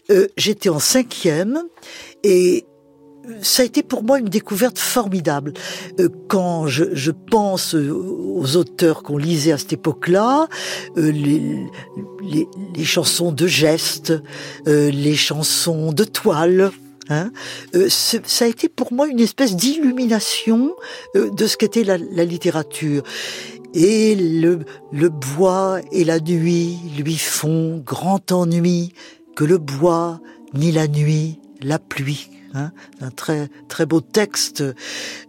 Euh, 0.10 0.28
j'étais 0.38 0.70
en 0.70 0.80
cinquième 0.80 1.64
et 2.24 2.66
ça 3.42 3.62
a 3.62 3.66
été 3.66 3.84
pour 3.84 4.04
moi 4.04 4.20
une 4.20 4.30
découverte 4.30 4.80
formidable. 4.80 5.54
Euh, 6.00 6.10
quand 6.28 6.68
je, 6.68 7.12
pense 7.12 7.74
aux 7.76 8.56
auteurs 8.58 9.04
qu'on 9.04 9.18
lisait 9.18 9.52
à 9.52 9.58
cette 9.58 9.74
époque-là, 9.74 10.48
les, 10.96 11.68
les, 12.76 12.84
chansons 12.84 13.32
de 13.32 13.48
gestes, 13.48 14.14
les 14.66 15.16
chansons 15.16 15.94
de 15.94 16.04
toile, 16.04 16.72
Hein 17.12 17.32
euh, 17.76 17.90
ça 17.90 18.46
a 18.46 18.48
été 18.48 18.70
pour 18.70 18.94
moi 18.94 19.08
une 19.08 19.20
espèce 19.20 19.56
d'illumination 19.56 20.74
euh, 21.16 21.30
de 21.32 21.48
ce 21.48 21.58
qu'était 21.58 21.84
la, 21.84 21.98
littérature. 21.98 23.04
Et 23.74 24.16
le, 24.16 24.60
le 24.92 25.10
bois 25.10 25.80
et 25.92 26.04
la 26.04 26.20
nuit 26.20 26.78
lui 26.98 27.18
font 27.18 27.78
grand 27.78 28.32
ennui 28.32 28.94
que 29.36 29.46
le 29.46 29.58
bois 29.58 30.20
ni 30.54 30.72
la 30.72 30.88
nuit 30.88 31.40
la 31.62 31.80
pluie. 31.80 32.30
Hein 32.54 32.72
un 33.00 33.12
très 33.12 33.48
très 33.70 33.86
beau 33.86 34.02
texte 34.02 34.64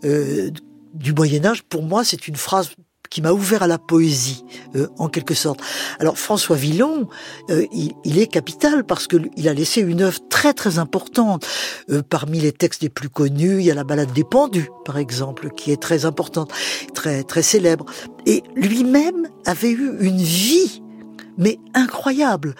euh, 0.04 0.50
du 0.94 1.12
Moyen 1.12 1.44
Âge. 1.44 1.62
Pour 1.62 1.82
moi, 1.82 2.04
c'est 2.04 2.26
une 2.26 2.36
phrase 2.36 2.70
qui 3.12 3.20
m'a 3.20 3.32
ouvert 3.32 3.62
à 3.62 3.66
la 3.66 3.76
poésie, 3.76 4.42
euh, 4.74 4.88
en 4.96 5.08
quelque 5.08 5.34
sorte. 5.34 5.60
Alors 5.98 6.16
François 6.16 6.56
Villon, 6.56 7.08
euh, 7.50 7.66
il, 7.70 8.18
est 8.18 8.26
capital 8.26 8.84
parce 8.84 9.06
qu'il 9.06 9.48
a 9.48 9.52
laissé 9.52 9.82
une 9.82 10.00
œuvre 10.00 10.18
très 10.30 10.54
très 10.54 10.78
importante. 10.78 11.46
Euh, 11.90 12.00
parmi 12.00 12.40
les 12.40 12.52
textes 12.52 12.80
les 12.80 12.88
plus 12.88 13.10
connus, 13.10 13.58
il 13.58 13.66
y 13.66 13.70
a 13.70 13.74
la 13.74 13.84
Balade 13.84 14.14
des 14.14 14.24
pendus, 14.24 14.70
par 14.86 14.96
exemple, 14.96 15.50
qui 15.54 15.72
est 15.72 15.76
très 15.80 16.06
importante, 16.06 16.52
très 16.94 17.22
très 17.22 17.42
célèbre. 17.42 17.84
Et 18.24 18.42
lui-même 18.56 19.28
avait 19.44 19.72
eu 19.72 19.98
une 20.00 20.22
vie, 20.22 20.82
mais 21.36 21.58
incroyable. 21.74 22.54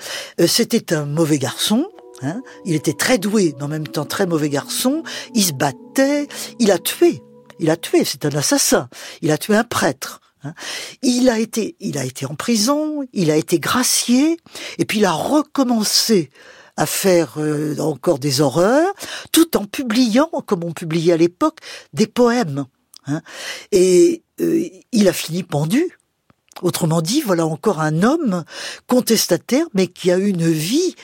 C'était 0.46 0.92
un 0.92 1.06
mauvais 1.06 1.38
garçon, 1.38 1.86
hein. 2.20 2.42
il 2.66 2.74
était 2.74 2.92
très 2.92 3.16
doué, 3.16 3.54
mais 3.56 3.64
en 3.64 3.68
même 3.68 3.88
temps 3.88 4.04
très 4.04 4.26
mauvais 4.26 4.50
garçon. 4.50 5.02
Il 5.34 5.44
se 5.44 5.54
battait, 5.54 6.28
il 6.58 6.70
a 6.70 6.78
tué. 6.78 7.22
Il 7.58 7.70
a 7.70 7.76
tué, 7.78 8.04
c'est 8.04 8.26
un 8.26 8.36
assassin. 8.36 8.90
Il 9.22 9.30
a 9.30 9.38
tué 9.38 9.56
un 9.56 9.64
prêtre. 9.64 10.20
Hein. 10.44 10.54
Il 11.02 11.28
a 11.28 11.38
été, 11.38 11.76
il 11.80 11.98
a 11.98 12.04
été 12.04 12.26
en 12.26 12.34
prison, 12.34 13.06
il 13.12 13.30
a 13.30 13.36
été 13.36 13.58
gracié, 13.58 14.36
et 14.78 14.84
puis 14.84 14.98
il 14.98 15.04
a 15.04 15.12
recommencé 15.12 16.30
à 16.76 16.86
faire 16.86 17.34
euh, 17.36 17.76
encore 17.78 18.18
des 18.18 18.40
horreurs, 18.40 18.92
tout 19.30 19.56
en 19.56 19.64
publiant, 19.66 20.30
comme 20.46 20.64
on 20.64 20.72
publiait 20.72 21.12
à 21.12 21.16
l'époque, 21.16 21.58
des 21.92 22.06
poèmes. 22.06 22.66
Hein. 23.06 23.20
Et 23.72 24.22
euh, 24.40 24.68
il 24.92 25.08
a 25.08 25.12
fini 25.12 25.42
pendu. 25.42 25.98
Autrement 26.60 27.02
dit, 27.02 27.22
voilà 27.22 27.46
encore 27.46 27.80
un 27.80 28.02
homme 28.02 28.44
contestataire, 28.86 29.66
mais 29.74 29.86
qui 29.86 30.10
a 30.10 30.16
une 30.16 30.48
vie 30.48 30.94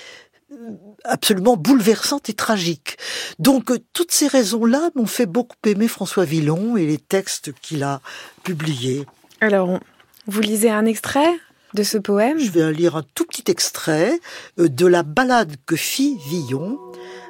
euh, 0.53 0.57
absolument 1.05 1.57
bouleversante 1.57 2.28
et 2.28 2.34
tragique. 2.34 2.97
Donc 3.39 3.70
toutes 3.93 4.12
ces 4.12 4.28
raisons-là 4.28 4.91
m'ont 4.95 5.07
fait 5.07 5.26
beaucoup 5.26 5.57
aimer 5.66 5.89
François 5.89 6.24
Villon 6.24 6.76
et 6.76 6.86
les 6.86 6.99
textes 6.99 7.53
qu'il 7.61 7.82
a 7.82 8.01
publiés. 8.43 9.05
Alors, 9.41 9.78
vous 10.26 10.41
lisez 10.41 10.68
un 10.68 10.84
extrait 10.84 11.39
de 11.74 11.84
ce 11.84 11.97
poème? 11.97 12.39
Je 12.39 12.51
vais 12.51 12.72
lire 12.72 12.97
un 12.97 13.05
tout 13.14 13.24
petit 13.24 13.49
extrait 13.49 14.18
euh, 14.59 14.68
de 14.68 14.86
la 14.86 15.05
ballade 15.05 15.55
que 15.64 15.76
fit 15.76 16.18
Villon 16.26 16.78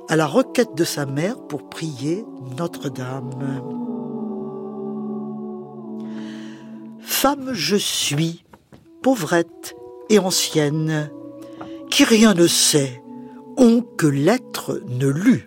à 0.09 0.17
la 0.17 0.27
requête 0.27 0.75
de 0.75 0.85
sa 0.85 1.05
mère 1.05 1.39
pour 1.49 1.69
prier 1.69 2.25
Notre-Dame. 2.57 3.63
Femme 7.01 7.51
je 7.53 7.77
suis, 7.77 8.45
pauvrette 9.03 9.75
et 10.09 10.19
ancienne, 10.19 11.11
qui 11.91 12.05
rien 12.05 12.33
ne 12.33 12.47
sait, 12.47 13.03
on 13.59 13.83
que 13.83 14.07
l'être 14.07 14.81
ne 14.89 15.09
lut. 15.09 15.47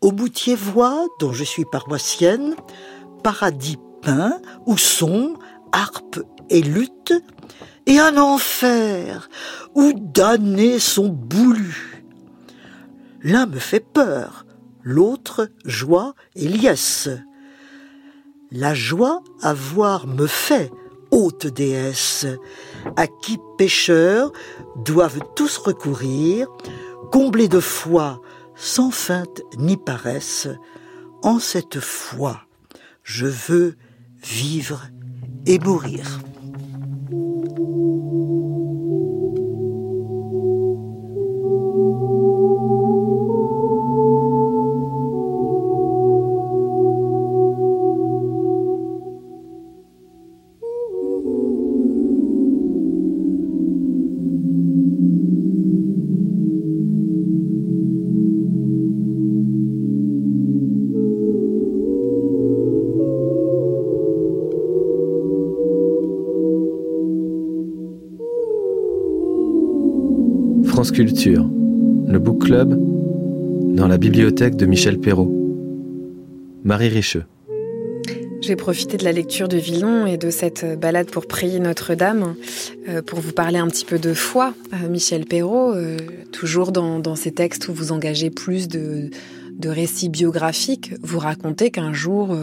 Au 0.00 0.10
boutier 0.10 0.56
voix 0.56 1.06
dont 1.20 1.32
je 1.32 1.44
suis 1.44 1.64
paroissienne, 1.64 2.56
paradis 3.22 3.78
où 4.66 4.76
sont 4.76 5.34
harpe 5.72 6.20
et 6.50 6.62
lutte, 6.62 7.14
et 7.86 7.98
un 7.98 8.16
enfer 8.16 9.28
où 9.74 9.92
damnés 9.94 10.78
sont 10.78 11.08
boulus. 11.08 12.04
L'un 13.22 13.46
me 13.46 13.58
fait 13.58 13.80
peur, 13.80 14.46
l'autre 14.82 15.48
joie 15.64 16.14
et 16.34 16.48
liesse. 16.48 17.08
La 18.50 18.74
joie 18.74 19.22
à 19.42 19.52
voir 19.52 20.06
me 20.06 20.26
fait, 20.26 20.70
haute 21.10 21.46
déesse, 21.46 22.26
à 22.96 23.06
qui 23.06 23.38
pécheurs 23.56 24.32
doivent 24.76 25.20
tous 25.34 25.56
recourir, 25.58 26.48
comblés 27.10 27.48
de 27.48 27.60
foi, 27.60 28.20
sans 28.54 28.90
feinte 28.90 29.42
ni 29.58 29.76
paresse, 29.76 30.48
en 31.22 31.38
cette 31.38 31.80
foi, 31.80 32.42
je 33.02 33.26
veux 33.26 33.76
vivre 34.22 34.88
et 35.46 35.58
mourir. 35.58 36.20
Bibliothèque 73.98 74.56
de 74.56 74.64
Michel 74.64 74.98
Perrault. 74.98 75.30
Marie 76.64 76.88
Richeux. 76.88 77.24
J'ai 78.40 78.54
profité 78.54 78.96
de 78.96 79.04
la 79.04 79.10
lecture 79.10 79.48
de 79.48 79.56
Villon 79.56 80.06
et 80.06 80.16
de 80.16 80.30
cette 80.30 80.78
balade 80.78 81.10
pour 81.10 81.26
prier 81.26 81.58
Notre-Dame 81.58 82.36
euh, 82.88 83.02
pour 83.02 83.18
vous 83.18 83.32
parler 83.32 83.58
un 83.58 83.66
petit 83.66 83.84
peu 83.84 83.98
de 83.98 84.14
foi. 84.14 84.54
Euh, 84.72 84.88
Michel 84.88 85.26
Perrault, 85.26 85.72
euh, 85.74 85.96
toujours 86.32 86.70
dans, 86.70 87.16
ces 87.16 87.32
textes 87.32 87.68
où 87.68 87.74
vous 87.74 87.90
engagez 87.90 88.30
plus 88.30 88.68
de, 88.68 89.10
récits 89.64 90.08
biographiques, 90.08 90.94
vous 91.02 91.18
racontez 91.18 91.70
qu'un 91.70 91.92
jour 91.92 92.36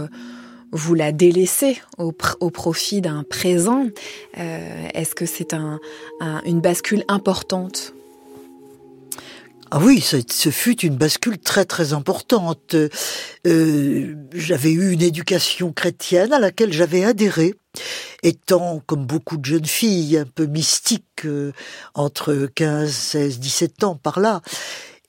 vous 0.71 0.93
la 0.93 1.13
délaissez 1.13 1.77
au, 1.97 2.11
profit 2.11 2.99
d'un 2.99 3.23
présent. 3.23 3.85
Est-ce 4.35 5.15
que 5.15 5.25
c'est 5.25 5.55
une 6.45 6.59
bascule 6.59 7.05
importante? 7.07 7.95
Ah 9.77 9.79
oui, 9.81 9.99
ce, 9.99 10.49
fut 10.51 10.85
une 10.85 10.95
bascule 10.95 11.37
très 11.37 11.65
très 11.65 11.91
importante. 11.91 12.77
Euh, 13.45 14.15
j'avais 14.33 14.71
eu 14.71 14.93
une 14.93 15.01
éducation 15.01 15.73
chrétienne 15.73 16.31
à 16.31 16.39
laquelle 16.39 16.71
j'avais 16.71 17.03
adhéré, 17.03 17.55
étant, 18.23 18.81
comme 18.85 19.05
beaucoup 19.05 19.35
de 19.35 19.43
jeunes 19.43 19.65
filles, 19.65 20.17
un 20.17 20.25
peu 20.25 20.45
mystique, 20.45 21.25
euh, 21.25 21.51
entre 21.93 22.47
15, 22.55 22.89
16, 22.89 23.39
17 23.39 23.83
ans 23.83 23.95
par 23.95 24.21
là. 24.21 24.39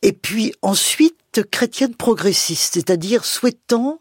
Et 0.03 0.12
puis 0.12 0.53
ensuite, 0.62 1.43
chrétienne 1.49 1.95
progressiste, 1.95 2.75
c'est-à-dire 2.75 3.25
souhaitant 3.25 4.01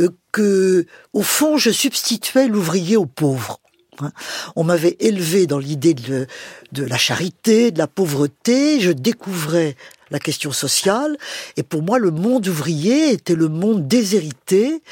euh, 0.00 0.08
que, 0.32 0.86
au 1.12 1.22
fond, 1.22 1.58
je 1.58 1.70
substituais 1.70 2.48
l'ouvrier 2.48 2.96
au 2.96 3.04
pauvre. 3.04 3.60
Hein. 4.00 4.12
On 4.56 4.64
m'avait 4.64 4.96
élevé 4.98 5.46
dans 5.46 5.58
l'idée 5.58 5.92
de, 5.92 6.26
de, 6.72 6.84
la 6.84 6.96
charité, 6.96 7.70
de 7.70 7.78
la 7.78 7.86
pauvreté. 7.86 8.80
Je 8.80 8.92
découvrais 8.92 9.76
la 10.10 10.18
question 10.18 10.52
sociale. 10.52 11.16
Et 11.56 11.62
pour 11.62 11.82
moi, 11.82 11.98
le 11.98 12.10
monde 12.10 12.46
ouvrier 12.48 13.10
était 13.10 13.34
le 13.34 13.48
monde 13.48 13.86
déshérité. 13.88 14.82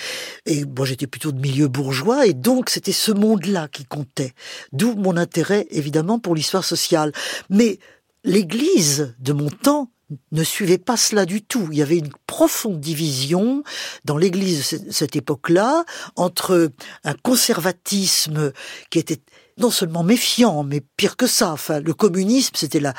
Et 0.46 0.64
moi, 0.64 0.86
j'étais 0.86 1.06
plutôt 1.06 1.32
de 1.32 1.40
milieu 1.40 1.68
bourgeois. 1.68 2.26
Et 2.26 2.34
donc, 2.34 2.70
c'était 2.70 2.92
ce 2.92 3.12
monde-là 3.12 3.68
qui 3.68 3.84
comptait. 3.84 4.34
D'où 4.72 4.94
mon 4.94 5.16
intérêt, 5.16 5.66
évidemment, 5.70 6.18
pour 6.18 6.34
l'histoire 6.34 6.64
sociale. 6.64 7.12
Mais 7.50 7.78
l'Église 8.24 9.14
de 9.18 9.32
mon 9.32 9.50
temps 9.50 9.90
ne 10.32 10.44
suivait 10.44 10.78
pas 10.78 10.96
cela 10.96 11.24
du 11.24 11.42
tout. 11.42 11.68
Il 11.72 11.78
y 11.78 11.82
avait 11.82 11.98
une 11.98 12.12
profonde 12.26 12.80
division 12.80 13.62
dans 14.04 14.18
l'Église 14.18 14.84
de 14.86 14.92
cette 14.92 15.16
époque-là 15.16 15.84
entre 16.16 16.70
un 17.04 17.14
conservatisme 17.14 18.52
qui 18.90 18.98
était 18.98 19.20
non 19.58 19.70
seulement 19.70 20.02
méfiant, 20.02 20.64
mais 20.64 20.82
pire 20.96 21.16
que 21.16 21.26
ça. 21.26 21.52
Enfin, 21.52 21.80
le 21.80 21.94
communisme, 21.94 22.54
c'était 22.56 22.80
la, 22.80 22.94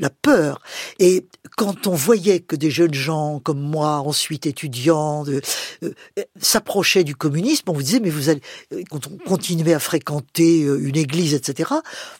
la 0.00 0.10
peur. 0.10 0.60
Et 0.98 1.26
quand 1.60 1.86
on 1.86 1.94
voyait 1.94 2.40
que 2.40 2.56
des 2.56 2.70
jeunes 2.70 2.94
gens 2.94 3.38
comme 3.38 3.60
moi, 3.60 3.98
ensuite 3.98 4.46
étudiants, 4.46 5.26
euh, 5.26 5.42
euh, 5.82 5.92
s'approchaient 6.40 7.04
du 7.04 7.14
communisme, 7.14 7.64
on 7.68 7.74
vous 7.74 7.82
disait, 7.82 8.00
mais 8.00 8.08
vous 8.08 8.30
allez, 8.30 8.40
euh, 8.72 8.82
quand 8.88 9.08
on 9.08 9.18
continuait 9.18 9.74
à 9.74 9.78
fréquenter 9.78 10.60
une 10.60 10.96
église, 10.96 11.34
etc., 11.34 11.70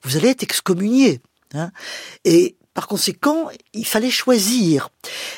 vous 0.02 0.18
allez 0.18 0.28
être 0.28 0.42
excommunié. 0.42 1.22
Hein. 1.54 1.70
Et 2.26 2.56
par 2.74 2.86
conséquent, 2.86 3.48
il 3.72 3.86
fallait 3.86 4.10
choisir. 4.10 4.90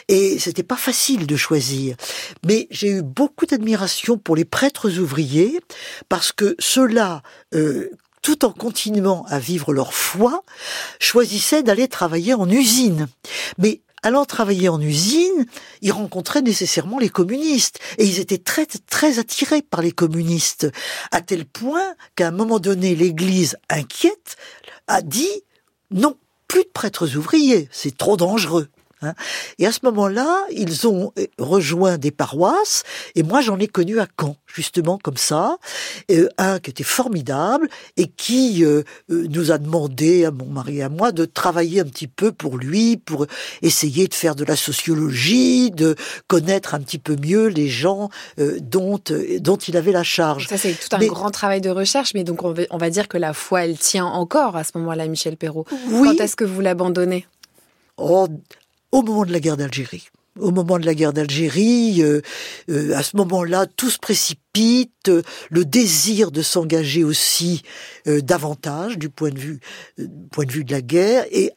Et 0.09 0.37
c'était 0.41 0.65
pas 0.65 0.77
facile 0.77 1.29
de 1.29 1.37
choisir. 1.37 1.95
Mais 2.45 2.67
j'ai 2.73 2.89
eu 2.89 3.03
beaucoup 3.03 3.47
d'admiration 3.47 4.19
pour 4.19 4.35
les 4.35 4.45
prêtres 4.45 4.99
ouvriers, 4.99 5.61
parce 6.09 6.33
que 6.33 6.57
ceux-là, 6.59 7.23
tout 8.21 8.45
en 8.45 8.51
continuant 8.51 9.25
à 9.29 9.39
vivre 9.39 9.73
leur 9.73 9.95
foi, 9.95 10.43
choisissaient 10.99 11.63
d'aller 11.63 11.87
travailler 11.87 12.35
en 12.35 12.51
usine. 12.51 13.07
Mais 13.59 13.81
allant 14.03 14.25
travailler 14.25 14.69
en 14.69 14.81
usine, 14.81 15.47
ils 15.81 15.93
rencontraient 15.93 16.43
nécessairement 16.43 16.99
les 16.99 17.09
communistes. 17.09 17.79
Et 17.99 18.05
ils 18.05 18.21
étaient 18.21 18.39
très, 18.39 18.67
très 18.67 19.19
attirés 19.19 19.63
par 19.63 19.83
les 19.83 19.93
communistes. 19.93 20.71
À 21.11 21.21
tel 21.21 21.45
point 21.45 21.95
qu'à 22.17 22.29
un 22.29 22.33
moment 22.33 22.59
donné, 22.59 22.95
l'église, 22.95 23.57
inquiète, 23.69 24.37
a 24.89 25.03
dit 25.03 25.43
non, 25.91 26.17
plus 26.49 26.65
de 26.65 26.71
prêtres 26.73 27.17
ouvriers, 27.17 27.69
c'est 27.71 27.97
trop 27.97 28.17
dangereux. 28.17 28.69
Hein. 29.03 29.15
Et 29.59 29.67
à 29.67 29.73
ce 29.73 29.81
moment-là, 29.85 30.45
ils 30.51 30.87
ont 30.87 31.13
euh, 31.19 31.27
rejoint 31.39 31.99
des 31.99 32.11
paroisses, 32.11 32.85
et 33.15 33.23
moi 33.23 33.41
j'en 33.41 33.59
ai 33.59 33.69
connu 33.69 33.99
à 34.01 34.07
Caen, 34.19 34.37
justement 34.47 34.99
comme 35.03 35.17
ça, 35.17 35.59
euh, 36.11 36.29
un 36.39 36.59
qui 36.59 36.71
était 36.71 36.85
formidable 36.85 37.69
et 37.97 38.07
qui 38.07 38.65
euh, 38.65 38.83
nous 39.09 39.51
a 39.51 39.59
demandé 39.59 40.25
à 40.25 40.31
mon 40.31 40.47
mari 40.47 40.79
et 40.79 40.83
à 40.83 40.89
moi 40.89 41.13
de 41.13 41.25
travailler 41.25 41.81
un 41.81 41.85
petit 41.85 42.07
peu 42.07 42.33
pour 42.33 42.57
lui, 42.57 42.97
pour 42.97 43.27
essayer 43.63 44.07
de 44.07 44.15
faire 44.15 44.35
de 44.35 44.45
la 44.45 44.57
sociologie, 44.57 45.71
de 45.71 45.97
connaître 46.29 46.75
un 46.75 46.81
petit 46.81 46.99
peu 46.99 47.17
mieux 47.17 47.47
les 47.47 47.69
gens 47.69 48.09
dont 48.39 48.99
dont 49.41 49.57
il 49.57 49.77
avait 49.77 49.93
la 49.93 50.03
charge. 50.03 50.49
Ça 50.49 50.59
c'est 50.59 50.73
tout 50.75 50.95
un 50.95 51.07
grand 51.07 51.31
travail 51.31 51.61
de 51.61 51.71
recherche, 51.71 52.15
mais 52.15 52.25
donc 52.25 52.43
on 52.45 52.53
va, 52.53 52.63
on 52.71 52.79
va 52.79 52.91
dire 52.91 53.09
que 53.09 53.19
la 53.19 53.33
foi 53.33 53.65
elle 53.65 53.79
tient 53.79 54.07
encore 54.07 54.57
à 54.57 54.65
ce 54.65 54.73
moment-là, 54.77 55.07
Michel 55.07 55.37
Perrault. 55.37 55.67
Oui. 55.89 56.09
Quand 56.09 56.25
est-ce 56.25 56.37
que 56.37 56.45
vous 56.45 56.61
l'abandonnez? 56.61 57.27
Oh, 57.97 58.27
au 58.93 59.03
moment 59.03 59.25
de 59.25 59.33
la 59.33 59.41
guerre 59.41 59.57
d'Algérie. 59.57 60.09
au 60.39 60.51
moment 60.51 60.79
de 60.79 60.87
la 60.87 60.95
guerre 60.95 61.13
d'Algérie. 61.13 62.03
Euh, 62.03 62.23
euh, 62.71 62.95
à 62.95 63.03
ce 63.03 63.17
moment-là, 63.19 63.67
tout 63.67 63.91
se 63.91 63.99
précipite, 63.99 65.11
le 65.51 65.65
désir 65.65 66.31
de 66.31 66.41
s'engager 66.41 67.05
aussi 67.05 67.63
euh, 68.07 68.21
davantage 68.21 68.97
du 68.97 69.11
point 69.11 69.31
de 69.31 69.39
vue, 69.39 69.61
point 70.31 70.45
de 70.45 70.53
vue 70.53 70.65
de 70.65 70.73
la 70.73 70.81
guerre 70.81 71.27
et 71.31 71.53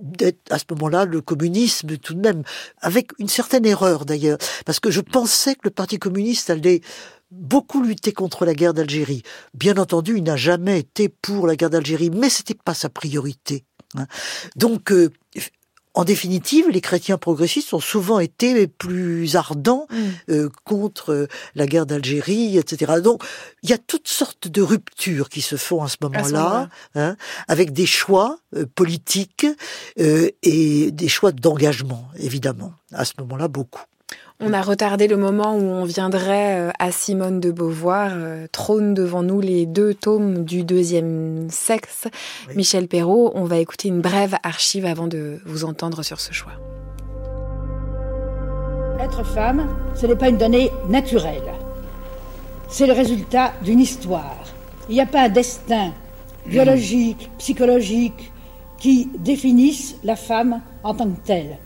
d'être 0.00 0.40
à 0.50 0.58
ce 0.58 0.64
moment-là 0.70 1.04
le 1.04 1.20
communisme 1.20 1.96
tout 1.98 2.14
de 2.14 2.20
même 2.20 2.42
avec 2.80 3.10
une 3.20 3.28
certaine 3.28 3.64
erreur 3.64 4.04
d'ailleurs 4.04 4.38
parce 4.64 4.80
que 4.80 4.90
je 4.90 5.00
pensais 5.00 5.54
que 5.54 5.60
le 5.62 5.70
Parti 5.70 5.98
communiste 5.98 6.50
allait 6.50 6.80
beaucoup 7.30 7.82
lutter 7.82 8.12
contre 8.12 8.44
la 8.44 8.54
guerre 8.54 8.74
d'Algérie. 8.74 9.22
Bien 9.54 9.76
entendu, 9.76 10.16
il 10.16 10.24
n'a 10.24 10.36
jamais 10.36 10.80
été 10.80 11.08
pour 11.08 11.46
la 11.46 11.54
guerre 11.54 11.70
d'Algérie, 11.70 12.10
mais 12.10 12.30
c'était 12.30 12.54
pas 12.54 12.74
sa 12.74 12.88
priorité. 12.88 13.64
Hein. 13.96 14.06
Donc, 14.56 14.92
en 15.96 16.04
définitive, 16.04 16.68
les 16.68 16.82
chrétiens 16.82 17.16
progressistes 17.16 17.72
ont 17.72 17.80
souvent 17.80 18.20
été 18.20 18.66
plus 18.66 19.34
ardents 19.34 19.86
mm. 19.90 19.96
euh, 20.30 20.50
contre 20.64 21.12
euh, 21.12 21.28
la 21.54 21.66
guerre 21.66 21.86
d'Algérie, 21.86 22.58
etc. 22.58 23.00
Donc, 23.02 23.24
il 23.62 23.70
y 23.70 23.72
a 23.72 23.78
toutes 23.78 24.06
sortes 24.06 24.46
de 24.46 24.60
ruptures 24.60 25.30
qui 25.30 25.40
se 25.40 25.56
font 25.56 25.82
à 25.82 25.88
ce 25.88 25.96
moment-là, 26.02 26.68
hein, 26.94 27.16
avec 27.48 27.72
des 27.72 27.86
choix 27.86 28.38
euh, 28.54 28.66
politiques 28.74 29.46
et 29.96 30.90
des 30.90 31.08
choix 31.08 31.32
d'engagement, 31.32 32.08
évidemment. 32.18 32.74
À 32.92 33.06
ce 33.06 33.14
moment-là, 33.18 33.48
beaucoup. 33.48 33.82
On 34.38 34.52
a 34.52 34.60
retardé 34.60 35.08
le 35.08 35.16
moment 35.16 35.56
où 35.56 35.62
on 35.62 35.84
viendrait 35.84 36.60
euh, 36.60 36.70
à 36.78 36.92
Simone 36.92 37.40
de 37.40 37.50
Beauvoir, 37.50 38.10
euh, 38.12 38.46
trône 38.52 38.92
devant 38.92 39.22
nous 39.22 39.40
les 39.40 39.64
deux 39.64 39.94
tomes 39.94 40.44
du 40.44 40.62
deuxième 40.62 41.48
sexe. 41.48 42.06
Michel 42.54 42.86
Perrault, 42.86 43.32
on 43.34 43.44
va 43.44 43.56
écouter 43.56 43.88
une 43.88 44.02
brève 44.02 44.36
archive 44.42 44.84
avant 44.84 45.06
de 45.06 45.40
vous 45.46 45.64
entendre 45.64 46.02
sur 46.02 46.20
ce 46.20 46.34
choix. 46.34 46.52
Être 49.00 49.24
femme, 49.24 49.74
ce 49.94 50.06
n'est 50.06 50.16
pas 50.16 50.28
une 50.28 50.36
donnée 50.36 50.70
naturelle. 50.90 51.54
C'est 52.68 52.86
le 52.86 52.92
résultat 52.92 53.54
d'une 53.62 53.80
histoire. 53.80 54.44
Il 54.90 54.96
n'y 54.96 55.00
a 55.00 55.06
pas 55.06 55.22
un 55.22 55.28
destin 55.30 55.94
biologique, 56.44 57.30
psychologique 57.38 58.32
qui 58.78 59.08
définisse 59.18 59.96
la 60.04 60.14
femme 60.14 60.60
en 60.84 60.94
tant 60.94 61.08
que 61.08 61.24
telle. 61.24 61.56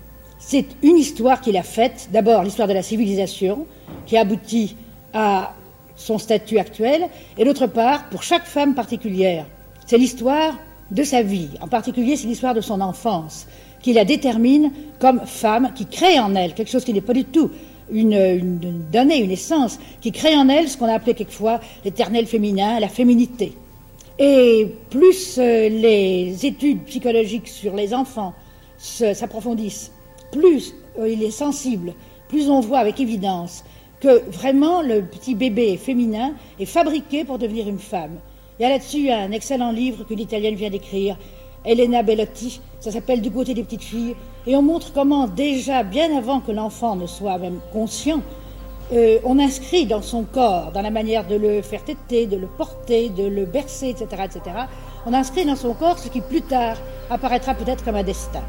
C'est 0.42 0.64
une 0.82 0.96
histoire 0.96 1.42
qu'il 1.42 1.56
a 1.58 1.62
faite, 1.62 2.08
d'abord 2.12 2.42
l'histoire 2.42 2.66
de 2.66 2.72
la 2.72 2.82
civilisation, 2.82 3.66
qui 4.06 4.16
aboutit 4.16 4.74
à 5.12 5.52
son 5.96 6.16
statut 6.16 6.58
actuel, 6.58 7.08
et 7.36 7.44
d'autre 7.44 7.66
part, 7.66 8.08
pour 8.08 8.22
chaque 8.22 8.46
femme 8.46 8.74
particulière, 8.74 9.44
c'est 9.86 9.98
l'histoire 9.98 10.54
de 10.90 11.04
sa 11.04 11.22
vie, 11.22 11.50
en 11.60 11.68
particulier 11.68 12.16
c'est 12.16 12.26
l'histoire 12.26 12.54
de 12.54 12.62
son 12.62 12.80
enfance, 12.80 13.46
qui 13.82 13.92
la 13.92 14.06
détermine 14.06 14.72
comme 14.98 15.20
femme, 15.26 15.72
qui 15.74 15.84
crée 15.84 16.18
en 16.18 16.34
elle 16.34 16.54
quelque 16.54 16.70
chose 16.70 16.84
qui 16.84 16.94
n'est 16.94 17.02
pas 17.02 17.12
du 17.12 17.24
tout 17.24 17.50
une, 17.92 18.14
une, 18.14 18.84
donnée, 18.90 19.18
une 19.18 19.30
essence, 19.30 19.78
qui 20.00 20.10
crée 20.10 20.34
en 20.34 20.48
elle 20.48 20.68
ce 20.68 20.78
qu'on 20.78 20.86
a 20.86 20.94
appelé 20.94 21.14
quelquefois 21.14 21.60
l'éternel 21.84 22.26
féminin, 22.26 22.80
la 22.80 22.88
féminité. 22.88 23.52
Et 24.18 24.74
plus 24.88 25.36
euh, 25.38 25.68
les 25.68 26.46
études 26.46 26.84
psychologiques 26.84 27.48
sur 27.48 27.74
les 27.74 27.92
enfants 27.92 28.32
s'approfondissent, 28.78 29.92
plus 30.30 30.74
euh, 30.98 31.08
il 31.08 31.22
est 31.22 31.30
sensible, 31.30 31.94
plus 32.28 32.50
on 32.50 32.60
voit 32.60 32.78
avec 32.78 33.00
évidence 33.00 33.64
que 34.00 34.22
vraiment 34.30 34.82
le 34.82 35.02
petit 35.02 35.34
bébé 35.34 35.76
féminin 35.76 36.32
est 36.58 36.64
fabriqué 36.64 37.24
pour 37.24 37.38
devenir 37.38 37.68
une 37.68 37.78
femme. 37.78 38.18
Il 38.58 38.62
y 38.62 38.66
a 38.66 38.70
là-dessus 38.70 39.10
un 39.10 39.32
excellent 39.32 39.72
livre 39.72 40.04
que 40.04 40.14
l'italienne 40.14 40.54
vient 40.54 40.70
d'écrire, 40.70 41.16
Elena 41.64 42.02
Bellotti, 42.02 42.60
ça 42.80 42.90
s'appelle 42.90 43.20
Du 43.20 43.30
côté 43.30 43.52
des 43.52 43.62
petites 43.62 43.82
filles, 43.82 44.16
et 44.46 44.56
on 44.56 44.62
montre 44.62 44.92
comment 44.92 45.26
déjà, 45.26 45.82
bien 45.82 46.16
avant 46.16 46.40
que 46.40 46.52
l'enfant 46.52 46.96
ne 46.96 47.06
soit 47.06 47.38
même 47.38 47.60
conscient, 47.72 48.22
euh, 48.92 49.18
on 49.24 49.38
inscrit 49.38 49.86
dans 49.86 50.02
son 50.02 50.24
corps, 50.24 50.72
dans 50.72 50.82
la 50.82 50.90
manière 50.90 51.26
de 51.26 51.36
le 51.36 51.62
faire 51.62 51.84
téter, 51.84 52.26
de 52.26 52.36
le 52.36 52.46
porter, 52.46 53.10
de 53.10 53.24
le 53.24 53.44
bercer, 53.44 53.90
etc., 53.90 54.22
etc., 54.24 54.56
on 55.06 55.14
inscrit 55.14 55.44
dans 55.44 55.56
son 55.56 55.74
corps 55.74 55.98
ce 55.98 56.08
qui 56.08 56.20
plus 56.20 56.42
tard 56.42 56.76
apparaîtra 57.10 57.54
peut-être 57.54 57.84
comme 57.84 57.96
un 57.96 58.02
destin. 58.02 58.42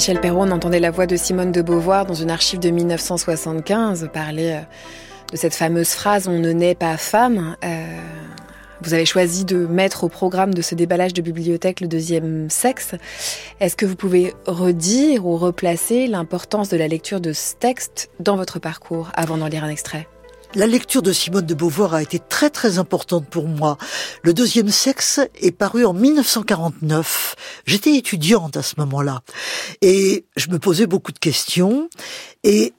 Michel 0.00 0.18
Perrault, 0.18 0.44
on 0.44 0.50
entendait 0.50 0.80
la 0.80 0.90
voix 0.90 1.06
de 1.06 1.14
Simone 1.14 1.52
de 1.52 1.60
Beauvoir 1.60 2.06
dans 2.06 2.14
une 2.14 2.30
archive 2.30 2.58
de 2.58 2.70
1975 2.70 4.08
parler 4.10 4.52
euh, 4.52 4.60
de 5.30 5.36
cette 5.36 5.54
fameuse 5.54 5.90
phrase 5.90 6.26
On 6.26 6.38
ne 6.38 6.52
naît 6.52 6.74
pas 6.74 6.96
femme. 6.96 7.54
Euh, 7.62 7.84
vous 8.80 8.94
avez 8.94 9.04
choisi 9.04 9.44
de 9.44 9.66
mettre 9.66 10.04
au 10.04 10.08
programme 10.08 10.54
de 10.54 10.62
ce 10.62 10.74
déballage 10.74 11.12
de 11.12 11.20
bibliothèque 11.20 11.82
le 11.82 11.86
deuxième 11.86 12.48
sexe. 12.48 12.94
Est-ce 13.60 13.76
que 13.76 13.84
vous 13.84 13.94
pouvez 13.94 14.32
redire 14.46 15.26
ou 15.26 15.36
replacer 15.36 16.06
l'importance 16.06 16.70
de 16.70 16.78
la 16.78 16.88
lecture 16.88 17.20
de 17.20 17.34
ce 17.34 17.54
texte 17.56 18.08
dans 18.20 18.36
votre 18.36 18.58
parcours 18.58 19.10
avant 19.12 19.36
d'en 19.36 19.48
lire 19.48 19.64
un 19.64 19.68
extrait? 19.68 20.08
La 20.54 20.66
lecture 20.66 21.02
de 21.02 21.12
Simone 21.12 21.46
de 21.46 21.54
Beauvoir 21.54 21.94
a 21.94 22.02
été 22.02 22.18
très 22.18 22.50
très 22.50 22.78
importante 22.78 23.26
pour 23.28 23.46
moi. 23.46 23.78
Le 24.22 24.34
deuxième 24.34 24.68
sexe 24.68 25.20
est 25.40 25.52
paru 25.52 25.84
en 25.84 25.92
1949. 25.92 27.36
J'étais 27.66 27.94
étudiante 27.94 28.56
à 28.56 28.62
ce 28.62 28.74
moment-là 28.78 29.22
et 29.80 30.26
je 30.36 30.48
me 30.48 30.58
posais 30.58 30.86
beaucoup 30.86 31.12
de 31.12 31.18
questions 31.18 31.88
et 32.42 32.74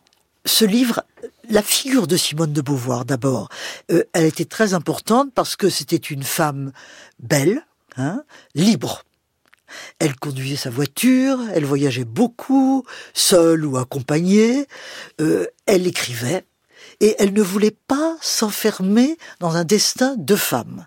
ce 0.46 0.66
livre 0.66 1.04
la 1.50 1.62
figure 1.62 2.08
de 2.08 2.18
Simone 2.18 2.54
de 2.54 2.62
Beauvoir 2.62 3.06
d'abord, 3.06 3.50
euh, 3.92 4.04
elle 4.14 4.26
était 4.26 4.46
très 4.46 4.74
importante 4.74 5.34
parce 5.34 5.56
que 5.56 5.70
c'était 5.70 5.98
une 5.98 6.24
femme 6.24 6.72
belle, 7.20 7.66
hein, 7.98 8.24
libre. 8.56 9.04
Elle 10.00 10.16
conduisait 10.16 10.58
sa 10.58 10.70
voiture, 10.70 11.40
elle 11.54 11.66
voyageait 11.66 12.06
beaucoup, 12.06 12.84
seule 13.14 13.66
ou 13.66 13.78
accompagnée, 13.78 14.66
euh, 15.22 15.48
elle 15.66 15.88
écrivait, 15.88 16.46
et 17.00 17.16
elle 17.20 17.34
ne 17.34 17.42
voulait 17.42 17.76
pas 17.88 18.18
s'enfermer 18.22 19.18
dans 19.40 19.56
un 19.56 19.64
destin 19.64 20.16
de 20.18 20.36
femme, 20.36 20.86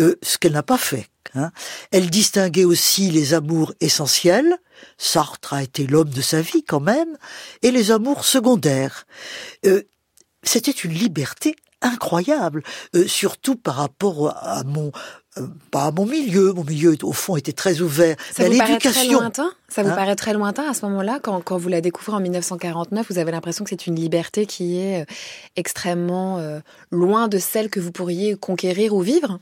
euh, 0.00 0.16
ce 0.22 0.38
qu'elle 0.38 0.52
n'a 0.52 0.62
pas 0.62 0.78
fait. 0.78 1.08
Hein. 1.34 1.50
Elle 1.90 2.10
distinguait 2.10 2.64
aussi 2.64 3.10
les 3.10 3.34
amours 3.34 3.72
essentiels, 3.80 4.58
Sartre 4.98 5.54
a 5.54 5.62
été 5.62 5.86
l'homme 5.86 6.10
de 6.10 6.20
sa 6.20 6.42
vie 6.42 6.64
quand 6.64 6.80
même, 6.80 7.16
et 7.62 7.70
les 7.70 7.90
amours 7.90 8.24
secondaires. 8.24 9.06
Euh, 9.66 9.82
c'était 10.42 10.72
une 10.72 10.92
liberté 10.92 11.54
incroyable, 11.82 12.62
euh, 12.94 13.06
surtout 13.06 13.56
par 13.56 13.76
rapport 13.76 14.36
à 14.36 14.62
mon 14.64 14.92
euh, 15.38 15.46
pas 15.70 15.84
à 15.84 15.90
mon 15.92 16.04
milieu, 16.04 16.52
mon 16.52 16.62
milieu 16.62 16.94
au 17.02 17.12
fond 17.12 17.36
était 17.36 17.52
très 17.52 17.80
ouvert. 17.80 18.16
Ça 18.32 18.46
vous 18.46 18.58
paraît 18.58 18.78
très 18.78 19.06
lointain? 19.06 19.50
Ça 19.68 19.82
vous 19.82 19.88
hein? 19.88 19.94
paraît 19.94 20.16
très 20.16 20.34
lointain 20.34 20.68
à 20.68 20.74
ce 20.74 20.84
moment-là, 20.84 21.20
quand, 21.22 21.40
quand 21.40 21.56
vous 21.56 21.70
la 21.70 21.80
découvrez 21.80 22.12
en 22.12 22.20
1949, 22.20 23.06
vous 23.08 23.18
avez 23.18 23.32
l'impression 23.32 23.64
que 23.64 23.70
c'est 23.70 23.86
une 23.86 23.96
liberté 23.96 24.44
qui 24.44 24.78
est 24.78 25.02
euh, 25.02 25.04
extrêmement 25.56 26.38
euh, 26.38 26.60
loin 26.90 27.28
de 27.28 27.38
celle 27.38 27.70
que 27.70 27.80
vous 27.80 27.92
pourriez 27.92 28.36
conquérir 28.36 28.94
ou 28.94 29.00
vivre? 29.00 29.38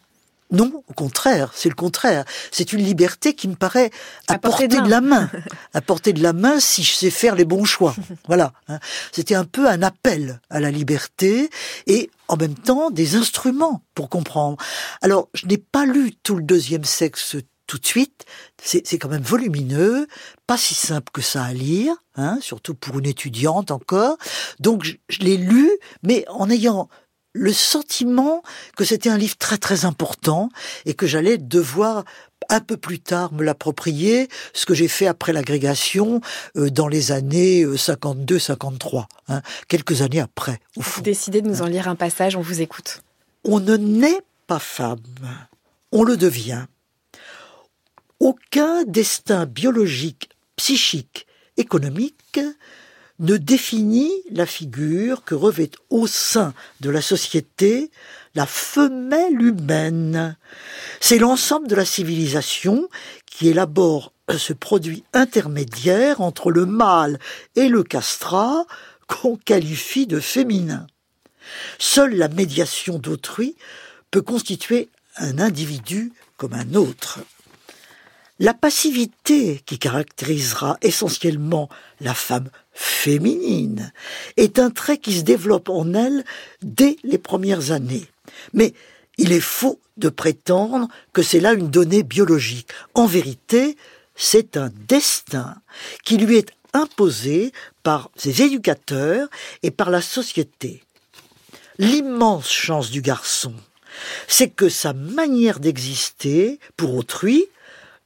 Non, 0.53 0.83
au 0.89 0.93
contraire, 0.93 1.53
c'est 1.55 1.69
le 1.69 1.75
contraire. 1.75 2.25
C'est 2.51 2.73
une 2.73 2.83
liberté 2.83 3.35
qui 3.35 3.47
me 3.47 3.55
paraît 3.55 3.91
à, 4.27 4.39
portée, 4.39 4.67
de, 4.67 4.77
la 4.89 5.01
main. 5.01 5.31
à 5.75 5.81
portée 5.81 6.13
de 6.13 6.23
la 6.23 6.33
main 6.33 6.59
si 6.59 6.83
je 6.83 6.93
sais 6.93 7.11
faire 7.11 7.37
les 7.37 7.45
bons 7.45 7.65
choix. 7.65 7.95
voilà. 8.27 8.53
Hein. 8.69 8.81
C'était 9.13 9.37
un 9.37 9.45
peu 9.45 9.69
un 9.69 9.83
appel 9.83 10.41
à 10.51 10.59
la 10.59 10.71
liberté 10.71 11.51
et 11.87 12.11
en 12.27 12.37
même 12.37 12.55
temps 12.55 12.91
des 12.91 13.15
instruments 13.15 13.83
pour 13.95 14.09
comprendre. 14.09 14.57
Alors, 15.03 15.29
je 15.35 15.47
n'ai 15.47 15.59
pas 15.59 15.87
lu 15.87 16.15
tout 16.23 16.35
le 16.35 16.43
deuxième 16.43 16.85
sexe 16.85 17.37
tout 17.67 17.79
de 17.79 17.87
suite. 17.87 18.25
C'est 18.61 18.99
quand 18.99 19.09
même 19.09 19.23
volumineux, 19.23 20.09
pas 20.49 20.57
si 20.57 20.75
simple 20.75 21.13
que 21.13 21.23
ça 21.23 21.45
à 21.45 21.53
lire, 21.53 21.95
hein, 22.17 22.39
surtout 22.41 22.75
pour 22.75 22.99
une 22.99 23.07
étudiante 23.07 23.71
encore. 23.71 24.19
Donc 24.59 24.83
je, 24.83 24.95
je 25.09 25.21
l'ai 25.21 25.37
lu, 25.37 25.71
mais 26.03 26.25
en 26.29 26.51
ayant 26.51 26.89
le 27.33 27.53
sentiment 27.53 28.43
que 28.77 28.85
c'était 28.85 29.11
un 29.11 29.19
livre 29.19 29.37
très 29.37 29.59
très 29.59 29.85
important 29.85 30.49
et 30.85 30.95
que 30.95 31.07
j'allais 31.07 31.39
devoir 31.39 32.05
un 32.49 32.61
peu 32.61 32.77
plus 32.77 32.99
tard 32.99 33.33
me 33.33 33.45
l'approprier, 33.45 34.29
ce 34.53 34.67
que 34.67 34.75
j'ai 34.75 34.89
fait 34.89 35.07
après 35.07 35.33
l'agrégation 35.33 36.21
euh, 36.57 36.71
dans 36.71 36.89
les 36.89 37.13
années 37.13 37.65
52-53, 37.65 38.97
euh, 38.97 39.03
hein, 39.29 39.43
quelques 39.69 40.03
années 40.03 40.21
après. 40.21 40.59
Vous 40.77 41.03
décidez 41.03 41.43
de 41.43 41.49
nous 41.49 41.63
en 41.63 41.67
lire 41.67 41.89
un 41.89 41.95
passage, 41.95 42.37
on 42.37 42.41
vous 42.41 42.61
écoute. 42.61 43.03
On 43.45 43.61
ne 43.61 43.77
naît 43.77 44.21
pas 44.47 44.59
femme, 44.59 44.99
on 45.93 46.03
le 46.03 46.17
devient. 46.17 46.65
Aucun 48.19 48.85
destin 48.85 49.47
biologique, 49.47 50.31
psychique 50.57 51.27
économique 51.57 52.41
ne 53.21 53.37
définit 53.37 54.11
la 54.31 54.47
figure 54.47 55.25
que 55.25 55.35
revêt 55.35 55.71
au 55.91 56.07
sein 56.07 56.55
de 56.81 56.91
la 56.91 57.03
société 57.03 57.91
la 58.35 58.47
femelle 58.47 59.41
humaine. 59.41 60.37
C'est 61.01 61.19
l'ensemble 61.19 61.69
de 61.69 61.75
la 61.75 61.85
civilisation 61.85 62.89
qui 63.27 63.49
élabore 63.49 64.13
ce 64.37 64.53
produit 64.53 65.05
intermédiaire 65.13 66.21
entre 66.21 66.51
le 66.51 66.67
mâle 66.67 67.19
et 67.57 67.69
le 67.69 67.83
castrat 67.83 68.65
qu'on 69.07 69.37
qualifie 69.37 70.07
de 70.07 70.21
féminin. 70.21 70.87
Seule 71.79 72.15
la 72.15 72.29
médiation 72.29 72.99
d'autrui 72.99 73.57
peut 74.11 74.23
constituer 74.23 74.89
un 75.17 75.39
individu 75.39 76.13
comme 76.37 76.55
un 76.55 76.75
autre. 76.75 77.21
La 78.43 78.55
passivité 78.55 79.61
qui 79.67 79.79
caractérisera 79.79 80.79
essentiellement 80.81 81.69
la 82.01 82.15
femme 82.15 82.49
féminine 82.73 83.93
est 84.39 84.59
un 84.59 84.71
trait 84.71 84.97
qui 84.97 85.13
se 85.13 85.25
développe 85.25 85.69
en 85.69 85.93
elle 85.93 86.25
dès 86.63 86.97
les 87.05 87.19
premières 87.19 87.71
années. 87.71 88.07
Mais 88.55 88.73
il 89.19 89.33
est 89.33 89.41
faux 89.41 89.79
de 89.99 90.09
prétendre 90.09 90.89
que 91.13 91.23
c'est 91.23 91.39
là 91.39 91.53
une 91.53 91.69
donnée 91.69 92.03
biologique. 92.03 92.69
En 92.95 93.05
vérité, 93.05 93.77
c'est 94.17 94.57
un 94.57 94.71
destin 94.89 95.57
qui 96.03 96.17
lui 96.17 96.39
est 96.39 96.51
imposé 96.73 97.53
par 97.83 98.11
ses 98.17 98.41
éducateurs 98.41 99.29
et 99.63 99.71
par 99.71 99.91
la 99.91 100.01
société. 100.01 100.83
L'immense 101.79 102.51
chance 102.51 102.91
du 102.91 103.03
garçon, 103.03 103.53
c'est 104.29 104.49
que 104.49 104.71
sa 104.71 104.95
manière 104.95 105.61
d'exister 105.61 106.59
pour 106.79 106.95
autrui 106.95 107.47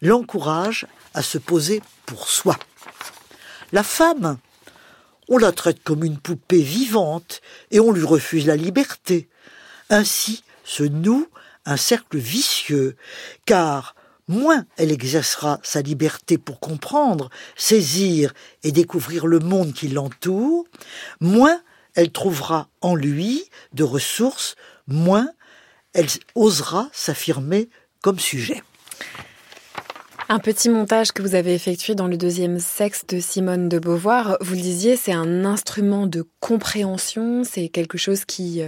l'encourage 0.00 0.86
à 1.14 1.22
se 1.22 1.38
poser 1.38 1.82
pour 2.06 2.28
soi. 2.28 2.58
La 3.72 3.82
femme, 3.82 4.38
on 5.28 5.38
la 5.38 5.52
traite 5.52 5.82
comme 5.82 6.04
une 6.04 6.18
poupée 6.18 6.62
vivante 6.62 7.40
et 7.70 7.80
on 7.80 7.92
lui 7.92 8.04
refuse 8.04 8.46
la 8.46 8.56
liberté. 8.56 9.28
Ainsi 9.90 10.44
se 10.64 10.82
noue 10.82 11.28
un 11.66 11.76
cercle 11.76 12.18
vicieux, 12.18 12.96
car 13.46 13.94
moins 14.28 14.64
elle 14.76 14.92
exercera 14.92 15.60
sa 15.62 15.82
liberté 15.82 16.38
pour 16.38 16.60
comprendre, 16.60 17.30
saisir 17.56 18.32
et 18.62 18.72
découvrir 18.72 19.26
le 19.26 19.38
monde 19.38 19.72
qui 19.72 19.88
l'entoure, 19.88 20.64
moins 21.20 21.60
elle 21.94 22.10
trouvera 22.10 22.68
en 22.80 22.94
lui 22.94 23.44
de 23.72 23.84
ressources, 23.84 24.56
moins 24.86 25.28
elle 25.92 26.08
osera 26.34 26.88
s'affirmer 26.92 27.68
comme 28.02 28.18
sujet. 28.18 28.62
Un 30.30 30.38
petit 30.38 30.70
montage 30.70 31.12
que 31.12 31.20
vous 31.20 31.34
avez 31.34 31.52
effectué 31.52 31.94
dans 31.94 32.06
le 32.06 32.16
deuxième 32.16 32.58
sexe 32.58 33.06
de 33.06 33.20
Simone 33.20 33.68
de 33.68 33.78
Beauvoir, 33.78 34.38
vous 34.40 34.54
le 34.54 34.60
disiez, 34.60 34.96
c'est 34.96 35.12
un 35.12 35.44
instrument 35.44 36.06
de 36.06 36.24
compréhension, 36.40 37.44
c'est 37.44 37.68
quelque 37.68 37.98
chose 37.98 38.24
qui 38.24 38.62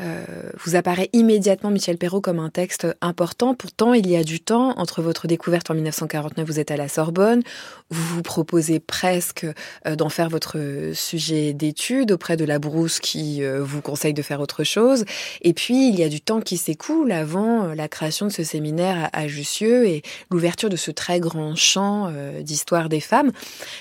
euh, 0.00 0.24
vous 0.64 0.74
apparaît 0.74 1.10
immédiatement, 1.12 1.70
Michel 1.70 1.98
Perrault, 1.98 2.22
comme 2.22 2.38
un 2.38 2.48
texte 2.48 2.86
important. 3.02 3.54
Pourtant, 3.54 3.92
il 3.92 4.08
y 4.08 4.16
a 4.16 4.24
du 4.24 4.40
temps 4.40 4.72
entre 4.78 5.02
votre 5.02 5.26
découverte 5.26 5.70
en 5.70 5.74
1949, 5.74 6.46
vous 6.46 6.58
êtes 6.58 6.70
à 6.70 6.78
la 6.78 6.88
Sorbonne, 6.88 7.42
vous 7.90 8.16
vous 8.16 8.22
proposez 8.22 8.80
presque 8.80 9.46
euh, 9.86 9.96
d'en 9.96 10.08
faire 10.08 10.30
votre 10.30 10.56
sujet 10.94 11.52
d'étude 11.52 12.12
auprès 12.12 12.38
de 12.38 12.46
la 12.46 12.58
Brousse 12.58 13.00
qui 13.00 13.44
euh, 13.44 13.62
vous 13.62 13.82
conseille 13.82 14.14
de 14.14 14.22
faire 14.22 14.40
autre 14.40 14.64
chose. 14.64 15.04
Et 15.42 15.52
puis, 15.52 15.90
il 15.90 15.98
y 15.98 16.04
a 16.04 16.08
du 16.08 16.22
temps 16.22 16.40
qui 16.40 16.56
s'écoule 16.56 17.12
avant 17.12 17.74
la 17.74 17.88
création 17.88 18.26
de 18.26 18.32
ce 18.32 18.44
séminaire 18.44 19.10
à 19.12 19.28
Jussieu 19.28 19.86
et 19.86 20.00
l'ouverture 20.30 20.70
de 20.70 20.76
ce 20.76 20.90
grand 21.18 21.56
champ 21.56 22.08
euh, 22.08 22.42
d'histoire 22.42 22.88
des 22.88 23.00
femmes. 23.00 23.32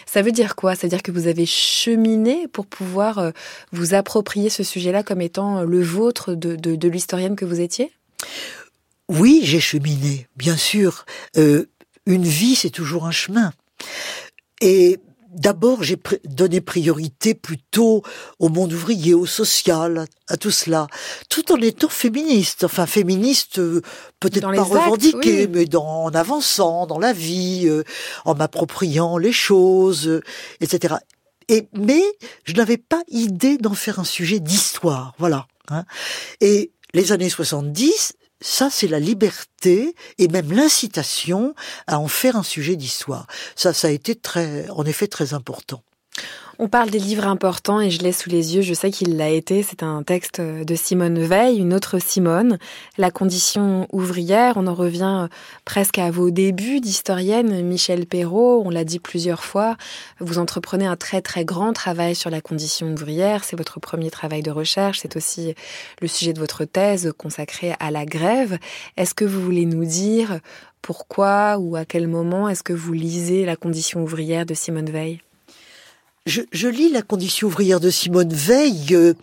Ça 0.05 0.21
veut 0.21 0.31
dire 0.31 0.55
quoi? 0.55 0.75
Ça 0.75 0.83
veut 0.83 0.89
dire 0.89 1.03
que 1.03 1.11
vous 1.11 1.27
avez 1.27 1.45
cheminé 1.45 2.47
pour 2.47 2.65
pouvoir 2.65 3.19
euh, 3.19 3.31
vous 3.71 3.93
approprier 3.93 4.49
ce 4.49 4.63
sujet-là 4.63 5.03
comme 5.03 5.21
étant 5.21 5.63
le 5.63 5.81
vôtre 5.81 6.33
de, 6.33 6.55
de, 6.55 6.87
l'historienne 6.87 7.35
que 7.35 7.45
vous 7.45 7.59
étiez? 7.59 7.91
Oui, 9.09 9.41
j'ai 9.43 9.59
cheminé, 9.59 10.27
bien 10.35 10.55
sûr. 10.55 11.05
Euh, 11.37 11.65
une 12.05 12.23
vie, 12.23 12.55
c'est 12.55 12.69
toujours 12.69 13.05
un 13.05 13.11
chemin. 13.11 13.51
Et 14.61 14.99
d'abord, 15.31 15.83
j'ai 15.83 15.97
donné 16.25 16.61
priorité 16.61 17.33
plutôt 17.33 18.03
au 18.39 18.49
monde 18.49 18.73
ouvrier, 18.73 19.13
au 19.13 19.25
social, 19.25 20.05
à, 20.27 20.37
tout 20.37 20.51
cela, 20.51 20.87
tout 21.29 21.51
en 21.51 21.57
étant 21.61 21.89
féministe. 21.89 22.63
Enfin, 22.63 22.85
féministe, 22.85 23.59
euh, 23.59 23.81
peut-être 24.19 24.53
pas 24.53 24.63
revendiquée, 24.63 25.47
mais 25.47 25.65
dans, 25.65 26.05
en 26.05 26.11
avançant 26.11 26.85
dans 26.85 26.99
la 26.99 27.13
vie, 27.13 27.63
euh, 27.67 27.83
en 28.25 28.35
m'appropriant 28.35 29.17
les 29.17 29.31
choses, 29.31 30.07
euh, 30.07 30.21
etc. 30.59 30.95
Et, 31.47 31.67
mais 31.73 32.03
je 32.43 32.53
n'avais 32.53 32.77
pas 32.77 33.01
idée 33.07 33.57
d'en 33.57 33.73
faire 33.73 33.99
un 33.99 34.03
sujet 34.03 34.39
d'histoire, 34.39 35.13
voilà. 35.17 35.47
Hein. 35.69 35.85
Et 36.41 36.71
les 36.93 37.11
années 37.11 37.29
70, 37.29 38.13
ça, 38.41 38.69
c'est 38.71 38.87
la 38.87 38.99
liberté 38.99 39.95
et 40.17 40.27
même 40.27 40.51
l'incitation 40.51 41.53
à 41.87 41.99
en 41.99 42.07
faire 42.07 42.35
un 42.35 42.43
sujet 42.43 42.75
d'histoire. 42.75 43.27
Ça, 43.55 43.73
ça 43.73 43.87
a 43.87 43.91
été 43.91 44.15
très, 44.15 44.67
en 44.69 44.83
effet, 44.85 45.07
très 45.07 45.33
important. 45.33 45.83
On 46.63 46.67
parle 46.67 46.91
des 46.91 46.99
livres 46.99 47.25
importants 47.25 47.79
et 47.79 47.89
je 47.89 48.03
l'ai 48.03 48.11
sous 48.11 48.29
les 48.29 48.55
yeux, 48.55 48.61
je 48.61 48.75
sais 48.75 48.91
qu'il 48.91 49.17
l'a 49.17 49.29
été. 49.29 49.63
C'est 49.63 49.81
un 49.81 50.03
texte 50.03 50.39
de 50.39 50.75
Simone 50.75 51.17
Veil, 51.17 51.57
une 51.57 51.73
autre 51.73 51.97
Simone, 51.97 52.59
La 52.99 53.09
condition 53.09 53.87
ouvrière. 53.91 54.57
On 54.57 54.67
en 54.67 54.75
revient 54.75 55.27
presque 55.65 55.97
à 55.97 56.11
vos 56.11 56.29
débuts 56.29 56.79
d'historienne, 56.79 57.65
Michel 57.65 58.05
Perrault. 58.05 58.61
On 58.63 58.69
l'a 58.69 58.83
dit 58.83 58.99
plusieurs 58.99 59.43
fois. 59.43 59.75
Vous 60.19 60.37
entreprenez 60.37 60.85
un 60.85 60.95
très 60.95 61.23
très 61.23 61.45
grand 61.45 61.73
travail 61.73 62.13
sur 62.13 62.29
la 62.29 62.41
condition 62.41 62.93
ouvrière. 62.93 63.43
C'est 63.43 63.57
votre 63.57 63.79
premier 63.79 64.11
travail 64.11 64.43
de 64.43 64.51
recherche. 64.51 64.99
C'est 64.99 65.15
aussi 65.15 65.55
le 65.99 66.07
sujet 66.07 66.31
de 66.31 66.39
votre 66.39 66.65
thèse 66.65 67.11
consacrée 67.17 67.73
à 67.79 67.89
la 67.89 68.05
grève. 68.05 68.59
Est-ce 68.97 69.15
que 69.15 69.25
vous 69.25 69.41
voulez 69.41 69.65
nous 69.65 69.85
dire 69.85 70.39
pourquoi 70.83 71.57
ou 71.57 71.75
à 71.75 71.85
quel 71.85 72.07
moment 72.07 72.47
est-ce 72.47 72.61
que 72.61 72.73
vous 72.73 72.93
lisez 72.93 73.45
La 73.47 73.55
condition 73.55 74.03
ouvrière 74.03 74.45
de 74.45 74.53
Simone 74.53 74.91
Veil? 74.91 75.21
Je, 76.25 76.67
lis 76.67 76.89
La 76.89 77.01
condition 77.01 77.47
ouvrière 77.47 77.79
de 77.79 77.89
Simone 77.89 78.33
Veil 78.33 78.93
euh, 78.93 79.13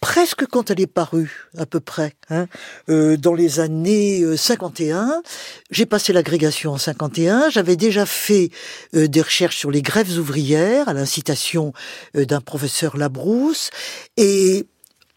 presque 0.00 0.46
quand 0.46 0.70
elle 0.70 0.80
est 0.80 0.86
parue, 0.86 1.48
à 1.56 1.66
peu 1.66 1.80
près, 1.80 2.14
hein, 2.30 2.46
euh, 2.88 3.16
dans 3.16 3.34
les 3.34 3.60
années 3.60 4.24
51. 4.36 5.08
Euh, 5.08 5.22
J'ai 5.70 5.86
passé 5.86 6.12
l'agrégation 6.12 6.72
en 6.72 6.78
51. 6.78 7.50
J'avais 7.50 7.76
déjà 7.76 8.06
fait 8.06 8.50
des 8.92 9.22
recherches 9.22 9.56
sur 9.56 9.70
les 9.70 9.82
grèves 9.82 10.18
ouvrières 10.18 10.88
à 10.88 10.94
l'incitation 10.94 11.72
d'un 12.14 12.40
professeur 12.40 12.96
Labrousse 12.96 13.70
et 14.16 14.66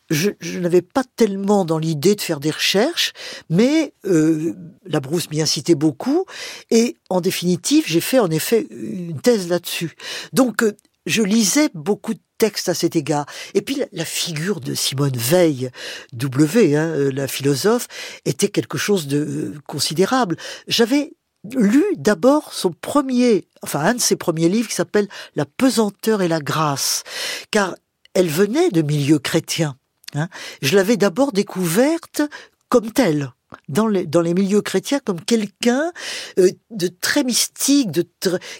je, 0.09 0.59
n'avais 0.59 0.81
pas 0.81 1.03
tellement 1.15 1.65
dans 1.65 1.77
l'idée 1.77 2.15
de 2.15 2.21
faire 2.21 2.39
des 2.39 2.51
recherches, 2.51 3.13
mais 3.49 3.93
euh, 4.05 4.53
la 4.85 4.99
brousse 4.99 5.29
m'y 5.29 5.41
incitait 5.41 5.75
beaucoup, 5.75 6.25
et 6.71 6.97
en 7.09 7.21
définitive, 7.21 7.83
j'ai 7.87 8.01
fait 8.01 8.19
en 8.19 8.29
effet 8.29 8.67
une 8.71 9.21
thèse 9.21 9.49
là-dessus. 9.49 9.95
Donc, 10.33 10.63
je 11.09 11.23
lisais 11.23 11.69
beaucoup 11.73 12.13
de 12.13 12.19
textes 12.37 12.69
à 12.69 12.73
cet 12.73 12.95
égard. 12.95 13.25
Et 13.53 13.61
puis 13.61 13.81
la, 13.91 14.05
figure 14.05 14.61
de 14.61 14.73
Simone 14.73 15.17
Veil, 15.17 15.71
W, 16.13 16.75
hein, 16.75 16.87
euh, 16.87 17.11
la 17.11 17.27
philosophe, 17.27 17.87
était 18.25 18.47
quelque 18.47 18.77
chose 18.77 19.07
de 19.07 19.17
euh, 19.17 19.59
considérable. 19.67 20.37
J'avais 20.67 21.11
lu 21.55 21.83
d'abord 21.97 22.53
son 22.53 22.71
premier, 22.71 23.47
enfin 23.63 23.79
un 23.79 23.95
de 23.95 23.99
ses 23.99 24.15
premiers 24.15 24.49
livres 24.49 24.69
qui 24.69 24.75
s'appelle 24.75 25.07
La 25.35 25.45
pesanteur 25.45 26.21
et 26.21 26.27
la 26.27 26.39
grâce, 26.39 27.03
car 27.51 27.75
elle 28.13 28.29
venait 28.29 28.69
de 28.69 28.81
milieux 28.81 29.19
chrétiens. 29.19 29.77
Hein. 30.15 30.29
Je 30.61 30.75
l'avais 30.75 30.97
d'abord 30.97 31.31
découverte 31.31 32.21
comme 32.69 32.91
telle 32.91 33.33
dans 33.67 33.87
les, 33.87 34.05
dans 34.05 34.21
les 34.21 34.33
milieux 34.33 34.61
chrétiens 34.61 34.99
comme 34.99 35.21
quelqu'un 35.21 35.91
euh, 36.37 36.49
de 36.71 36.87
très 36.87 37.23
mystique, 37.23 37.91
de 37.91 38.05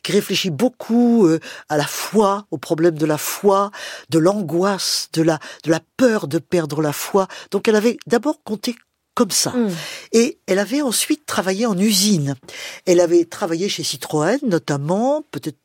qui 0.04 0.12
réfléchit 0.12 0.50
beaucoup 0.50 1.26
euh, 1.26 1.40
à 1.70 1.78
la 1.78 1.86
foi, 1.86 2.46
au 2.52 2.58
problème 2.58 2.98
de 2.98 3.06
la 3.06 3.18
foi, 3.18 3.72
de 4.10 4.20
l'angoisse, 4.20 5.10
de 5.14 5.22
la, 5.22 5.40
de 5.64 5.72
la 5.72 5.82
peur 5.98 6.28
de 6.28 6.40
perdre 6.40 6.82
la 6.82 6.94
foi. 6.94 7.28
Donc 7.52 7.68
elle 7.68 7.76
avait 7.76 7.98
d'abord 8.08 8.44
compté 8.44 8.76
comme 9.20 9.32
ça. 9.32 9.50
Hmm. 9.50 9.70
Et 10.14 10.40
elle 10.48 10.60
avait 10.60 10.82
ensuite 10.82 11.26
travaillé 11.26 11.66
en 11.66 11.78
usine. 11.78 12.36
Elle 12.86 13.02
avait 13.02 13.26
travaillé 13.26 13.68
chez 13.68 13.84
Citroën, 13.84 14.40
notamment, 14.44 15.26
peut-être, 15.32 15.58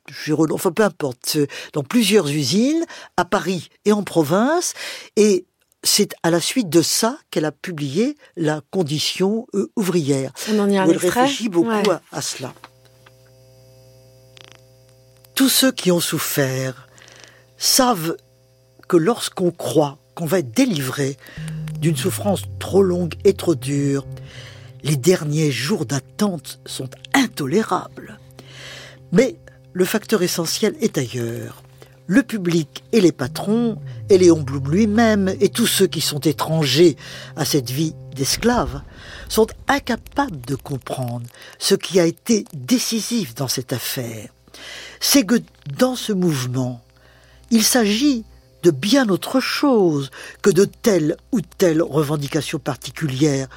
enfin 0.51 0.73
peu 0.73 0.83
importe, 0.83 1.37
euh, 1.37 1.47
dans 1.73 1.85
plusieurs 1.85 2.29
usines, 2.29 2.85
à 3.17 3.25
Paris 3.25 3.69
et 3.85 3.93
en 3.93 4.03
province. 4.03 4.75
Et 5.15 5.47
c'est 5.85 6.15
à 6.23 6.31
la 6.31 6.41
suite 6.41 6.69
de 6.69 6.83
ça 6.83 7.19
qu'elle 7.31 7.45
a 7.45 7.53
publié 7.53 8.17
La 8.37 8.63
condition 8.71 9.47
euh, 9.55 9.71
ouvrière. 9.77 10.33
On 10.51 10.59
en 10.59 10.71
y 10.71 10.77
elle 10.77 10.97
réfléchit 10.97 11.49
beaucoup 11.49 11.91
à, 12.11 12.23
cela. 12.23 12.53
Tous 15.35 15.49
ceux 15.49 15.73
qui 15.73 15.93
ont 15.93 16.01
souffert 16.01 16.89
savent 17.59 18.17
que 18.89 18.97
lorsqu'on 18.97 19.51
croit 19.51 19.99
qu'on 20.15 20.27
va 20.27 20.39
être 20.39 20.53
délivré 20.53 21.17
d'une 21.81 21.97
souffrance 21.97 22.43
trop 22.59 22.83
longue 22.83 23.15
et 23.25 23.35
trop 23.35 23.55
dure, 23.55 24.07
les 24.83 24.97
derniers 24.97 25.51
jours 25.51 25.87
d'attente 25.87 26.61
sont 26.67 26.89
intolérables. 27.15 28.19
Mais 29.13 29.37
le 29.73 29.85
facteur 29.85 30.23
essentiel 30.23 30.77
est 30.81 30.99
ailleurs. 30.99 31.64
Le 32.07 32.23
public 32.23 32.85
et 32.93 33.01
les 33.01 33.13
patrons, 33.13 33.79
et 34.11 34.19
Léon 34.19 34.43
Blum 34.43 34.71
lui-même, 34.71 35.35
et 35.41 35.49
tous 35.49 35.67
ceux 35.67 35.87
qui 35.87 36.03
sont 36.03 36.21
étrangers 36.21 36.97
à 37.35 37.47
cette 37.47 37.71
vie 37.71 37.95
d'esclave, 38.15 38.83
sont 39.31 39.47
incapables 39.69 40.43
de 40.43 40.55
comprendre 40.55 41.27
ce 41.59 41.75
qui 41.75 41.99
a 41.99 42.05
été 42.05 42.45
décisif 42.53 43.35
dans 43.35 43.49
cette 43.49 43.73
affaire. 43.73 44.29
C'est 45.01 45.25
que 45.25 45.41
dans 45.79 45.97
ce 45.97 46.13
mouvement, 46.13 46.83
il 47.51 47.65
s'agit 47.65 48.25
de 48.63 48.71
bien 48.71 49.09
autre 49.09 49.41
chose 49.41 50.11
que 50.43 50.51
de 50.51 50.67
telle 50.67 51.17
ou 51.33 51.41
telle 51.41 51.81
revendication 51.81 52.59
particulière, 52.59 53.49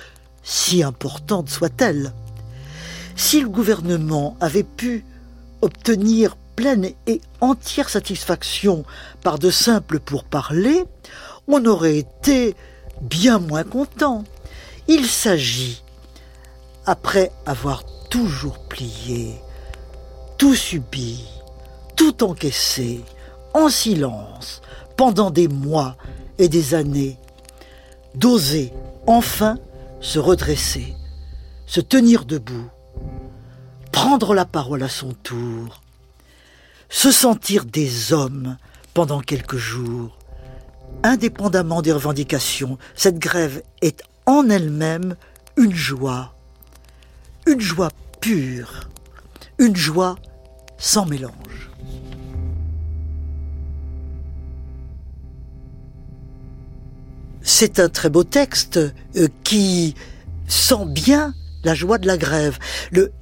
si 0.44 0.84
importante 0.84 1.50
soit-elle. 1.50 2.14
Si 3.18 3.42
le 3.42 3.50
gouvernement 3.50 4.38
avait 4.40 4.64
pu 4.64 5.04
obtenir 5.62 6.38
pleine 6.58 6.90
et 7.06 7.22
entière 7.40 7.88
satisfaction 7.88 8.84
par 9.24 9.40
de 9.40 9.52
simples 9.52 10.00
pourparlers, 10.00 10.84
on 11.48 11.64
aurait 11.66 12.00
été 12.00 12.56
bien 13.00 13.38
moins 13.40 13.64
content. 13.64 14.26
Il 14.90 15.06
s'agit, 15.06 15.84
après 16.86 17.32
avoir 17.46 17.84
toujours 18.10 18.58
plié, 18.68 19.36
tout 20.38 20.56
subi, 20.56 21.24
tout 21.96 22.24
encaissé, 22.24 23.02
en 23.54 23.70
silence, 23.70 24.62
pendant 24.98 25.30
des 25.30 25.48
mois 25.48 25.96
et 26.40 26.50
des 26.50 26.74
années, 26.74 27.18
d'oser 28.16 28.74
enfin 29.06 29.60
se 30.02 30.18
redresser, 30.18 30.96
se 31.68 31.82
tenir 31.82 32.26
debout, 32.26 32.70
prendre 33.92 34.34
la 34.34 34.46
parole 34.46 34.82
à 34.82 34.90
son 34.90 35.14
tour, 35.14 35.82
se 36.90 37.12
sentir 37.12 37.66
des 37.66 38.14
hommes 38.14 38.58
pendant 38.94 39.22
quelques 39.22 39.58
jours. 39.58 40.18
Indépendamment 41.04 41.82
des 41.82 41.92
revendications, 41.92 42.78
cette 42.96 43.20
grève 43.20 43.62
est 43.82 44.02
en 44.26 44.50
elle-même 44.50 45.16
une 45.58 45.74
joie, 45.74 46.34
une 47.46 47.60
joie 47.60 47.90
pure, 48.20 48.90
une 49.60 49.76
joie 49.76 50.16
sans 50.78 51.06
mélange. 51.06 51.34
C'est 57.42 57.80
un 57.80 57.90
très 57.90 58.10
beau 58.10 58.24
texte 58.24 58.78
euh, 59.16 59.28
qui 59.44 59.96
sent 60.48 60.86
bien 60.88 61.34
la 61.64 61.74
joie 61.74 61.98
de 61.98 62.06
la 62.06 62.18
grève. 62.18 62.60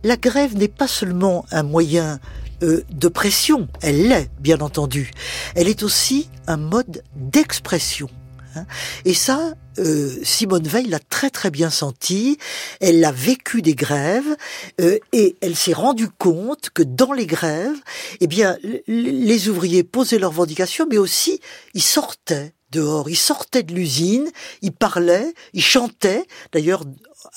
La 0.03 0.18
grève 0.18 0.57
n'est 0.57 0.68
pas 0.68 0.88
seulement 0.88 1.45
un 1.51 1.63
moyen 1.63 2.20
euh, 2.64 2.84
de 2.89 3.08
pression, 3.08 3.68
elle 3.82 4.08
l'est, 4.08 4.30
bien 4.39 4.60
entendu. 4.62 5.12
Elle 5.56 5.68
est 5.68 5.84
aussi 5.84 6.30
un 6.47 6.58
mode 6.58 7.03
d'expression. 7.16 8.10
Hein. 8.56 8.66
Et 9.03 9.14
ça, 9.14 9.53
euh, 9.80 10.10
Simone 10.24 10.68
Veil 10.68 10.88
l'a 10.88 10.99
très 10.99 11.30
très 11.30 11.51
bien 11.51 11.70
senti. 11.70 12.38
Elle 12.80 13.03
a 13.03 13.12
vécu 13.12 13.62
des 13.62 13.76
grèves 13.76 14.36
euh, 14.80 14.99
et 15.12 15.36
elle 15.41 15.56
s'est 15.56 15.74
rendue 15.74 16.10
compte 16.10 16.70
que 16.74 16.84
dans 16.84 17.14
les 17.14 17.26
grèves, 17.26 17.78
eh 18.22 18.28
bien, 18.28 18.58
les 18.88 19.49
ouvriers 19.49 19.84
posaient 19.84 20.20
leurs 20.20 20.32
revendications, 20.32 20.88
mais 20.89 20.97
aussi 20.97 21.39
ils 21.74 21.84
sortaient 21.84 22.53
dehors, 22.72 23.10
ils 23.10 23.18
sortaient 23.18 23.64
de 23.64 23.74
l'usine, 23.74 24.30
ils 24.62 24.72
parlaient, 24.72 25.34
ils 25.53 25.64
chantaient. 25.64 26.26
D'ailleurs, 26.51 26.84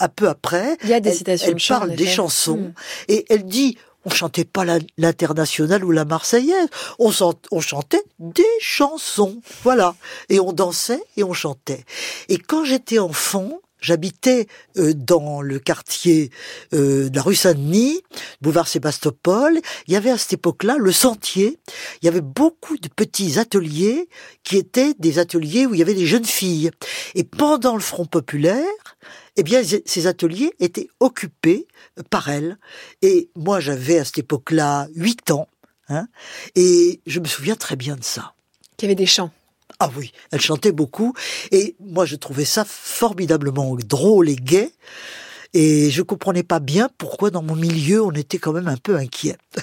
un 0.01 0.09
peu 0.09 0.29
après, 0.29 0.77
il 0.85 0.91
y 0.91 0.95
a 0.95 1.01
des 1.01 1.13
citations 1.13 1.53
elle, 1.57 1.69
parle 1.69 1.95
des 1.95 2.07
chansons 2.07 2.59
hmm. 2.59 2.73
et 3.09 3.25
elle 3.31 3.45
dit 3.45 3.79
on 4.09 4.15
chantait 4.15 4.47
pas 4.47 4.65
l'international 4.97 5.85
ou 5.85 5.91
la 5.91 6.07
marseillaise, 6.07 6.69
on, 6.99 7.13
on, 7.51 7.61
chantait 7.61 8.03
des 8.19 8.43
chansons, 8.59 9.41
voilà, 9.63 9.95
et 10.31 10.41
on 10.41 10.53
dansait 10.53 11.03
et 11.19 11.25
on 11.25 11.35
chantait. 11.35 11.85
Et 12.31 12.39
quand 12.39 12.65
j'étais 12.65 12.99
enfant, 12.99 13.61
J'habitais 13.81 14.49
euh, 14.77 14.93
dans 14.93 15.41
le 15.41 15.61
quartier 15.61 16.31
euh, 16.75 17.09
de 17.11 17.15
la 17.15 17.23
rue 17.23 17.37
Saint-Denis, 17.37 18.03
boulevard 18.41 18.67
Sébastopol. 18.67 19.61
Il 19.87 19.95
y 19.95 19.97
avait 19.97 20.11
à 20.11 20.19
cette 20.19 20.33
époque-là 20.33 20.77
le 20.79 20.91
sentier. 20.91 21.59
Il 22.03 22.07
y 22.07 22.09
avait 22.09 22.21
beaucoup 22.21 22.77
de 22.77 22.89
petits 22.89 23.39
ateliers 23.39 24.09
qui 24.43 24.57
étaient 24.57 24.95
des 24.99 25.21
ateliers 25.21 25.65
où 25.65 25.75
il 25.75 25.79
y 25.79 25.83
avait 25.83 25.95
des 25.95 26.07
jeunes 26.07 26.25
filles. 26.25 26.73
Et 27.15 27.23
pendant 27.23 27.75
le 27.75 27.81
Front 27.81 28.05
populaire, 28.05 28.88
eh 29.39 29.45
bien, 29.45 29.63
ces 29.63 30.07
ateliers 30.09 30.53
étaient 30.59 30.89
occupés 30.99 31.69
par 32.11 32.29
elles. 32.29 32.59
Et 33.03 33.31
moi, 33.37 33.61
j'avais 33.61 34.01
à 34.01 34.05
cette 34.05 34.19
époque-là 34.19 34.89
8 34.97 35.31
ans. 35.31 35.47
Hein, 35.89 36.09
et 36.57 37.01
je 37.07 37.21
me 37.21 37.27
souviens 37.27 37.55
très 37.55 37.77
bien 37.77 37.95
de 37.95 38.03
ça. 38.03 38.35
Qu'il 38.77 38.89
y 38.89 38.91
avait 38.91 38.97
des 38.97 39.07
chants. 39.07 39.31
Ah 39.79 39.91
oui, 39.97 40.13
elle 40.33 40.41
chantait 40.41 40.73
beaucoup. 40.73 41.15
Et 41.53 41.77
moi, 41.79 42.05
je 42.05 42.17
trouvais 42.17 42.45
ça 42.45 42.65
formidablement 42.65 43.77
drôle 43.77 44.29
et 44.29 44.35
gai. 44.35 44.73
Et 45.55 45.89
je 45.93 46.03
comprenais 46.03 46.43
pas 46.43 46.59
bien 46.59 46.91
pourquoi 46.99 47.31
dans 47.31 47.43
mon 47.43 47.55
milieu, 47.55 48.03
on 48.03 48.11
était 48.11 48.39
quand 48.39 48.53
même 48.53 48.69
un 48.69 48.77
peu 48.77 48.97
inquiet. 48.97 49.39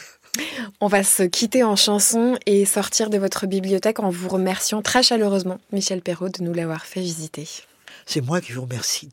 On 0.81 0.87
va 0.87 1.03
se 1.03 1.23
quitter 1.23 1.63
en 1.63 1.75
chanson 1.75 2.37
et 2.45 2.65
sortir 2.65 3.09
de 3.09 3.17
votre 3.17 3.45
bibliothèque 3.45 3.99
en 3.99 4.09
vous 4.09 4.29
remerciant 4.29 4.81
très 4.81 5.03
chaleureusement, 5.03 5.59
Michel 5.71 6.01
Perrault, 6.01 6.29
de 6.29 6.43
nous 6.43 6.53
l'avoir 6.53 6.85
fait 6.85 7.01
visiter. 7.01 7.47
C'est 8.05 8.21
moi 8.21 8.41
qui 8.41 8.51
vous 8.51 8.63
remercie. 8.63 9.09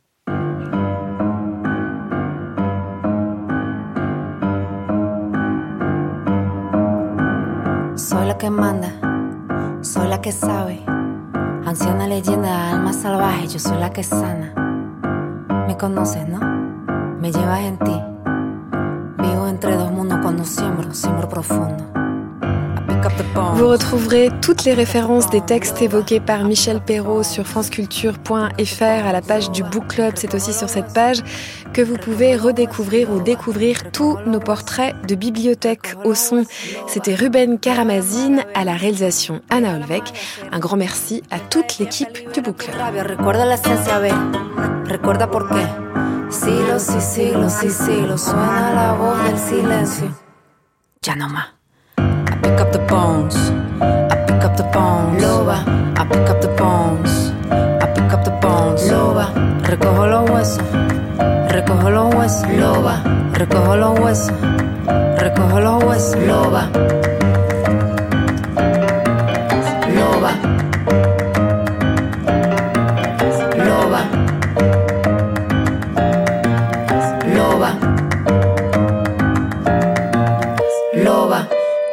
Soy 8.02 8.26
la 8.26 8.36
que 8.36 8.50
manda, 8.50 8.90
soy 9.80 10.08
la 10.08 10.20
que 10.20 10.32
sabe. 10.32 10.82
Anciana 11.64 12.08
leyenda, 12.08 12.72
alma 12.72 12.92
salvaje, 12.92 13.46
yo 13.46 13.60
soy 13.60 13.78
la 13.78 13.90
que 13.90 14.02
sana. 14.02 14.52
Me 15.68 15.76
conoces, 15.76 16.28
¿no? 16.28 16.40
Me 17.20 17.30
llevas 17.30 17.60
en 17.60 17.78
ti. 17.78 18.02
Vivo 19.22 19.46
entre 19.46 19.76
dos 19.76 19.92
mundos 19.92 20.18
cuando 20.20 20.44
siembro, 20.44 20.92
siembro 20.92 21.28
profundo. 21.28 22.01
Vous 23.54 23.68
retrouverez 23.68 24.30
toutes 24.40 24.64
les 24.64 24.74
références 24.74 25.28
des 25.30 25.40
textes 25.40 25.82
évoqués 25.82 26.20
par 26.20 26.44
Michel 26.44 26.80
Perrault 26.80 27.22
sur 27.22 27.46
franceculture.fr 27.46 28.82
à 28.82 29.12
la 29.12 29.20
page 29.20 29.50
du 29.50 29.62
Book 29.62 29.88
Club. 29.88 30.14
C'est 30.16 30.34
aussi 30.34 30.52
sur 30.52 30.68
cette 30.68 30.92
page 30.92 31.22
que 31.72 31.82
vous 31.82 31.96
pouvez 31.96 32.36
redécouvrir 32.36 33.10
ou 33.10 33.20
découvrir 33.20 33.90
tous 33.92 34.18
nos 34.26 34.40
portraits 34.40 34.94
de 35.06 35.14
bibliothèque 35.14 35.94
au 36.04 36.14
son. 36.14 36.44
C'était 36.86 37.14
Ruben 37.14 37.58
Karamazine 37.58 38.44
à 38.54 38.64
la 38.64 38.74
réalisation 38.74 39.40
Anna 39.50 39.76
Olvec. 39.76 40.04
Un 40.50 40.58
grand 40.58 40.76
merci 40.76 41.22
à 41.30 41.38
toute 41.38 41.78
l'équipe 41.78 42.32
du 42.32 42.40
Book 42.40 42.58
Club. 42.58 42.74
Pick 52.52 52.60
up 52.60 52.72
the 52.72 52.78
bones. 52.80 53.36
I 54.12 54.16
pick 54.26 54.44
up 54.44 54.56
the 54.56 54.64
bones. 54.64 55.22
Loba. 55.22 55.56
I 55.98 56.04
pick 56.04 56.28
up 56.28 56.40
the 56.42 56.48
bones. 56.48 57.32
I 57.50 57.86
pick 57.94 58.12
up 58.12 58.24
the 58.24 58.30
bones. 58.42 58.82
Loba. 58.90 59.26
Recojo 59.62 60.06
los 60.06 60.30
huesos. 60.30 60.64
Recojo 61.48 61.90
los 61.90 62.14
huesos. 62.14 62.48
Loba. 62.48 63.02
Recojo 63.32 63.76
los 63.76 63.98
huesos. 63.98 64.34
Recojo 65.18 65.60
los 65.60 65.84
huesos. 65.84 66.16
Loba. 66.26 67.21